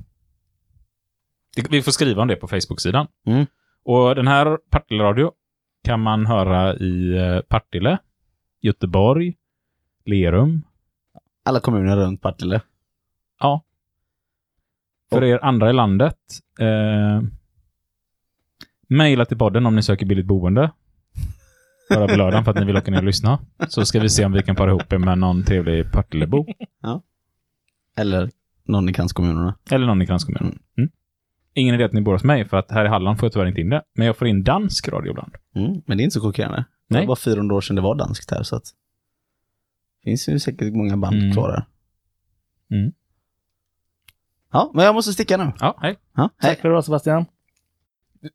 Vi 1.70 1.82
får 1.82 1.92
skriva 1.92 2.22
om 2.22 2.28
det 2.28 2.36
på 2.36 2.48
Facebook-sidan. 2.48 3.06
Mm. 3.26 3.46
Och 3.84 4.14
den 4.14 4.28
här 4.28 4.58
Partille 4.70 5.04
Radio 5.04 5.32
kan 5.84 6.00
man 6.00 6.26
höra 6.26 6.74
i 6.74 7.16
eh, 7.16 7.40
Partille, 7.40 7.98
Göteborg, 8.60 9.36
Lerum. 10.04 10.62
Alla 11.44 11.60
kommuner 11.60 11.96
runt 11.96 12.22
Partille. 12.22 12.60
Ja. 13.40 13.64
För 15.10 15.24
er 15.24 15.44
andra 15.44 15.70
i 15.70 15.72
landet, 15.72 16.18
eh, 16.60 17.22
mejla 18.88 19.24
till 19.24 19.38
podden 19.38 19.66
om 19.66 19.76
ni 19.76 19.82
söker 19.82 20.06
billigt 20.06 20.26
boende. 20.26 20.70
Bara 21.90 22.08
på 22.08 22.16
lördagen 22.16 22.44
för 22.44 22.50
att 22.50 22.58
ni 22.58 22.64
vill 22.64 22.76
åka 22.76 22.90
ner 22.90 22.98
och 22.98 23.04
lyssna. 23.04 23.38
Så 23.68 23.84
ska 23.84 24.00
vi 24.00 24.08
se 24.08 24.24
om 24.24 24.32
vi 24.32 24.42
kan 24.42 24.56
para 24.56 24.70
ihop 24.70 24.92
er 24.92 24.98
med 24.98 25.18
någon 25.18 25.44
trevlig 25.44 25.92
Partillebo. 25.92 26.46
Eller 27.96 28.30
någon 28.64 28.88
i 28.88 28.92
kranskommunerna. 28.92 29.54
Eller 29.70 29.86
någon 29.86 30.02
i 30.02 30.06
kranskommunen. 30.06 30.58
Mm. 30.78 30.90
Ingen 31.54 31.74
idé 31.74 31.84
att 31.84 31.92
ni 31.92 32.00
bor 32.00 32.12
hos 32.12 32.24
mig, 32.24 32.48
för 32.48 32.56
att 32.56 32.70
här 32.70 32.84
i 32.84 32.88
Halland 32.88 33.18
får 33.18 33.26
jag 33.26 33.32
tyvärr 33.32 33.46
inte 33.46 33.60
in 33.60 33.68
det. 33.70 33.82
Men 33.94 34.06
jag 34.06 34.16
får 34.16 34.28
in 34.28 34.42
dansk 34.44 34.88
radio 34.88 35.10
ibland. 35.10 35.32
Mm. 35.54 35.82
Men 35.86 35.96
det 35.98 36.02
är 36.02 36.04
inte 36.04 36.14
så 36.14 36.20
chockerande. 36.20 36.56
Det 36.58 36.64
Nej. 36.94 37.00
var 37.00 37.06
bara 37.06 37.16
400 37.16 37.56
år 37.56 37.60
sedan 37.60 37.76
det 37.76 37.82
var 37.82 37.94
danskt 37.94 38.30
här 38.30 38.42
så 38.42 38.56
att 38.56 38.64
det 40.02 40.10
finns 40.10 40.28
ju 40.28 40.38
säkert 40.38 40.74
många 40.74 40.96
band 40.96 41.16
Mm. 41.16 41.32
kvar 41.32 41.48
där. 41.48 41.66
Mm. 42.78 42.92
Ja, 44.52 44.70
men 44.74 44.84
jag 44.84 44.94
måste 44.94 45.12
sticka 45.12 45.36
nu. 45.36 45.52
Ja, 45.60 45.78
hej. 45.82 45.96
Ja, 46.16 46.30
hej. 46.38 46.50
Tack 46.50 46.60
för 46.60 46.68
idag 46.68 46.84
Sebastian. 46.84 47.24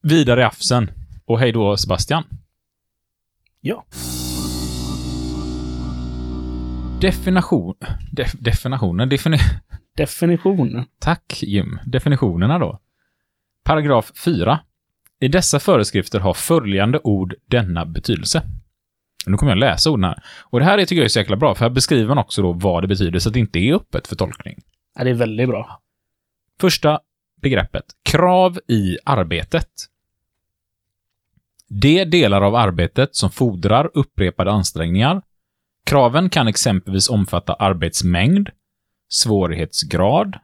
Vidare 0.01 0.41
i 0.41 0.43
afsen. 0.43 0.91
Och 1.25 1.39
hej 1.39 1.51
då 1.51 1.77
Sebastian. 1.77 2.23
Ja. 3.61 3.85
Definition... 7.01 7.73
Def, 8.11 8.31
definitionen? 8.39 9.09
Defini, 9.09 9.37
Definition. 9.97 10.85
tack 10.99 11.39
Jim. 11.43 11.79
Definitionerna 11.85 12.59
då. 12.59 12.79
Paragraf 13.65 14.11
4. 14.15 14.59
I 15.19 15.27
dessa 15.27 15.59
föreskrifter 15.59 16.19
har 16.19 16.33
följande 16.33 16.99
ord 17.03 17.35
denna 17.45 17.85
betydelse. 17.85 18.43
Nu 19.25 19.37
kommer 19.37 19.51
jag 19.51 19.59
läsa 19.59 19.91
orden 19.91 20.03
här. 20.03 20.23
Och 20.43 20.59
det 20.59 20.65
här 20.65 20.77
är, 20.77 20.85
tycker 20.85 20.95
jag 20.95 21.05
är 21.05 21.09
så 21.09 21.19
jäkla 21.19 21.35
bra, 21.35 21.55
för 21.55 21.65
här 21.65 21.69
beskriver 21.69 22.07
man 22.07 22.17
också 22.17 22.41
då 22.41 22.53
vad 22.53 22.83
det 22.83 22.87
betyder, 22.87 23.19
så 23.19 23.29
att 23.29 23.33
det 23.33 23.39
inte 23.39 23.59
är 23.59 23.73
öppet 23.73 24.07
för 24.07 24.15
tolkning. 24.15 24.59
Ja, 24.95 25.03
det 25.03 25.09
är 25.09 25.13
väldigt 25.13 25.49
bra. 25.49 25.81
Första 26.59 26.99
begreppet. 27.41 27.85
Krav 28.03 28.59
i 28.67 28.97
arbetet. 29.05 29.69
De 31.67 32.05
delar 32.05 32.41
av 32.41 32.55
arbetet 32.55 33.15
som 33.15 33.31
fordrar 33.31 33.91
upprepade 33.93 34.51
ansträngningar. 34.51 35.21
Kraven 35.85 36.29
kan 36.29 36.47
exempelvis 36.47 37.09
omfatta 37.09 37.53
arbetsmängd, 37.53 38.49
svårighetsgrad, 39.09 40.37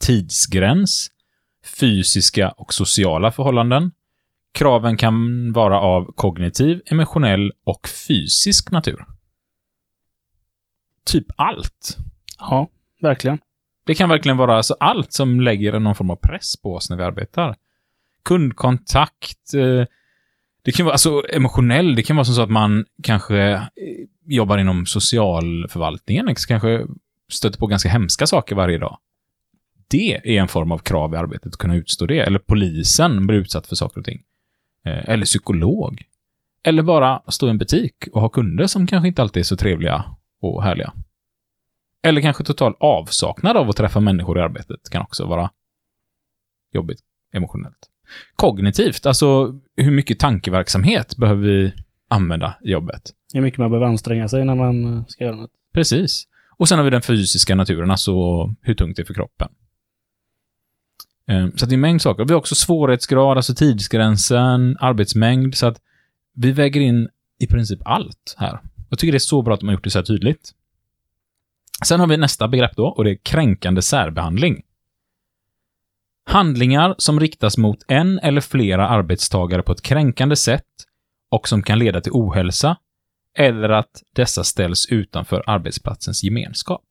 tidsgräns, 0.00 1.10
fysiska 1.64 2.50
och 2.50 2.74
sociala 2.74 3.32
förhållanden. 3.32 3.90
Kraven 4.52 4.96
kan 4.96 5.52
vara 5.52 5.80
av 5.80 6.12
kognitiv, 6.14 6.80
emotionell 6.86 7.52
och 7.64 7.88
fysisk 8.08 8.70
natur. 8.70 9.04
Typ 11.06 11.26
allt. 11.36 11.96
Ja, 12.38 12.68
verkligen. 13.00 13.38
Det 13.86 13.94
kan 13.94 14.08
verkligen 14.08 14.36
vara 14.36 14.56
alltså 14.56 14.76
allt 14.80 15.12
som 15.12 15.40
lägger 15.40 15.80
någon 15.80 15.94
form 15.94 16.10
av 16.10 16.16
press 16.16 16.56
på 16.62 16.74
oss 16.74 16.90
när 16.90 16.96
vi 16.96 17.02
arbetar. 17.02 17.56
Kundkontakt, 18.24 19.54
eh, 19.54 19.86
det 20.62 20.72
kan 20.72 20.86
vara 20.86 20.94
alltså 20.94 21.22
emotionell, 21.32 21.94
det 21.94 22.02
kan 22.02 22.16
vara 22.16 22.24
som 22.24 22.34
så 22.34 22.42
att 22.42 22.50
man 22.50 22.84
kanske 23.02 23.38
eh, 23.38 23.62
jobbar 24.26 24.58
inom 24.58 24.86
socialförvaltningen, 24.86 26.26
liksom, 26.26 26.48
kanske 26.48 26.86
stöter 27.32 27.58
på 27.58 27.66
ganska 27.66 27.88
hemska 27.88 28.26
saker 28.26 28.56
varje 28.56 28.78
dag. 28.78 28.98
Det 29.94 30.36
är 30.36 30.40
en 30.40 30.48
form 30.48 30.72
av 30.72 30.78
krav 30.78 31.14
i 31.14 31.16
arbetet, 31.16 31.46
att 31.46 31.56
kunna 31.56 31.74
utstå 31.74 32.06
det. 32.06 32.18
Eller 32.18 32.38
polisen 32.38 33.26
blir 33.26 33.38
utsatt 33.38 33.66
för 33.66 33.76
saker 33.76 34.00
och 34.00 34.04
ting. 34.04 34.22
Eh, 34.84 35.08
Eller 35.08 35.24
psykolog. 35.24 36.02
Eller 36.64 36.82
bara 36.82 37.22
stå 37.28 37.46
i 37.46 37.50
en 37.50 37.58
butik 37.58 37.94
och 38.12 38.20
ha 38.20 38.28
kunder 38.28 38.66
som 38.66 38.86
kanske 38.86 39.08
inte 39.08 39.22
alltid 39.22 39.40
är 39.40 39.44
så 39.44 39.56
trevliga 39.56 40.04
och 40.40 40.62
härliga. 40.62 40.92
Eller 42.02 42.20
kanske 42.20 42.44
total 42.44 42.74
avsaknad 42.80 43.56
av 43.56 43.68
att 43.68 43.76
träffa 43.76 44.00
människor 44.00 44.38
i 44.38 44.40
arbetet 44.40 44.90
kan 44.90 45.02
också 45.02 45.26
vara 45.26 45.50
jobbigt 46.72 47.00
emotionellt. 47.32 47.88
Kognitivt, 48.36 49.06
alltså 49.06 49.60
hur 49.76 49.90
mycket 49.90 50.18
tankeverksamhet 50.18 51.16
behöver 51.16 51.42
vi 51.42 51.72
använda 52.08 52.54
i 52.64 52.70
jobbet? 52.70 53.02
Hur 53.34 53.40
mycket 53.40 53.58
man 53.58 53.70
behöver 53.70 53.86
anstränga 53.86 54.28
sig 54.28 54.44
när 54.44 54.54
man 54.54 54.98
eh, 54.98 55.04
ska 55.06 55.24
göra 55.24 55.36
något. 55.36 55.50
Precis. 55.74 56.24
Och 56.56 56.68
sen 56.68 56.78
har 56.78 56.84
vi 56.84 56.90
den 56.90 57.02
fysiska 57.02 57.54
naturen, 57.54 57.90
alltså 57.90 58.12
hur 58.60 58.74
tungt 58.74 58.96
det 58.96 59.02
är 59.02 59.06
för 59.06 59.14
kroppen. 59.14 59.48
Ehm, 61.28 61.56
så 61.56 61.64
att 61.64 61.68
det 61.68 61.72
är 61.72 61.76
en 61.76 61.80
mängd 61.80 62.02
saker. 62.02 62.24
Vi 62.24 62.32
har 62.32 62.38
också 62.38 62.54
svårighetsgrad, 62.54 63.36
alltså 63.36 63.54
tidsgränsen, 63.54 64.76
arbetsmängd, 64.80 65.54
så 65.54 65.66
att 65.66 65.80
vi 66.34 66.52
väger 66.52 66.80
in 66.80 67.08
i 67.38 67.46
princip 67.46 67.80
allt 67.84 68.34
här. 68.38 68.60
Jag 68.90 68.98
tycker 68.98 69.12
det 69.12 69.16
är 69.16 69.18
så 69.18 69.42
bra 69.42 69.54
att 69.54 69.60
de 69.60 69.66
har 69.66 69.74
gjort 69.74 69.84
det 69.84 69.90
så 69.90 69.98
här 69.98 70.04
tydligt. 70.04 70.50
Sen 71.84 72.00
har 72.00 72.06
vi 72.06 72.16
nästa 72.16 72.48
begrepp 72.48 72.76
då, 72.76 72.86
och 72.86 73.04
det 73.04 73.10
är 73.10 73.18
kränkande 73.22 73.82
särbehandling. 73.82 74.62
Handlingar 76.26 76.94
som 76.98 77.20
riktas 77.20 77.58
mot 77.58 77.78
en 77.88 78.18
eller 78.18 78.40
flera 78.40 78.88
arbetstagare 78.88 79.62
på 79.62 79.72
ett 79.72 79.82
kränkande 79.82 80.36
sätt 80.36 80.64
och 81.30 81.48
som 81.48 81.62
kan 81.62 81.78
leda 81.78 82.00
till 82.00 82.12
ohälsa 82.12 82.76
eller 83.38 83.68
att 83.68 84.02
dessa 84.14 84.44
ställs 84.44 84.86
utanför 84.86 85.44
arbetsplatsens 85.46 86.24
gemenskap. 86.24 86.84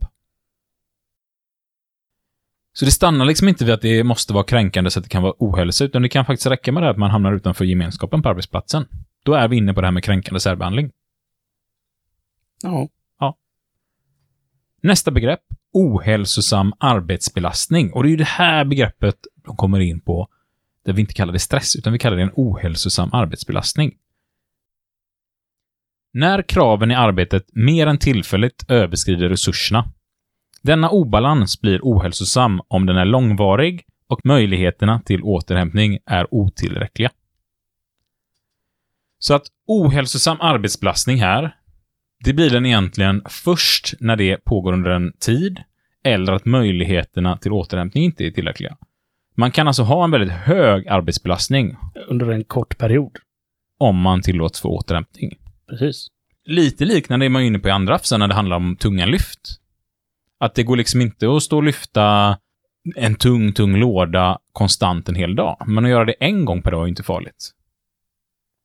Så 2.74 2.86
det 2.86 2.92
stannar 2.92 3.26
liksom 3.26 3.48
inte 3.48 3.66
vid 3.66 3.74
att 3.74 3.82
det 3.82 4.04
måste 4.04 4.34
vara 4.34 4.44
kränkande 4.44 4.90
så 4.90 5.00
att 5.00 5.04
det 5.04 5.10
kan 5.10 5.24
vara 5.24 5.34
ohälsa, 5.40 5.86
utan 5.86 6.02
det 6.02 6.10
kan 6.10 6.26
faktiskt 6.26 6.48
räcka 6.48 6.72
med 6.72 6.84
det 6.84 6.90
att 6.90 6.98
man 6.98 7.12
hamnar 7.12 7.34
utanför 7.34 7.66
gemenskapen 7.66 8.22
på 8.22 8.30
arbetsplatsen. 8.30 8.88
Då 9.24 9.34
är 9.34 9.48
vi 9.48 9.58
inne 9.58 9.74
på 9.74 9.82
det 9.82 9.88
här 9.88 9.92
med 9.92 10.04
kränkande 10.04 10.40
särbehandling. 10.40 10.92
Ja. 12.62 12.88
Nästa 14.82 15.12
begrepp, 15.12 15.42
ohälsosam 15.74 16.74
arbetsbelastning. 16.80 17.94
Och 17.94 18.04
det 18.04 18.10
är 18.10 18.12
ju 18.12 18.18
det 18.18 18.24
här 18.24 18.66
begreppet 18.66 19.16
de 19.36 19.56
kommer 19.56 19.80
in 19.80 20.02
på, 20.02 20.28
där 20.86 20.94
vi 20.94 21.02
inte 21.02 21.14
kallar 21.14 21.34
det 21.34 21.40
stress, 21.40 21.76
utan 21.76 21.94
vi 21.94 22.00
kallar 22.00 22.18
det 22.18 22.24
en 22.24 22.32
ohälsosam 22.36 23.10
arbetsbelastning. 23.14 23.98
När 26.14 26.42
kraven 26.42 26.92
i 26.92 26.96
arbetet 26.96 27.46
mer 27.54 27.88
än 27.88 27.98
tillfälligt 27.98 28.66
överskrider 28.68 29.30
resurserna. 29.30 29.92
Denna 30.64 30.90
obalans 30.90 31.62
blir 31.62 31.80
ohälsosam 31.84 32.62
om 32.68 32.86
den 32.86 32.98
är 32.98 33.06
långvarig 33.06 33.86
och 34.08 34.20
möjligheterna 34.24 35.02
till 35.06 35.24
återhämtning 35.24 36.00
är 36.06 36.34
otillräckliga. 36.34 37.12
Så 39.20 39.34
att 39.34 39.44
ohälsosam 39.68 40.38
arbetsbelastning 40.42 41.18
här, 41.18 41.56
det 42.26 42.34
blir 42.34 42.50
den 42.50 42.66
egentligen 42.66 43.22
först 43.30 43.94
när 44.00 44.16
det 44.16 44.46
pågår 44.46 44.74
under 44.74 44.92
en 44.92 45.14
tid 45.20 45.60
eller 46.04 46.34
att 46.34 46.46
möjligheterna 46.46 47.38
till 47.38 47.52
återhämtning 47.52 48.04
inte 48.04 48.26
är 48.26 48.32
tillräckliga. 48.32 48.78
Man 49.36 49.52
kan 49.52 49.68
alltså 49.68 49.84
ha 49.84 50.04
en 50.04 50.12
väldigt 50.12 50.32
hög 50.32 50.88
arbetsbelastning 50.88 51.76
Under 52.08 52.32
en 52.32 52.44
kort 52.44 52.78
period. 52.78 53.18
om 53.78 53.96
man 53.96 54.22
tillåts 54.22 54.62
få 54.62 54.70
återhämtning. 54.70 55.38
Precis. 55.70 56.08
Lite 56.46 56.86
liknande 56.86 57.26
är 57.26 57.30
man 57.30 57.42
ju 57.42 57.48
inne 57.48 57.60
på 57.60 57.68
i 57.68 57.72
andra 57.72 58.00
när 58.18 58.28
det 58.28 58.34
handlar 58.34 58.56
om 58.56 58.76
tunga 58.76 59.06
lyft. 59.06 59.60
Att 60.44 60.56
det 60.56 60.64
går 60.64 60.78
liksom 60.78 61.02
inte 61.02 61.36
att 61.36 61.44
stå 61.44 61.58
och 61.58 61.64
lyfta 61.64 62.38
en 62.96 63.16
tung, 63.16 63.54
tung 63.54 63.76
låda 63.76 64.40
konstant 64.52 65.10
en 65.10 65.16
hel 65.16 65.36
dag. 65.36 65.64
Men 65.68 65.86
att 65.86 65.92
göra 65.92 66.06
det 66.06 66.14
en 66.20 66.46
gång 66.46 66.62
per 66.62 66.72
dag 66.72 66.84
är 66.84 66.88
inte 66.88 67.04
farligt. 67.04 67.52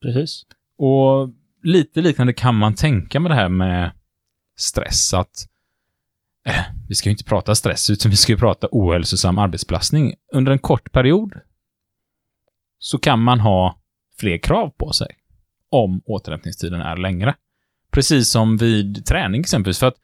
Precis. 0.02 0.42
Och 0.78 1.30
lite 1.62 2.00
liknande 2.00 2.32
kan 2.32 2.54
man 2.54 2.74
tänka 2.74 3.20
med 3.20 3.30
det 3.30 3.34
här 3.34 3.48
med 3.48 3.90
stress. 4.56 5.14
Att 5.14 5.46
eh, 6.46 6.62
vi 6.88 6.94
ska 6.94 7.08
ju 7.08 7.10
inte 7.10 7.24
prata 7.24 7.54
stress, 7.54 7.90
utan 7.90 8.10
vi 8.10 8.16
ska 8.16 8.32
ju 8.32 8.38
prata 8.38 8.68
ohälsosam 8.70 9.38
arbetsbelastning. 9.38 10.14
Under 10.32 10.52
en 10.52 10.58
kort 10.58 10.92
period 10.92 11.34
så 12.78 12.98
kan 12.98 13.22
man 13.22 13.40
ha 13.40 13.80
fler 14.18 14.38
krav 14.38 14.70
på 14.70 14.92
sig 14.92 15.08
om 15.70 16.02
återhämtningstiden 16.04 16.80
är 16.80 16.96
längre. 16.96 17.34
Precis 17.90 18.30
som 18.30 18.56
vid 18.56 19.06
träning 19.06 19.40
exempelvis, 19.40 19.78
för 19.78 19.86
att 19.86 19.96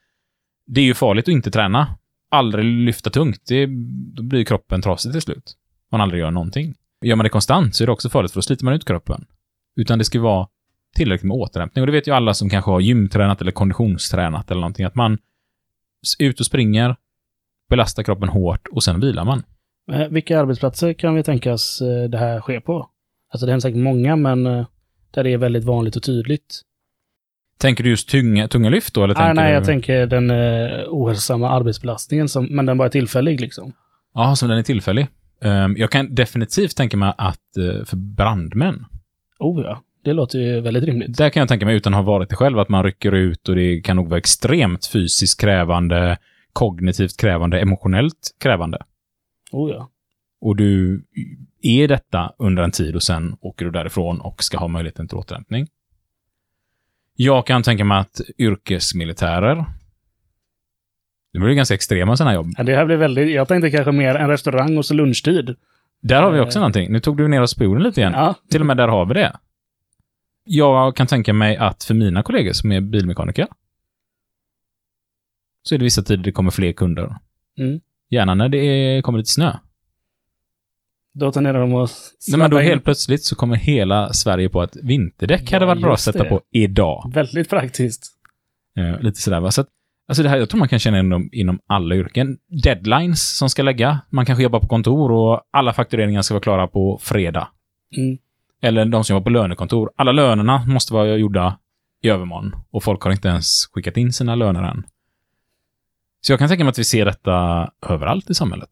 det 0.66 0.80
är 0.80 0.84
ju 0.84 0.94
farligt 0.94 1.24
att 1.24 1.32
inte 1.32 1.50
träna. 1.50 1.96
Aldrig 2.30 2.64
lyfta 2.64 3.10
tungt, 3.10 3.42
det, 3.48 3.66
då 4.14 4.22
blir 4.22 4.44
kroppen 4.44 4.82
trasig 4.82 5.12
till 5.12 5.20
slut. 5.20 5.56
Man 5.92 6.00
aldrig 6.00 6.20
gör 6.20 6.30
någonting. 6.30 6.74
Gör 7.04 7.16
man 7.16 7.24
det 7.24 7.30
konstant 7.30 7.74
så 7.74 7.84
är 7.84 7.86
det 7.86 7.92
också 7.92 8.10
farligt, 8.10 8.32
för 8.32 8.38
då 8.38 8.42
sliter 8.42 8.64
man 8.64 8.74
ut 8.74 8.84
kroppen. 8.84 9.26
Utan 9.76 9.98
det 9.98 10.04
ska 10.04 10.20
vara 10.20 10.48
tillräckligt 10.94 11.28
med 11.28 11.36
återhämtning. 11.36 11.82
Och 11.82 11.86
det 11.86 11.92
vet 11.92 12.08
ju 12.08 12.12
alla 12.12 12.34
som 12.34 12.48
kanske 12.48 12.70
har 12.70 12.80
gymtränat 12.80 13.40
eller 13.40 13.52
konditionstränat 13.52 14.50
eller 14.50 14.60
någonting, 14.60 14.86
att 14.86 14.94
man 14.94 15.18
är 16.18 16.24
ute 16.24 16.40
och 16.40 16.46
springer, 16.46 16.96
belastar 17.70 18.02
kroppen 18.02 18.28
hårt 18.28 18.68
och 18.72 18.82
sen 18.82 19.00
vilar 19.00 19.24
man. 19.24 19.42
Eh, 19.92 20.08
vilka 20.08 20.40
arbetsplatser 20.40 20.92
kan 20.92 21.14
vi 21.14 21.22
tänkas 21.22 21.80
eh, 21.80 22.10
det 22.10 22.18
här 22.18 22.40
sker 22.40 22.60
på? 22.60 22.90
Alltså 23.32 23.46
det 23.46 23.52
är 23.52 23.60
säkert 23.60 23.80
många, 23.80 24.16
men 24.16 24.46
eh, 24.46 24.66
där 25.10 25.24
det 25.24 25.30
är 25.30 25.38
väldigt 25.38 25.64
vanligt 25.64 25.96
och 25.96 26.02
tydligt. 26.02 26.62
Tänker 27.58 27.84
du 27.84 27.90
just 27.90 28.08
tunga, 28.08 28.48
tunga 28.48 28.70
lyft 28.70 28.94
då? 28.94 29.04
Eller 29.04 29.14
Nej, 29.14 29.22
tänker 29.24 29.42
nej, 29.42 29.50
du... 29.50 29.54
jag 29.54 29.64
tänker 29.64 30.06
den 30.06 30.30
eh, 30.30 30.84
ohälsosamma 30.88 31.50
arbetsbelastningen, 31.50 32.28
som, 32.28 32.46
men 32.50 32.66
den 32.66 32.78
bara 32.78 32.86
är 32.86 32.90
tillfällig 32.90 33.40
liksom. 33.40 33.72
Ja, 34.14 34.36
som 34.36 34.48
den 34.48 34.58
är 34.58 34.62
tillfällig. 34.62 35.06
Ehm, 35.42 35.76
jag 35.76 35.90
kan 35.90 36.14
definitivt 36.14 36.76
tänka 36.76 36.96
mig 36.96 37.12
att 37.18 37.56
eh, 37.56 37.84
för 37.84 37.96
brandmän, 37.96 38.84
Oh 39.38 39.62
ja, 39.64 39.80
det 40.04 40.12
låter 40.12 40.38
ju 40.38 40.60
väldigt 40.60 40.84
rimligt. 40.84 41.16
där 41.16 41.30
kan 41.30 41.40
jag 41.40 41.48
tänka 41.48 41.66
mig 41.66 41.76
utan 41.76 41.94
att 41.94 41.98
ha 41.98 42.12
varit 42.12 42.28
det 42.30 42.36
själv, 42.36 42.58
att 42.58 42.68
man 42.68 42.84
rycker 42.84 43.12
ut 43.12 43.48
och 43.48 43.54
det 43.54 43.80
kan 43.80 43.96
nog 43.96 44.08
vara 44.08 44.18
extremt 44.18 44.86
fysiskt 44.86 45.40
krävande, 45.40 46.18
kognitivt 46.52 47.16
krävande, 47.16 47.60
emotionellt 47.60 48.30
krävande. 48.40 48.78
Oh 49.52 49.70
ja. 49.70 49.90
Och 50.40 50.56
du 50.56 51.04
är 51.62 51.88
detta 51.88 52.32
under 52.38 52.62
en 52.62 52.70
tid 52.70 52.94
och 52.94 53.02
sen 53.02 53.36
åker 53.40 53.64
du 53.64 53.70
därifrån 53.70 54.20
och 54.20 54.42
ska 54.42 54.58
ha 54.58 54.68
möjligheten 54.68 55.08
till 55.08 55.18
återhämtning. 55.18 55.66
Jag 57.16 57.46
kan 57.46 57.62
tänka 57.62 57.84
mig 57.84 57.98
att 57.98 58.20
yrkesmilitärer, 58.38 59.64
det 61.32 61.38
blir 61.38 61.54
ganska 61.54 61.74
extrema 61.74 62.16
sådana 62.16 62.34
jobb. 62.34 62.46
ja. 62.58 62.64
Det 62.64 62.76
här 62.76 62.86
blir 62.86 62.96
väldigt, 62.96 63.34
jag 63.34 63.48
tänkte 63.48 63.70
kanske 63.70 63.92
mer 63.92 64.14
en 64.14 64.28
restaurang 64.28 64.78
och 64.78 64.86
så 64.86 64.94
lunchtid. 64.94 65.56
Där 66.02 66.22
har 66.22 66.30
vi 66.30 66.40
också 66.40 66.58
Eh. 66.58 66.60
någonting. 66.60 66.92
Nu 66.92 67.00
tog 67.00 67.16
du 67.16 67.28
ner 67.28 67.42
oss 67.42 67.54
på 67.54 67.64
jorden 67.64 67.82
lite 67.82 68.00
igen. 68.00 68.12
Ja, 68.16 68.34
Till 68.50 68.60
och 68.60 68.66
med 68.66 68.76
där 68.76 68.88
har 68.88 69.06
vi 69.06 69.14
det. 69.14 69.36
Jag 70.44 70.96
kan 70.96 71.06
tänka 71.06 71.32
mig 71.32 71.56
att 71.56 71.84
för 71.84 71.94
mina 71.94 72.22
kollegor 72.22 72.52
som 72.52 72.72
är 72.72 72.80
bilmekaniker 72.80 73.46
så 75.62 75.74
är 75.74 75.78
det 75.78 75.84
vissa 75.84 76.02
tider 76.02 76.24
det 76.24 76.32
kommer 76.32 76.50
fler 76.50 76.72
kunder. 76.72 77.16
Mm. 77.58 77.80
Gärna 78.10 78.34
när 78.34 78.48
det 78.48 78.58
är, 78.58 79.02
kommer 79.02 79.18
lite 79.18 79.30
snö. 79.30 79.52
Då 81.14 81.40
ner 81.40 81.52
dem 81.54 81.74
och 81.74 81.88
Nej, 82.28 82.38
men 82.38 82.50
då 82.50 82.60
in. 82.60 82.66
helt 82.66 82.84
plötsligt 82.84 83.24
så 83.24 83.36
kommer 83.36 83.56
hela 83.56 84.12
Sverige 84.12 84.48
på 84.48 84.62
att 84.62 84.76
vinterdäck 84.82 85.52
hade 85.52 85.64
Ja, 85.64 85.66
varit 85.66 85.82
bra 85.82 85.92
att 85.94 86.00
sätta 86.00 86.22
det. 86.22 86.28
på 86.28 86.40
idag. 86.52 87.10
Väldigt 87.14 87.50
praktiskt. 87.50 88.06
Eh, 88.78 89.00
lite 89.00 89.20
sådär 89.20 89.40
va. 89.40 89.50
Så 89.50 89.60
att, 89.60 89.68
alltså 90.08 90.22
det 90.22 90.28
här, 90.28 90.36
jag 90.36 90.48
tror 90.50 90.58
man 90.58 90.68
kan 90.68 90.78
känna 90.78 90.98
inom, 90.98 91.28
inom 91.32 91.58
alla 91.66 91.94
yrken. 91.94 92.36
Deadlines 92.64 93.36
som 93.36 93.50
ska 93.50 93.62
lägga. 93.62 94.00
Man 94.10 94.26
kanske 94.26 94.42
jobbar 94.42 94.60
på 94.60 94.66
kontor 94.66 95.12
och 95.12 95.40
alla 95.50 95.72
faktureringar 95.72 96.22
ska 96.22 96.34
vara 96.34 96.42
klara 96.42 96.66
på 96.66 96.98
fredag. 97.02 97.48
Mm. 97.96 98.18
Eller 98.62 98.84
de 98.84 99.04
som 99.04 99.14
jobbar 99.14 99.24
på 99.24 99.30
lönekontor. 99.30 99.90
Alla 99.96 100.12
lönerna 100.12 100.64
måste 100.66 100.92
vara 100.94 101.16
gjorda 101.16 101.58
i 102.02 102.08
övermorgon. 102.08 102.52
Och 102.70 102.82
folk 102.84 103.02
har 103.02 103.10
inte 103.12 103.28
ens 103.28 103.66
skickat 103.72 103.96
in 103.96 104.12
sina 104.12 104.34
löner 104.34 104.62
än. 104.62 104.84
Så 106.20 106.32
jag 106.32 106.38
kan 106.38 106.48
tänka 106.48 106.64
mig 106.64 106.70
att 106.70 106.78
vi 106.78 106.84
ser 106.84 107.04
detta 107.04 107.70
överallt 107.88 108.30
i 108.30 108.34
samhället. 108.34 108.70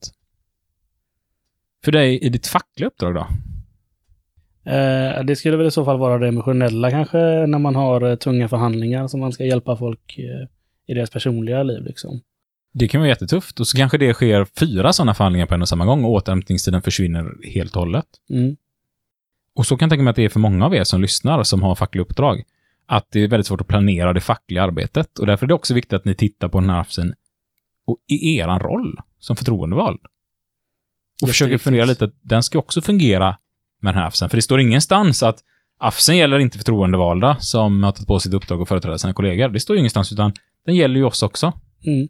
För 1.84 1.92
dig 1.92 2.18
i 2.18 2.28
ditt 2.28 2.46
fackliga 2.46 2.86
uppdrag 2.86 3.14
då? 3.14 3.26
Eh, 4.70 5.24
det 5.24 5.36
skulle 5.36 5.56
väl 5.56 5.66
i 5.66 5.70
så 5.70 5.84
fall 5.84 5.98
vara 5.98 6.18
det 6.18 6.28
emotionella 6.28 6.90
kanske, 6.90 7.18
när 7.46 7.58
man 7.58 7.74
har 7.74 8.10
eh, 8.10 8.14
tunga 8.14 8.48
förhandlingar 8.48 9.08
som 9.08 9.20
man 9.20 9.32
ska 9.32 9.44
hjälpa 9.44 9.76
folk 9.76 10.18
eh, 10.18 10.48
i 10.86 10.94
deras 10.94 11.10
personliga 11.10 11.62
liv 11.62 11.84
liksom. 11.84 12.20
Det 12.74 12.88
kan 12.88 13.00
vara 13.00 13.08
jättetufft. 13.08 13.60
Och 13.60 13.66
så 13.66 13.76
kanske 13.76 13.98
det 13.98 14.14
sker 14.14 14.44
fyra 14.44 14.92
sådana 14.92 15.14
förhandlingar 15.14 15.46
på 15.46 15.54
en 15.54 15.62
och 15.62 15.68
samma 15.68 15.84
gång 15.84 16.04
och 16.04 16.10
återhämtningstiden 16.10 16.82
försvinner 16.82 17.32
helt 17.54 17.76
och 17.76 17.82
hållet. 17.82 18.06
Mm. 18.30 18.56
Och 19.54 19.66
så 19.66 19.76
kan 19.76 19.86
jag 19.86 19.90
tänka 19.90 20.02
mig 20.02 20.10
att 20.10 20.16
det 20.16 20.24
är 20.24 20.28
för 20.28 20.40
många 20.40 20.66
av 20.66 20.74
er 20.74 20.84
som 20.84 21.00
lyssnar 21.00 21.42
som 21.42 21.62
har 21.62 21.74
fackliga 21.74 22.02
uppdrag. 22.02 22.42
Att 22.86 23.06
det 23.10 23.20
är 23.20 23.28
väldigt 23.28 23.46
svårt 23.46 23.60
att 23.60 23.66
planera 23.66 24.12
det 24.12 24.20
fackliga 24.20 24.62
arbetet. 24.62 25.18
Och 25.18 25.26
därför 25.26 25.46
är 25.46 25.48
det 25.48 25.54
också 25.54 25.74
viktigt 25.74 25.92
att 25.92 26.04
ni 26.04 26.14
tittar 26.14 26.48
på 26.48 26.60
den 26.60 26.70
här 26.70 26.86
och 27.84 27.98
i 28.08 28.36
eran 28.36 28.60
roll 28.60 28.98
som 29.18 29.36
förtroendevald. 29.36 30.00
Och 31.22 31.28
försöker 31.28 31.58
fundera 31.58 31.84
lite 31.84 32.04
att 32.04 32.14
den 32.22 32.42
ska 32.42 32.58
också 32.58 32.80
fungera 32.80 33.36
med 33.80 33.94
den 33.94 34.00
här 34.00 34.06
AFSen. 34.06 34.30
För 34.30 34.36
det 34.36 34.42
står 34.42 34.60
ingenstans 34.60 35.22
att 35.22 35.38
AFSen 35.78 36.16
gäller 36.16 36.38
inte 36.38 36.58
förtroendevalda 36.58 37.36
som 37.40 37.82
har 37.82 37.92
tagit 37.92 38.06
på 38.06 38.20
sitt 38.20 38.34
uppdrag 38.34 38.60
och 38.60 38.68
företräda 38.68 38.98
sina 38.98 39.12
kollegor. 39.12 39.48
Det 39.48 39.60
står 39.60 39.76
ju 39.76 39.78
ingenstans, 39.78 40.12
utan 40.12 40.32
den 40.66 40.74
gäller 40.74 40.96
ju 40.96 41.04
oss 41.04 41.22
också. 41.22 41.52
Mm. 41.86 42.08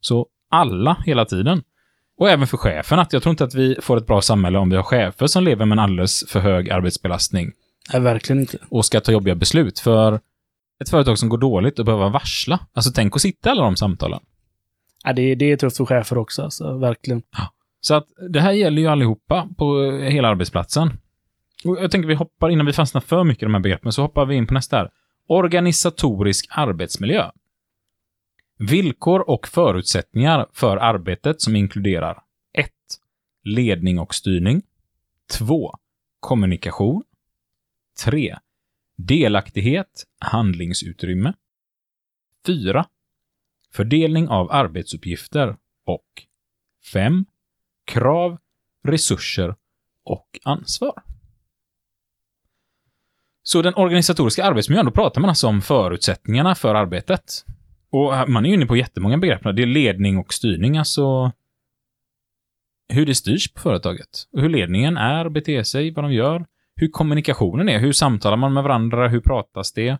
Så 0.00 0.26
alla, 0.50 1.02
hela 1.06 1.24
tiden. 1.24 1.62
Och 2.18 2.30
även 2.30 2.46
för 2.46 2.56
chefen, 2.56 2.98
att 2.98 3.12
jag 3.12 3.22
tror 3.22 3.30
inte 3.30 3.44
att 3.44 3.54
vi 3.54 3.76
får 3.80 3.96
ett 3.96 4.06
bra 4.06 4.22
samhälle 4.22 4.58
om 4.58 4.70
vi 4.70 4.76
har 4.76 4.82
chefer 4.82 5.26
som 5.26 5.44
lever 5.44 5.64
med 5.64 5.76
en 5.76 5.78
alldeles 5.78 6.24
för 6.28 6.40
hög 6.40 6.70
arbetsbelastning 6.70 7.52
Nej, 7.92 8.02
verkligen 8.02 8.40
inte. 8.40 8.58
och 8.68 8.84
ska 8.84 9.00
ta 9.00 9.12
jobbiga 9.12 9.34
beslut. 9.34 9.78
För 9.78 10.20
ett 10.80 10.88
företag 10.90 11.18
som 11.18 11.28
går 11.28 11.38
dåligt 11.38 11.78
och 11.78 11.84
behöver 11.84 12.08
varsla, 12.08 12.58
alltså 12.72 12.92
tänk 12.94 13.16
att 13.16 13.22
sitta 13.22 13.50
alla 13.50 13.62
de 13.62 13.76
samtalen. 13.76 14.20
Ja, 15.04 15.12
det, 15.12 15.34
det 15.34 15.52
är 15.52 15.56
tufft 15.56 15.76
för 15.76 15.86
chefer 15.86 16.18
också, 16.18 16.42
alltså, 16.42 16.78
verkligen. 16.78 17.22
Så 17.80 17.94
att 17.94 18.06
det 18.28 18.40
här 18.40 18.52
gäller 18.52 18.82
ju 18.82 18.88
allihopa 18.88 19.48
på 19.56 19.82
eh, 19.82 19.92
hela 19.92 20.28
arbetsplatsen. 20.28 20.90
Och 21.64 21.78
jag 21.80 21.90
tänker 21.90 22.08
vi 22.08 22.14
hoppar, 22.14 22.50
innan 22.50 22.66
vi 22.66 22.72
fastnar 22.72 23.00
för 23.00 23.24
mycket 23.24 23.42
i 23.42 23.46
de 23.46 23.54
här 23.54 23.60
begreppen, 23.60 23.92
så 23.92 24.02
hoppar 24.02 24.26
vi 24.26 24.34
in 24.34 24.46
på 24.46 24.54
nästa 24.54 24.76
här. 24.76 24.90
Organisatorisk 25.26 26.46
arbetsmiljö. 26.50 27.30
Villkor 28.58 29.30
och 29.30 29.48
förutsättningar 29.48 30.46
för 30.52 30.76
arbetet 30.76 31.40
som 31.40 31.56
inkluderar 31.56 32.22
1. 32.52 32.70
Ledning 33.44 33.98
och 33.98 34.14
styrning. 34.14 34.62
2. 35.38 35.78
Kommunikation. 36.20 37.02
3. 38.04 38.36
Delaktighet, 38.96 40.04
handlingsutrymme. 40.18 41.32
4. 42.46 42.86
Fördelning 43.72 44.28
av 44.28 44.52
arbetsuppgifter. 44.52 45.56
Och 45.84 46.22
5. 46.92 47.24
Krav, 47.90 48.38
resurser 48.84 49.54
och 50.04 50.40
ansvar. 50.44 51.02
Så 53.42 53.62
den 53.62 53.74
organisatoriska 53.74 54.44
arbetsmiljön, 54.44 54.84
då 54.84 54.92
pratar 54.92 55.20
man 55.20 55.28
alltså 55.30 55.46
om 55.48 55.60
förutsättningarna 55.60 56.54
för 56.54 56.74
arbetet. 56.74 57.44
Och 57.90 58.30
man 58.30 58.44
är 58.44 58.48
ju 58.48 58.54
inne 58.54 58.66
på 58.66 58.76
jättemånga 58.76 59.18
begrepp. 59.18 59.42
Det 59.42 59.62
är 59.62 59.66
ledning 59.66 60.18
och 60.18 60.34
styrning, 60.34 60.78
alltså 60.78 61.32
hur 62.88 63.06
det 63.06 63.14
styrs 63.14 63.52
på 63.52 63.60
företaget. 63.60 64.08
Och 64.32 64.40
hur 64.40 64.48
ledningen 64.48 64.96
är, 64.96 65.28
beter 65.28 65.62
sig, 65.62 65.90
vad 65.90 66.04
de 66.04 66.12
gör. 66.12 66.46
Hur 66.76 66.88
kommunikationen 66.88 67.68
är, 67.68 67.78
hur 67.78 67.92
samtalar 67.92 68.36
man 68.36 68.52
med 68.52 68.62
varandra, 68.62 69.08
hur 69.08 69.20
pratas 69.20 69.72
det? 69.72 69.88
Eh, 69.88 69.98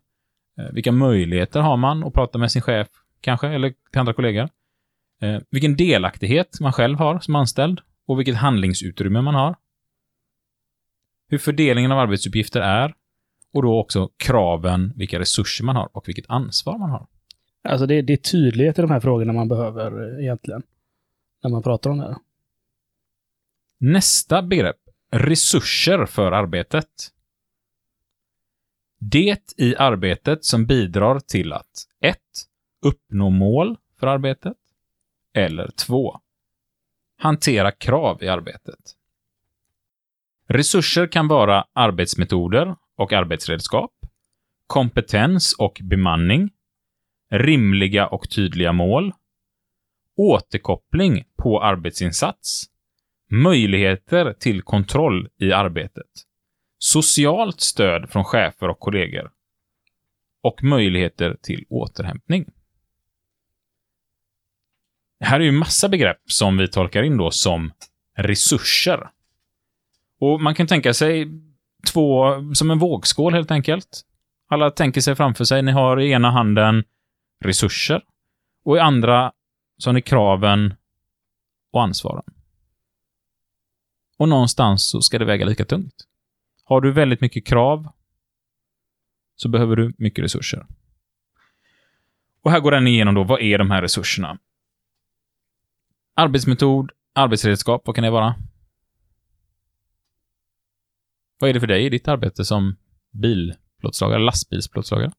vilka 0.73 0.93
möjligheter 0.93 1.61
har 1.61 1.77
man 1.77 2.05
att 2.05 2.15
prata 2.15 2.39
med 2.39 2.53
sin 2.53 2.63
chef, 2.63 2.89
kanske, 3.21 3.49
eller 3.49 3.75
till 3.91 4.01
andra 4.01 4.13
kollegor? 4.13 4.49
Eh, 5.21 5.41
Vilken 5.51 5.77
delaktighet 5.77 6.61
man 6.61 6.73
själv 6.73 6.99
har 6.99 7.19
som 7.21 7.35
anställd 7.35 7.81
och 8.07 8.19
vilket 8.19 8.37
handlingsutrymme 8.37 9.21
man 9.23 9.35
har. 9.35 9.57
Hur 11.29 11.39
fördelningen 11.39 11.93
av 11.93 11.99
arbetsuppgifter 11.99 12.61
är 12.61 12.95
och 13.53 13.63
då 13.63 13.81
också 13.81 14.11
kraven, 14.17 14.93
vilka 14.97 15.19
resurser 15.19 15.65
man 15.65 15.77
har 15.77 15.97
och 15.97 16.09
vilket 16.09 16.31
ansvar 16.31 16.79
man 16.79 16.91
har. 16.91 17.07
Alltså 17.63 17.87
det, 17.87 18.03
det 18.03 18.13
är 18.13 18.17
tydlighet 18.17 18.79
i 18.79 18.83
de 18.83 18.91
här 18.91 19.01
frågorna 19.01 19.33
man 19.33 19.49
behöver 19.49 20.19
eh, 20.19 20.25
egentligen. 20.25 20.63
När 21.43 21.51
man 21.51 21.63
pratar 21.63 21.91
om 21.91 21.99
det 21.99 22.05
här. 22.05 22.17
Nästa 23.79 24.43
begrepp, 24.43 24.77
resurser 25.11 26.07
för 26.07 26.33
arbetet. 26.33 26.87
Det 28.99 29.53
i 29.57 29.77
arbetet 29.77 30.45
som 30.45 30.67
bidrar 30.67 31.21
till 31.21 31.53
att 31.53 31.87
1. 32.01 32.17
Uppnå 32.83 33.31
mål 33.31 33.77
för 34.01 34.07
arbetet. 34.07 34.57
Eller 35.35 35.71
2. 35.71 36.21
Hantera 37.19 37.71
krav 37.73 38.23
i 38.23 38.29
arbetet. 38.29 38.97
Resurser 40.49 41.07
kan 41.07 41.29
vara 41.29 41.65
arbetsmetoder 41.73 42.77
och 42.97 43.13
arbetsredskap, 43.13 43.93
kompetens 44.67 45.55
och 45.59 45.81
bemanning, 45.83 46.51
rimliga 47.31 48.07
och 48.07 48.31
tydliga 48.31 48.73
mål, 48.73 49.13
återkoppling 50.17 51.25
på 51.37 51.63
arbetsinsats, 51.63 52.65
möjligheter 53.31 54.33
till 54.33 54.63
kontroll 54.63 55.29
i 55.39 55.53
arbetet, 55.53 56.11
socialt 56.79 57.61
stöd 57.61 58.11
från 58.11 58.25
chefer 58.25 58.69
och 58.69 58.79
kollegor 58.79 59.31
och 60.43 60.65
möjligheter 60.65 61.37
till 61.43 61.65
återhämtning. 61.69 62.51
Här 65.21 65.41
är 65.41 65.45
ju 65.45 65.53
massa 65.53 65.89
begrepp 65.89 66.21
som 66.27 66.57
vi 66.57 66.69
tolkar 66.69 67.03
in 67.03 67.17
då 67.17 67.31
som 67.31 67.73
resurser. 68.17 69.11
Och 70.21 70.41
man 70.41 70.55
kan 70.55 70.67
tänka 70.67 70.95
sig 70.95 71.29
två, 71.93 72.35
som 72.55 72.71
en 72.71 72.79
vågskål 72.79 73.35
helt 73.35 73.51
enkelt. 73.51 74.03
Alla 74.49 74.71
tänker 74.71 75.01
sig 75.01 75.17
framför 75.17 75.45
sig, 75.45 75.63
ni 75.63 75.73
har 75.73 76.01
i 76.01 76.11
ena 76.11 76.31
handen 76.31 76.85
resurser 77.45 78.03
och 78.65 78.77
i 78.77 78.81
andra 78.81 79.33
så 79.79 79.89
har 79.89 79.93
ni 79.93 80.03
kraven 80.03 80.75
och 81.73 81.83
ansvaren. 81.83 82.25
Och 84.19 84.29
någonstans 84.29 84.91
så 84.91 85.01
ska 85.01 85.19
det 85.19 85.25
väga 85.25 85.47
lika 85.47 85.65
tungt. 85.65 85.95
Har 86.65 86.81
du 86.81 86.93
väldigt 86.93 87.21
mycket 87.21 87.47
krav 87.47 87.89
så 89.37 89.49
behöver 89.49 89.77
du 89.77 89.93
mycket 89.99 90.25
resurser. 90.25 90.67
Och 92.43 92.51
här 92.51 92.61
går 92.61 92.71
den 92.71 92.87
igenom 92.87 93.15
då, 93.15 93.25
vad 93.25 93.41
är 93.41 93.59
de 93.59 93.71
här 93.71 93.83
resurserna? 93.83 94.39
Arbetsmetod, 96.21 96.91
arbetsredskap, 97.15 97.83
vad 97.87 97.95
kan 97.95 98.05
det 98.05 98.11
vara? 98.11 98.35
Vad 101.39 101.51
är 101.51 101.55
det 101.55 101.61
för 101.61 101.67
dig 101.67 101.87
i 101.87 101.89
ditt 101.89 102.09
arbete 102.09 102.45
som 102.45 102.77
bilplåtslagare, 103.13 104.21
lastbilsplåtslagare? 104.21 105.11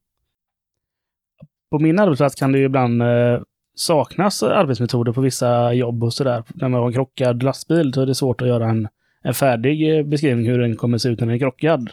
På 1.72 1.80
min 1.80 2.00
arbetsplats 2.00 2.36
kan 2.36 2.52
det 2.52 2.60
ju 2.60 2.66
ibland 2.66 3.02
eh, 3.02 3.42
saknas 3.76 4.44
arbetsmetoder 4.44 5.14
på 5.14 5.22
vissa 5.22 5.74
jobb 5.74 6.04
och 6.04 6.14
sådär. 6.14 6.44
När 6.48 6.70
man 6.70 6.80
har 6.80 6.88
en 6.88 6.94
krockad 6.94 7.44
lastbil 7.44 7.94
så 7.94 8.02
är 8.02 8.06
det 8.06 8.16
svårt 8.16 8.42
att 8.42 8.48
göra 8.48 8.70
en, 8.70 8.88
en 9.24 9.34
färdig 9.34 9.98
eh, 9.98 10.06
beskrivning 10.06 10.46
hur 10.46 10.60
den 10.60 10.76
kommer 10.76 10.98
se 10.98 11.10
ut 11.10 11.20
när 11.20 11.28
den 11.28 11.36
är 11.36 11.40
krockad. 11.40 11.90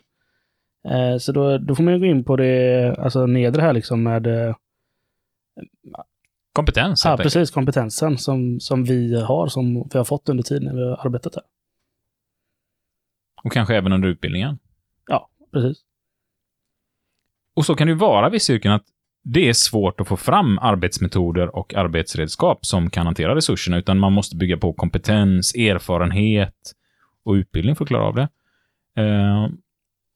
Eh, 0.88 1.18
så 1.18 1.32
då, 1.32 1.58
då 1.58 1.74
får 1.74 1.82
man 1.82 1.94
ju 1.94 2.00
gå 2.00 2.06
in 2.06 2.24
på 2.24 2.36
det 2.36 2.94
alltså 2.98 3.26
nedre 3.26 3.62
här 3.62 3.72
liksom 3.72 4.02
med 4.02 4.26
eh, 4.26 4.54
Kompetens, 6.58 7.04
ja, 7.04 7.10
helt 7.10 7.20
enkelt. 7.20 7.34
precis 7.34 7.50
kompetensen 7.50 8.18
som, 8.18 8.60
som 8.60 8.84
vi 8.84 9.20
har, 9.20 9.46
som 9.46 9.88
vi 9.92 9.98
har 9.98 10.04
fått 10.04 10.28
under 10.28 10.44
tiden 10.44 10.64
när 10.64 10.74
vi 10.74 10.88
har 10.88 11.06
arbetat 11.06 11.34
här. 11.34 11.44
Och 13.44 13.52
kanske 13.52 13.76
även 13.76 13.92
under 13.92 14.08
utbildningen. 14.08 14.58
Ja, 15.06 15.28
precis. 15.52 15.78
Och 17.54 17.66
så 17.66 17.74
kan 17.74 17.86
det 17.86 17.92
ju 17.92 17.98
vara 17.98 18.28
vissa 18.28 18.52
yrken 18.52 18.72
att 18.72 18.84
det 19.22 19.48
är 19.48 19.52
svårt 19.52 20.00
att 20.00 20.08
få 20.08 20.16
fram 20.16 20.58
arbetsmetoder 20.58 21.56
och 21.56 21.74
arbetsredskap 21.74 22.66
som 22.66 22.90
kan 22.90 23.06
hantera 23.06 23.34
resurserna, 23.34 23.78
utan 23.78 23.98
man 23.98 24.12
måste 24.12 24.36
bygga 24.36 24.56
på 24.56 24.72
kompetens, 24.72 25.54
erfarenhet 25.54 26.72
och 27.24 27.32
utbildning 27.32 27.76
för 27.76 27.84
att 27.84 27.88
klara 27.88 28.04
av 28.04 28.14
det. 28.14 28.28
Eh, 29.02 29.48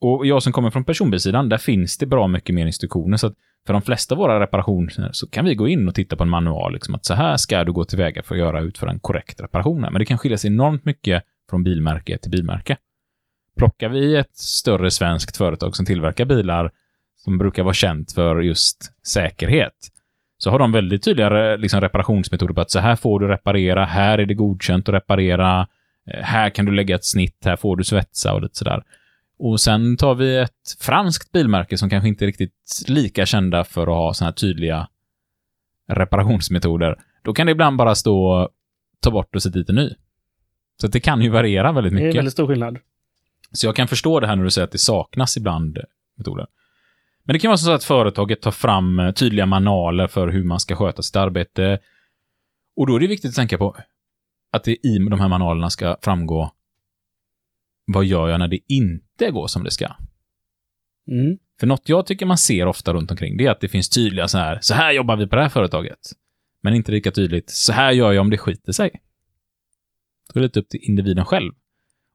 och 0.00 0.26
jag 0.26 0.42
som 0.42 0.52
kommer 0.52 0.70
från 0.70 0.84
personbilsidan, 0.84 1.48
där 1.48 1.58
finns 1.58 1.98
det 1.98 2.06
bra 2.06 2.28
mycket 2.28 2.54
mer 2.54 2.66
instruktioner, 2.66 3.16
så 3.16 3.26
att 3.26 3.34
för 3.66 3.72
de 3.72 3.82
flesta 3.82 4.14
av 4.14 4.18
våra 4.18 4.40
reparationer 4.40 5.10
så 5.12 5.26
kan 5.26 5.44
vi 5.44 5.54
gå 5.54 5.68
in 5.68 5.88
och 5.88 5.94
titta 5.94 6.16
på 6.16 6.22
en 6.22 6.28
manual, 6.28 6.72
liksom 6.72 6.94
att 6.94 7.04
så 7.04 7.14
här 7.14 7.36
ska 7.36 7.64
du 7.64 7.72
gå 7.72 7.84
tillväga 7.84 8.22
för 8.22 8.34
att 8.34 8.38
göra 8.38 8.60
utföra 8.60 8.90
en 8.90 9.00
korrekt 9.00 9.40
reparation. 9.40 9.80
Men 9.80 9.94
det 9.94 10.04
kan 10.04 10.18
skilja 10.18 10.38
sig 10.38 10.50
enormt 10.50 10.84
mycket 10.84 11.22
från 11.50 11.64
bilmärke 11.64 12.18
till 12.18 12.30
bilmärke. 12.30 12.76
Plockar 13.56 13.88
vi 13.88 14.16
ett 14.16 14.36
större 14.36 14.90
svenskt 14.90 15.36
företag 15.36 15.76
som 15.76 15.86
tillverkar 15.86 16.24
bilar 16.24 16.70
som 17.24 17.38
brukar 17.38 17.62
vara 17.62 17.74
känt 17.74 18.12
för 18.12 18.40
just 18.40 18.92
säkerhet, 19.06 19.92
så 20.38 20.50
har 20.50 20.58
de 20.58 20.72
väldigt 20.72 21.04
tydliga 21.04 21.56
liksom, 21.56 21.80
reparationsmetoder 21.80 22.54
på 22.54 22.60
att 22.60 22.70
så 22.70 22.78
här 22.78 22.96
får 22.96 23.20
du 23.20 23.28
reparera, 23.28 23.84
här 23.84 24.18
är 24.18 24.26
det 24.26 24.34
godkänt 24.34 24.88
att 24.88 24.94
reparera, 24.94 25.66
eh, 26.10 26.22
här 26.22 26.50
kan 26.50 26.64
du 26.64 26.72
lägga 26.72 26.94
ett 26.94 27.04
snitt, 27.04 27.44
här 27.44 27.56
får 27.56 27.76
du 27.76 27.84
svetsa 27.84 28.34
och 28.34 28.42
lite 28.42 28.56
sådär. 28.58 28.82
Och 29.38 29.60
sen 29.60 29.96
tar 29.96 30.14
vi 30.14 30.36
ett 30.36 30.76
franskt 30.80 31.32
bilmärke 31.32 31.78
som 31.78 31.90
kanske 31.90 32.08
inte 32.08 32.24
är 32.24 32.26
riktigt 32.26 32.84
lika 32.88 33.26
kända 33.26 33.64
för 33.64 33.82
att 33.82 33.88
ha 33.88 34.14
sådana 34.14 34.28
här 34.28 34.34
tydliga 34.34 34.88
reparationsmetoder. 35.88 36.96
Då 37.22 37.34
kan 37.34 37.46
det 37.46 37.52
ibland 37.52 37.76
bara 37.76 37.94
stå 37.94 38.48
ta 39.00 39.10
bort 39.10 39.34
och 39.36 39.42
sätta 39.42 39.58
dit 39.58 39.68
en 39.68 39.74
ny. 39.74 39.90
Så 40.80 40.86
det 40.86 41.00
kan 41.00 41.22
ju 41.22 41.28
variera 41.28 41.72
väldigt 41.72 41.92
Det 41.92 41.98
är 42.00 42.04
mycket. 42.04 42.18
väldigt 42.18 42.32
stor 42.32 42.46
skillnad. 42.46 42.78
Så 43.52 43.66
jag 43.66 43.76
kan 43.76 43.88
förstå 43.88 44.20
det 44.20 44.26
här 44.26 44.36
när 44.36 44.44
du 44.44 44.50
säger 44.50 44.64
att 44.66 44.72
det 44.72 44.78
saknas 44.78 45.36
ibland 45.36 45.78
metoder. 46.16 46.46
Men 47.24 47.32
det 47.34 47.38
kan 47.40 47.48
vara 47.48 47.56
så 47.58 47.72
att 47.72 47.84
företaget 47.84 48.40
tar 48.40 48.50
fram 48.50 48.98
eh, 48.98 49.12
tydliga 49.12 49.46
manualer 49.46 50.06
för 50.06 50.28
hur 50.28 50.44
man 50.44 50.60
ska 50.60 50.76
sköta 50.76 51.02
sitt 51.02 51.16
arbete. 51.16 51.78
Och 52.76 52.86
då 52.86 52.96
är 52.96 53.00
det 53.00 53.06
viktigt 53.06 53.28
att 53.28 53.34
tänka 53.34 53.58
på 53.58 53.76
att 54.52 54.64
det 54.64 54.86
i 54.86 54.98
de 55.10 55.20
här 55.20 55.28
manualerna 55.28 55.70
ska 55.70 55.96
framgå 56.02 56.52
vad 57.86 58.04
gör 58.04 58.28
jag 58.28 58.38
när 58.38 58.48
det 58.48 58.58
inte 58.68 59.30
går 59.30 59.46
som 59.46 59.64
det 59.64 59.70
ska? 59.70 59.86
Mm. 61.10 61.38
För 61.60 61.66
något 61.66 61.88
jag 61.88 62.06
tycker 62.06 62.26
man 62.26 62.38
ser 62.38 62.66
ofta 62.66 62.92
runt 62.92 63.10
omkring, 63.10 63.36
det 63.36 63.46
är 63.46 63.50
att 63.50 63.60
det 63.60 63.68
finns 63.68 63.88
tydliga 63.88 64.28
så 64.28 64.38
här, 64.38 64.58
så 64.60 64.74
här 64.74 64.92
jobbar 64.92 65.16
vi 65.16 65.26
på 65.26 65.36
det 65.36 65.42
här 65.42 65.48
företaget. 65.48 65.98
Men 66.62 66.74
inte 66.74 66.92
lika 66.92 67.10
tydligt, 67.10 67.50
så 67.50 67.72
här 67.72 67.92
gör 67.92 68.12
jag 68.12 68.20
om 68.20 68.30
det 68.30 68.38
skiter 68.38 68.72
sig. 68.72 68.90
Då 70.32 70.38
är 70.38 70.40
det 70.40 70.46
lite 70.46 70.60
upp 70.60 70.68
till 70.68 70.80
individen 70.82 71.24
själv. 71.24 71.52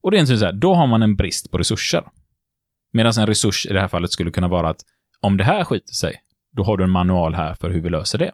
Och 0.01 0.11
det 0.11 0.17
är 0.17 0.19
inte 0.21 0.37
så 0.37 0.45
här, 0.45 0.53
då 0.53 0.73
har 0.73 0.87
man 0.87 1.01
en 1.01 1.15
brist 1.15 1.51
på 1.51 1.57
resurser. 1.57 2.03
Medan 2.93 3.13
en 3.19 3.27
resurs 3.27 3.65
i 3.65 3.73
det 3.73 3.81
här 3.81 3.87
fallet 3.87 4.11
skulle 4.11 4.31
kunna 4.31 4.47
vara 4.47 4.69
att 4.69 4.81
om 5.19 5.37
det 5.37 5.43
här 5.43 5.63
skiter 5.63 5.93
sig, 5.93 6.21
då 6.51 6.63
har 6.63 6.77
du 6.77 6.83
en 6.83 6.89
manual 6.89 7.35
här 7.35 7.53
för 7.53 7.69
hur 7.69 7.81
vi 7.81 7.89
löser 7.89 8.17
det. 8.17 8.31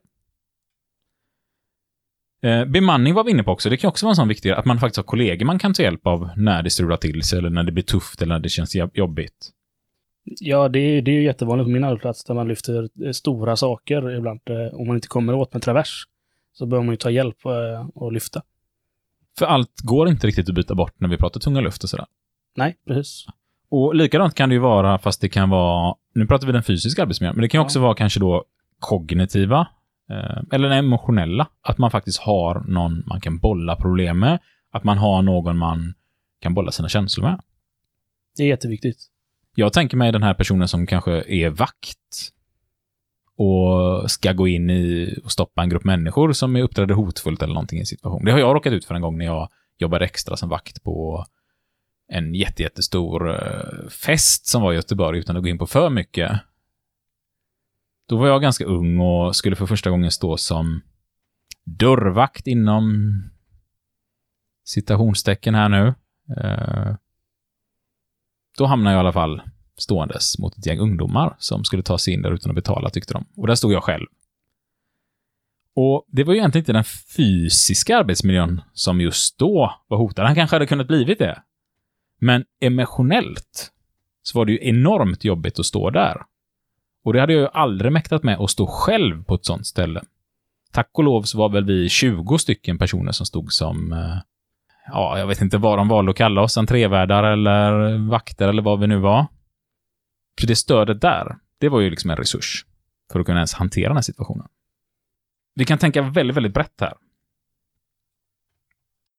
Eh, 2.43 2.65
bemanning 2.65 3.13
var 3.13 3.23
vi 3.23 3.31
inne 3.31 3.43
på 3.43 3.51
också. 3.51 3.69
Det 3.69 3.77
kan 3.77 3.87
också 3.87 4.05
vara 4.05 4.11
en 4.11 4.15
sån 4.15 4.27
viktig, 4.27 4.49
att 4.51 4.65
man 4.65 4.79
faktiskt 4.79 4.97
har 4.97 5.03
kollegor 5.03 5.45
man 5.45 5.59
kan 5.59 5.73
ta 5.73 5.83
hjälp 5.83 6.07
av 6.07 6.29
när 6.37 6.63
det 6.63 6.69
strular 6.69 6.97
till 6.97 7.23
sig, 7.23 7.39
eller 7.39 7.49
när 7.49 7.63
det 7.63 7.71
blir 7.71 7.83
tufft, 7.83 8.21
eller 8.21 8.35
när 8.35 8.39
det 8.39 8.49
känns 8.49 8.75
jobb- 8.75 8.91
jobbigt. 8.97 9.49
Ja, 10.39 10.69
det 10.69 10.79
är, 10.79 11.01
det 11.01 11.11
är 11.11 11.15
ju 11.15 11.23
jättevanligt 11.23 11.65
på 11.65 11.71
min 11.71 11.83
arbetsplats 11.83 12.23
där 12.23 12.33
man 12.33 12.47
lyfter 12.47 12.89
eh, 13.05 13.11
stora 13.11 13.55
saker 13.55 14.17
ibland. 14.17 14.39
eh, 14.49 14.79
Om 14.79 14.87
man 14.87 14.95
inte 14.95 15.07
kommer 15.07 15.33
åt 15.33 15.53
med 15.53 15.61
travers 15.61 16.03
så 16.53 16.65
behöver 16.65 16.85
man 16.85 16.93
ju 16.93 16.97
ta 16.97 17.09
hjälp 17.09 17.37
och 17.95 18.11
lyfta. 18.11 18.41
För 19.39 19.45
allt 19.45 19.81
går 19.83 20.07
inte 20.09 20.27
riktigt 20.27 20.49
att 20.49 20.55
byta 20.55 20.75
bort 20.75 20.93
när 20.97 21.09
vi 21.09 21.17
pratar 21.17 21.39
tunga 21.39 21.61
luft 21.61 21.83
och 21.83 21.89
sådär. 21.89 22.05
Nej, 22.55 22.75
precis. 22.87 23.25
Och 23.69 23.95
likadant 23.95 24.35
kan 24.35 24.49
det 24.49 24.53
ju 24.55 24.59
vara, 24.59 24.97
fast 24.99 25.21
det 25.21 25.29
kan 25.29 25.49
vara, 25.49 25.95
nu 26.15 26.27
pratar 26.27 26.47
vi 26.47 26.53
den 26.53 26.63
fysiska 26.63 27.01
arbetsmiljön, 27.01 27.35
men 27.35 27.41
det 27.41 27.47
kan 27.49 27.59
ju 27.61 27.63
också 27.65 27.79
vara 27.79 27.95
kanske 27.95 28.19
då 28.19 28.43
kognitiva, 28.79 29.67
eller 30.51 30.69
den 30.69 30.77
emotionella. 30.77 31.47
Att 31.61 31.77
man 31.77 31.91
faktiskt 31.91 32.19
har 32.19 32.63
någon 32.67 33.03
man 33.05 33.21
kan 33.21 33.37
bolla 33.37 33.75
problem 33.75 34.19
med, 34.19 34.39
att 34.71 34.83
man 34.83 34.97
har 34.97 35.21
någon 35.21 35.57
man 35.57 35.93
kan 36.41 36.53
bolla 36.53 36.71
sina 36.71 36.89
känslor 36.89 37.25
med. 37.25 37.41
Det 38.37 38.43
är 38.43 38.47
jätteviktigt. 38.47 38.97
Jag 39.55 39.73
tänker 39.73 39.97
mig 39.97 40.11
den 40.11 40.23
här 40.23 40.33
personen 40.33 40.67
som 40.67 40.87
kanske 40.87 41.23
är 41.27 41.49
vakt 41.49 41.97
och 43.37 44.11
ska 44.11 44.33
gå 44.33 44.47
in 44.47 44.69
i 44.69 45.15
och 45.23 45.31
stoppa 45.31 45.63
en 45.63 45.69
grupp 45.69 45.83
människor 45.83 46.33
som 46.33 46.55
är 46.55 46.61
uppträder 46.61 46.95
hotfullt 46.95 47.41
eller 47.41 47.53
någonting 47.53 47.77
i 47.77 47.79
en 47.79 47.85
situation. 47.85 48.25
Det 48.25 48.31
har 48.31 48.39
jag 48.39 48.55
råkat 48.55 48.73
ut 48.73 48.85
för 48.85 48.95
en 48.95 49.01
gång 49.01 49.17
när 49.17 49.25
jag 49.25 49.49
jobbade 49.77 50.05
extra 50.05 50.37
som 50.37 50.49
vakt 50.49 50.83
på 50.83 51.25
en 52.07 52.33
jätte, 52.35 52.63
jättestor 52.63 53.29
eh, 53.29 53.89
fest 53.89 54.45
som 54.45 54.61
var 54.61 54.73
i 54.73 54.75
Göteborg 54.75 55.19
utan 55.19 55.37
att 55.37 55.43
gå 55.43 55.49
in 55.49 55.57
på 55.57 55.67
för 55.67 55.89
mycket. 55.89 56.31
Då 58.05 58.17
var 58.17 58.27
jag 58.27 58.41
ganska 58.41 58.65
ung 58.65 58.99
och 58.99 59.35
skulle 59.35 59.55
för 59.55 59.65
första 59.65 59.89
gången 59.89 60.11
stå 60.11 60.37
som 60.37 60.81
dörrvakt 61.63 62.47
inom 62.47 63.13
citationstecken 64.65 65.55
här 65.55 65.69
nu. 65.69 65.93
Eh, 66.37 66.95
då 68.57 68.65
hamnade 68.65 68.95
jag 68.95 68.99
i 68.99 69.03
alla 69.03 69.13
fall 69.13 69.41
ståendes 69.77 70.39
mot 70.39 70.57
ett 70.57 70.65
gäng 70.65 70.79
ungdomar 70.79 71.35
som 71.39 71.63
skulle 71.63 71.83
ta 71.83 71.97
sig 71.97 72.13
in 72.13 72.21
där 72.21 72.31
utan 72.31 72.51
att 72.51 72.55
betala, 72.55 72.89
tyckte 72.89 73.13
de. 73.13 73.25
Och 73.35 73.47
där 73.47 73.55
stod 73.55 73.73
jag 73.73 73.83
själv. 73.83 74.05
Och 75.75 76.05
det 76.07 76.23
var 76.23 76.33
ju 76.33 76.39
egentligen 76.39 76.61
inte 76.61 76.73
den 76.73 76.83
fysiska 77.17 77.97
arbetsmiljön 77.97 78.61
som 78.73 79.01
just 79.01 79.37
då 79.37 79.73
var 79.87 79.97
hotad. 79.97 80.25
Han 80.25 80.35
kanske 80.35 80.55
hade 80.55 80.67
kunnat 80.67 80.87
blivit 80.87 81.19
det. 81.19 81.43
Men 82.19 82.45
emotionellt 82.61 83.71
så 84.21 84.37
var 84.37 84.45
det 84.45 84.51
ju 84.51 84.67
enormt 84.67 85.23
jobbigt 85.23 85.59
att 85.59 85.65
stå 85.65 85.89
där. 85.89 86.21
Och 87.03 87.13
det 87.13 87.19
hade 87.19 87.33
jag 87.33 87.41
ju 87.41 87.47
aldrig 87.53 87.91
mäktat 87.91 88.23
med 88.23 88.39
att 88.39 88.49
stå 88.49 88.67
själv 88.67 89.23
på 89.23 89.35
ett 89.35 89.45
sånt 89.45 89.67
ställe. 89.67 90.01
Tack 90.71 90.89
och 90.93 91.03
lov 91.03 91.21
så 91.21 91.37
var 91.37 91.49
väl 91.49 91.65
vi 91.65 91.89
20 91.89 92.37
stycken 92.37 92.77
personer 92.77 93.11
som 93.11 93.25
stod 93.25 93.53
som, 93.53 93.93
eh, 93.93 94.17
ja, 94.87 95.19
jag 95.19 95.27
vet 95.27 95.41
inte 95.41 95.57
vad 95.57 95.77
de 95.77 95.87
valde 95.87 96.11
att 96.11 96.17
kalla 96.17 96.41
oss, 96.41 96.57
entrévärdar 96.57 97.23
eller 97.23 97.97
vakter 98.09 98.47
eller 98.49 98.61
vad 98.61 98.79
vi 98.79 98.87
nu 98.87 98.97
var. 98.97 99.25
Så 100.41 100.47
det 100.47 100.55
stödet 100.55 101.01
där, 101.01 101.37
det 101.57 101.69
var 101.69 101.79
ju 101.79 101.89
liksom 101.89 102.09
en 102.09 102.17
resurs 102.17 102.65
för 103.11 103.19
att 103.19 103.25
kunna 103.25 103.39
ens 103.39 103.53
hantera 103.53 103.87
den 103.87 103.97
här 103.97 104.01
situationen. 104.01 104.47
Vi 105.55 105.65
kan 105.65 105.77
tänka 105.77 106.01
väldigt, 106.01 106.37
väldigt 106.37 106.53
brett 106.53 106.81
här. 106.81 106.93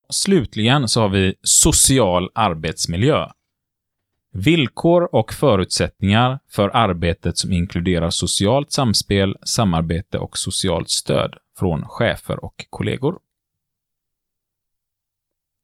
Slutligen 0.09 0.87
så 0.87 1.01
har 1.01 1.09
vi 1.09 1.35
social 1.41 2.29
arbetsmiljö. 2.35 3.31
Villkor 4.37 5.15
och 5.15 5.33
förutsättningar 5.33 6.39
för 6.49 6.69
arbetet 6.73 7.37
som 7.37 7.51
inkluderar 7.51 8.09
socialt 8.09 8.71
samspel, 8.71 9.37
samarbete 9.43 10.17
och 10.19 10.37
socialt 10.37 10.89
stöd 10.89 11.35
från 11.59 11.85
chefer 11.87 12.45
och 12.45 12.65
kollegor. 12.69 13.19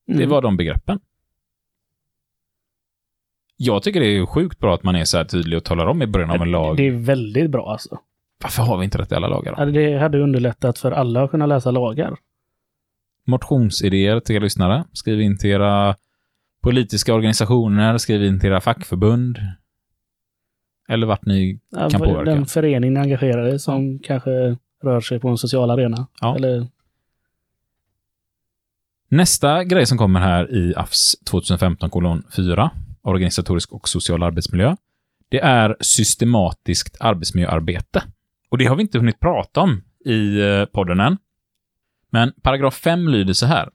Det 0.08 0.14
Mm. 0.14 0.30
var 0.30 0.42
de 0.42 0.58
begreppen. 0.58 1.00
Jag 3.58 3.84
tycker 3.84 4.00
det 4.00 4.18
är 4.18 4.26
sjukt 4.26 4.60
bra 4.60 4.76
att 4.76 4.84
man 4.84 4.96
är 4.96 5.06
så 5.06 5.18
här 5.18 5.26
tydlig 5.26 5.58
och 5.58 5.64
talar 5.64 5.86
om 5.86 6.02
i 6.02 6.08
början 6.08 6.32
av 6.32 6.42
en 6.42 6.52
lag. 6.52 6.78
Det 6.78 6.88
är 6.88 6.92
väldigt 6.92 7.50
bra 7.52 7.72
alltså. 7.72 8.00
Varför 8.44 8.64
har 8.64 8.78
vi 8.78 8.86
inte 8.86 8.98
rätt 8.98 9.12
i 9.12 9.16
alla 9.16 9.28
lagar? 9.28 9.66
då? 9.66 9.72
Det 9.72 9.98
hade 9.98 10.20
underlättat 10.20 10.80
för 10.80 10.92
alla 10.92 11.24
att 11.24 11.32
kunna 11.32 11.46
läsa 11.46 11.72
lagar. 11.72 12.18
Motionsidéer 13.26 14.20
till 14.20 14.36
er 14.36 14.40
lyssnare. 14.40 14.84
Skriv 14.94 15.22
in 15.22 15.38
till 15.38 15.50
era 15.50 15.96
politiska 16.62 17.14
organisationer, 17.14 17.98
skriv 17.98 18.24
in 18.24 18.40
till 18.40 18.50
era 18.50 18.62
fackförbund. 18.62 19.38
Eller 20.90 21.08
vart 21.08 21.26
ni 21.26 21.60
Ja, 21.70 21.90
Kan 21.90 22.00
påverka. 22.00 22.32
Den 22.32 22.46
förening 22.46 22.94
ni 22.94 23.00
engagerar 23.00 23.48
er 23.48 23.58
som 23.58 24.00
kanske 24.00 24.58
rör 24.84 25.02
sig 25.02 25.20
på 25.20 25.30
en 25.30 25.38
social 25.38 25.72
arena. 25.72 26.08
Ja. 26.22 26.36
Eller, 26.36 26.68
Nästa 29.08 29.64
grej 29.64 29.86
som 29.86 29.98
kommer 29.98 30.20
här 30.20 30.56
i 30.56 30.74
AFS 30.76 31.20
2015 31.20 32.24
4, 32.36 32.72
organisatorisk 33.02 33.72
och 33.72 33.90
social 33.90 34.24
arbetsmiljö, 34.24 34.76
det 35.30 35.40
är 35.40 35.76
systematiskt 35.80 36.98
arbetsmiljöarbete. 37.00 38.04
Och 38.50 38.58
det 38.58 38.66
har 38.66 38.76
vi 38.76 38.82
inte 38.82 38.98
hunnit 38.98 39.20
prata 39.20 39.62
om 39.62 39.84
i 40.06 40.42
eh, 40.42 40.66
podden 40.66 41.00
än. 41.00 41.18
Men 42.10 42.34
paragraf 42.42 42.76
5 42.76 43.08
lyder 43.08 43.34
så 43.34 43.46
här. 43.46 43.70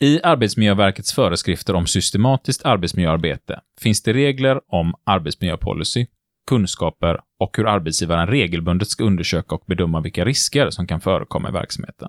I 0.00 0.20
Arbetsmiljöverkets 0.22 1.12
föreskrifter 1.12 1.74
om 1.74 1.86
systematiskt 1.86 2.64
arbetsmiljöarbete 2.64 3.60
finns 3.80 4.02
det 4.02 4.12
regler 4.12 4.60
om 4.66 4.94
arbetsmiljöpolicy, 5.04 6.06
kunskaper 6.46 7.20
och 7.38 7.56
hur 7.56 7.66
arbetsgivaren 7.66 8.26
regelbundet 8.26 8.88
ska 8.88 9.04
undersöka 9.04 9.54
och 9.54 9.64
bedöma 9.66 10.00
vilka 10.00 10.24
risker 10.24 10.70
som 10.70 10.86
kan 10.86 11.00
förekomma 11.00 11.48
i 11.48 11.52
verksamheten. 11.52 12.08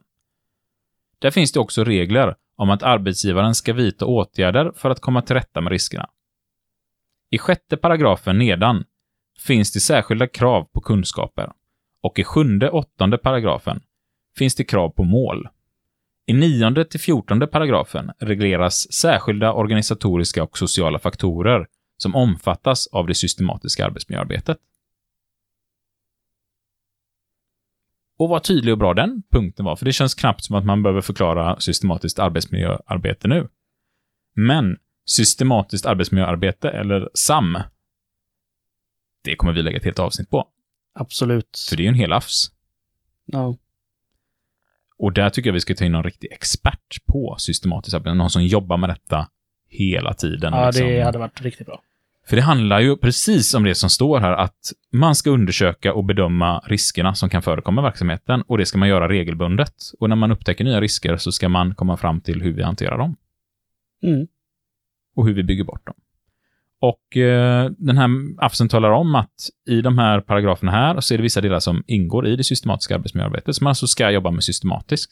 Där 1.20 1.32
finns 1.32 1.52
det 1.52 1.60
också 1.60 1.84
regler 1.84 2.36
om 2.56 2.70
att 2.70 2.84
arbetsgivaren 2.84 3.56
ska 3.56 3.74
vidta 3.74 4.06
åtgärder 4.06 4.72
för 4.76 4.90
att 4.90 5.00
komma 5.00 5.22
till 5.22 5.36
rätta 5.36 5.62
med 5.62 5.72
riskerna. 5.72 6.10
I 7.32 7.38
sjätte 7.38 7.78
paragrafen 7.78 8.38
nedan 8.38 8.84
finns 9.40 9.74
det 9.74 9.80
särskilda 9.80 10.28
krav 10.28 10.64
på 10.64 10.82
kunskaper 10.82 11.52
och 12.04 12.20
i 12.20 12.24
sjunde 12.24 12.70
åttonde 12.70 13.18
paragrafen 13.18 13.82
finns 14.38 14.56
det 14.56 14.64
krav 14.64 14.90
på 14.90 15.04
mål. 15.04 15.48
I 16.30 16.34
nionde 16.34 16.86
till 16.86 17.00
fjortonde 17.00 17.48
paragrafen 17.48 18.12
regleras 18.20 18.94
särskilda 18.94 19.54
organisatoriska 19.54 20.44
och 20.44 20.58
sociala 20.58 21.00
faktorer 21.00 21.68
som 21.98 22.16
omfattas 22.16 22.88
av 22.88 23.08
det 23.08 23.16
systematiska 23.16 23.86
arbetsmiljöarbetet. 23.86 24.58
Och 28.18 28.30
vad 28.30 28.44
tydlig 28.44 28.74
och 28.74 28.78
bra 28.78 28.94
den 28.94 29.24
punkten 29.32 29.66
var, 29.66 29.76
för 29.76 29.86
det 29.86 29.94
känns 29.94 30.16
knappt 30.16 30.44
som 30.44 30.56
att 30.56 30.66
man 30.66 30.84
behöver 30.84 31.02
förklara 31.02 31.60
systematiskt 31.60 32.20
arbetsmiljöarbete 32.20 33.28
nu. 33.28 33.48
Men 34.36 34.78
systematiskt 35.06 35.86
arbetsmiljöarbete, 35.86 36.70
eller 36.70 37.10
SAM, 37.14 37.58
det 39.24 39.36
kommer 39.36 39.54
vi 39.54 39.62
lägga 39.62 39.78
ett 39.78 39.86
helt 39.86 40.00
avsnitt 40.00 40.30
på. 40.30 40.48
absolut. 40.94 41.66
För 41.70 41.78
det 41.78 41.82
är 41.82 41.86
ju 41.86 41.90
en 41.90 41.96
hel 41.96 42.14
AFS. 42.14 42.52
Ja. 43.26 43.56
Och 45.00 45.14
där 45.14 45.30
tycker 45.30 45.50
jag 45.50 45.54
vi 45.54 45.60
ska 45.60 45.76
ta 45.76 45.86
in 45.86 45.92
någon 45.92 46.04
riktig 46.04 46.32
expert 46.32 47.06
på 47.06 47.36
systematiskt 47.40 47.96
arbete. 47.96 48.14
Någon 48.14 48.30
som 48.30 48.44
jobbar 48.44 48.78
med 48.78 48.90
detta 48.90 49.28
hela 49.70 50.14
tiden. 50.14 50.54
ja, 50.54 50.66
liksom. 50.66 50.88
det 50.88 51.02
hade 51.02 51.18
varit 51.18 51.42
riktigt 51.42 51.68
bra. 51.68 51.82
För 52.28 52.36
det 52.36 52.42
handlar 52.42 52.80
ju 52.80 52.98
precis 52.98 53.54
om 53.54 53.64
det 53.64 53.76
som 53.76 53.90
står 53.90 54.20
här, 54.20 54.32
att 54.32 54.72
man 54.92 55.16
ska 55.16 55.30
undersöka 55.30 55.94
och 55.94 56.06
bedöma 56.06 56.60
riskerna 56.66 57.16
som 57.16 57.30
kan 57.30 57.42
förekomma 57.42 57.82
i 57.82 57.84
verksamheten 57.84 58.42
och 58.42 58.58
det 58.58 58.66
ska 58.66 58.78
man 58.78 58.90
göra 58.90 59.10
regelbundet. 59.10 59.74
Och 60.00 60.10
när 60.10 60.16
man 60.16 60.32
upptäcker 60.32 60.64
nya 60.64 60.82
risker 60.82 61.18
så 61.18 61.32
ska 61.32 61.50
man 61.50 61.76
komma 61.76 61.98
fram 61.98 62.22
till 62.22 62.42
hur 62.42 62.54
vi 62.54 62.64
hanterar 62.64 62.98
dem 62.98 63.16
Mm. 64.04 64.28
och 65.16 65.28
hur 65.28 65.34
vi 65.34 65.44
bygger 65.44 65.64
bort 65.64 65.86
dem. 65.86 65.96
Och 66.82 67.18
eh, 67.18 67.72
den 67.78 67.98
här 67.98 68.10
AFSen 68.38 68.70
talar 68.70 68.92
om 68.92 69.16
att 69.16 69.50
i 69.70 69.82
de 69.82 69.98
här 69.98 70.22
paragraferna 70.22 70.72
här 70.72 71.02
så 71.02 71.14
är 71.14 71.18
det 71.18 71.22
vissa 71.22 71.42
delar 71.42 71.60
som 71.60 71.84
ingår 71.88 72.28
i 72.28 72.36
det 72.36 72.44
systematiska 72.44 72.96
arbetsmiljöarbetet 72.96 73.56
som 73.56 73.64
man 73.64 73.72
alltså 73.72 73.88
ska 73.88 74.12
jobba 74.12 74.32
med 74.32 74.44
systematiskt. 74.44 75.12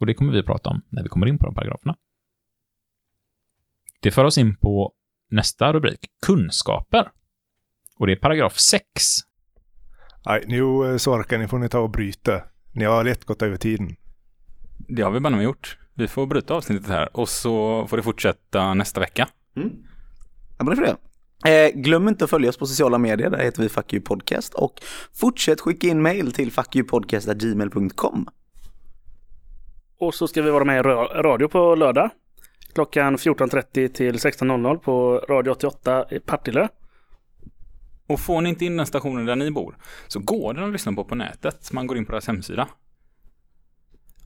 Och 0.00 0.06
det 0.06 0.14
kommer 0.14 0.32
vi 0.32 0.38
att 0.38 0.46
prata 0.46 0.70
om 0.70 0.82
när 0.88 1.02
vi 1.02 1.08
kommer 1.08 1.26
in 1.26 1.38
på 1.38 1.46
de 1.46 1.54
paragraferna. 1.54 1.96
Det 4.02 4.10
för 4.10 4.24
oss 4.24 4.38
in 4.38 4.56
på 4.56 4.92
nästa 5.30 5.72
rubrik, 5.72 6.06
kunskaper. 6.26 7.10
Och 7.98 8.06
det 8.06 8.12
är 8.12 8.16
paragraf 8.16 8.58
6. 8.58 8.84
Nej, 10.26 10.44
nu 10.46 10.90
eh, 10.90 10.96
Sorken, 10.96 11.40
ni 11.40 11.48
får 11.48 11.58
ni 11.58 11.68
ta 11.68 11.78
och 11.78 11.90
bryta. 11.90 12.42
Ni 12.72 12.84
har 12.84 13.04
lätt 13.04 13.24
gått 13.24 13.42
över 13.42 13.56
tiden. 13.56 13.96
Det 14.88 15.02
har 15.02 15.10
vi 15.10 15.20
bara 15.20 15.42
gjort. 15.42 15.78
Vi 15.94 16.08
får 16.08 16.26
bryta 16.26 16.54
avsnittet 16.54 16.88
här 16.88 17.16
och 17.16 17.28
så 17.28 17.86
får 17.86 17.96
det 17.96 18.02
fortsätta 18.02 18.74
nästa 18.74 19.00
vecka. 19.00 19.28
Ja, 20.60 20.64
men 20.64 20.76
det 20.76 20.82
är 20.82 20.86
för 20.86 20.92
det. 20.92 20.96
Eh, 21.50 21.70
glöm 21.74 22.08
inte 22.08 22.24
att 22.24 22.30
följa 22.30 22.48
oss 22.50 22.56
på 22.56 22.66
sociala 22.66 22.98
medier, 22.98 23.30
där 23.30 23.38
heter 23.38 23.62
vi 23.62 23.68
Fuck 23.68 23.92
You 23.92 24.02
Podcast 24.02 24.54
och 24.54 24.80
fortsätt 25.12 25.60
skicka 25.60 25.86
in 25.86 26.02
mail 26.02 26.32
till 26.32 26.52
fuckyoupodcast.gmail.com. 26.52 28.28
Och 29.98 30.14
så 30.14 30.28
ska 30.28 30.42
vi 30.42 30.50
vara 30.50 30.64
med 30.64 30.76
i 30.78 30.82
ra- 30.88 31.22
radio 31.22 31.48
på 31.48 31.74
lördag. 31.74 32.10
Klockan 32.74 33.16
14.30 33.16 33.88
till 33.88 34.14
16.00 34.16 34.76
på 34.78 35.18
Radio 35.28 35.50
88 35.50 36.04
i 36.10 36.20
Partille. 36.20 36.68
Och 38.06 38.20
får 38.20 38.40
ni 38.40 38.48
inte 38.48 38.64
in 38.64 38.76
den 38.76 38.86
stationen 38.86 39.26
där 39.26 39.36
ni 39.36 39.50
bor 39.50 39.76
så 40.08 40.20
går 40.20 40.54
den 40.54 40.64
att 40.64 40.72
lyssna 40.72 40.92
på 40.92 41.04
på 41.04 41.14
nätet. 41.14 41.72
Man 41.72 41.86
går 41.86 41.96
in 41.98 42.06
på 42.06 42.12
deras 42.12 42.26
hemsida. 42.26 42.68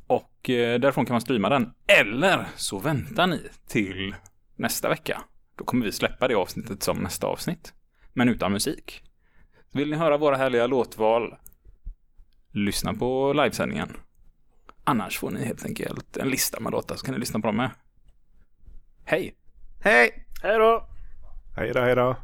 Och 0.07 0.51
eh, 0.51 0.81
därifrån 0.81 1.07
kan 1.07 1.15
man 1.15 1.21
streama 1.21 1.49
den. 1.49 1.71
Eller 1.87 2.47
så 2.57 2.79
väntar 2.79 3.27
ni 3.27 3.41
till 3.69 4.15
nästa 4.57 4.89
vecka. 4.89 5.23
Då 5.57 5.65
kommer 5.65 5.85
vi 5.85 5.93
släppa 5.93 6.29
det 6.29 6.35
avsnittet 6.35 6.83
som 6.83 6.99
nästa 6.99 7.27
avsnitt. 7.27 7.75
Men 8.13 8.29
utan 8.29 8.53
musik. 8.53 9.03
Vill 9.73 9.91
ni 9.91 9.97
höra 9.97 10.17
våra 10.17 10.37
härliga 10.37 10.67
låtval? 10.67 11.37
Lyssna 12.51 12.95
på 12.95 13.33
livesändningen. 13.33 13.97
Annars 14.85 15.19
får 15.19 15.31
ni 15.31 15.45
helt 15.45 15.65
enkelt 15.65 16.17
en 16.17 16.29
lista 16.29 16.61
med 16.61 16.73
låtar 16.73 16.97
så 16.97 17.05
kan 17.05 17.15
ni 17.15 17.21
lyssna 17.21 17.41
på 17.41 17.47
dem 17.47 17.57
med. 17.57 17.71
Hej! 19.05 19.35
Hej! 19.81 20.27
Hej 20.43 20.59
då! 20.59 20.89
Hej 21.57 21.73
då, 21.75 21.81
hej 21.81 21.95
då. 21.95 22.17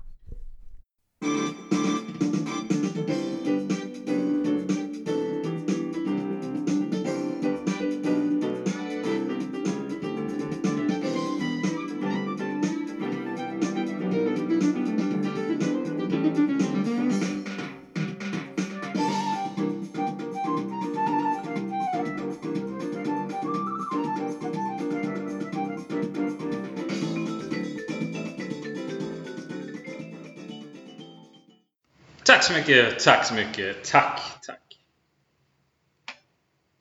Tack 32.31 32.43
så 32.43 32.53
mycket, 32.53 32.99
tack 32.99 33.24
så 33.26 33.35
mycket, 33.35 33.85
tack, 33.85 34.20
tack. 34.47 34.60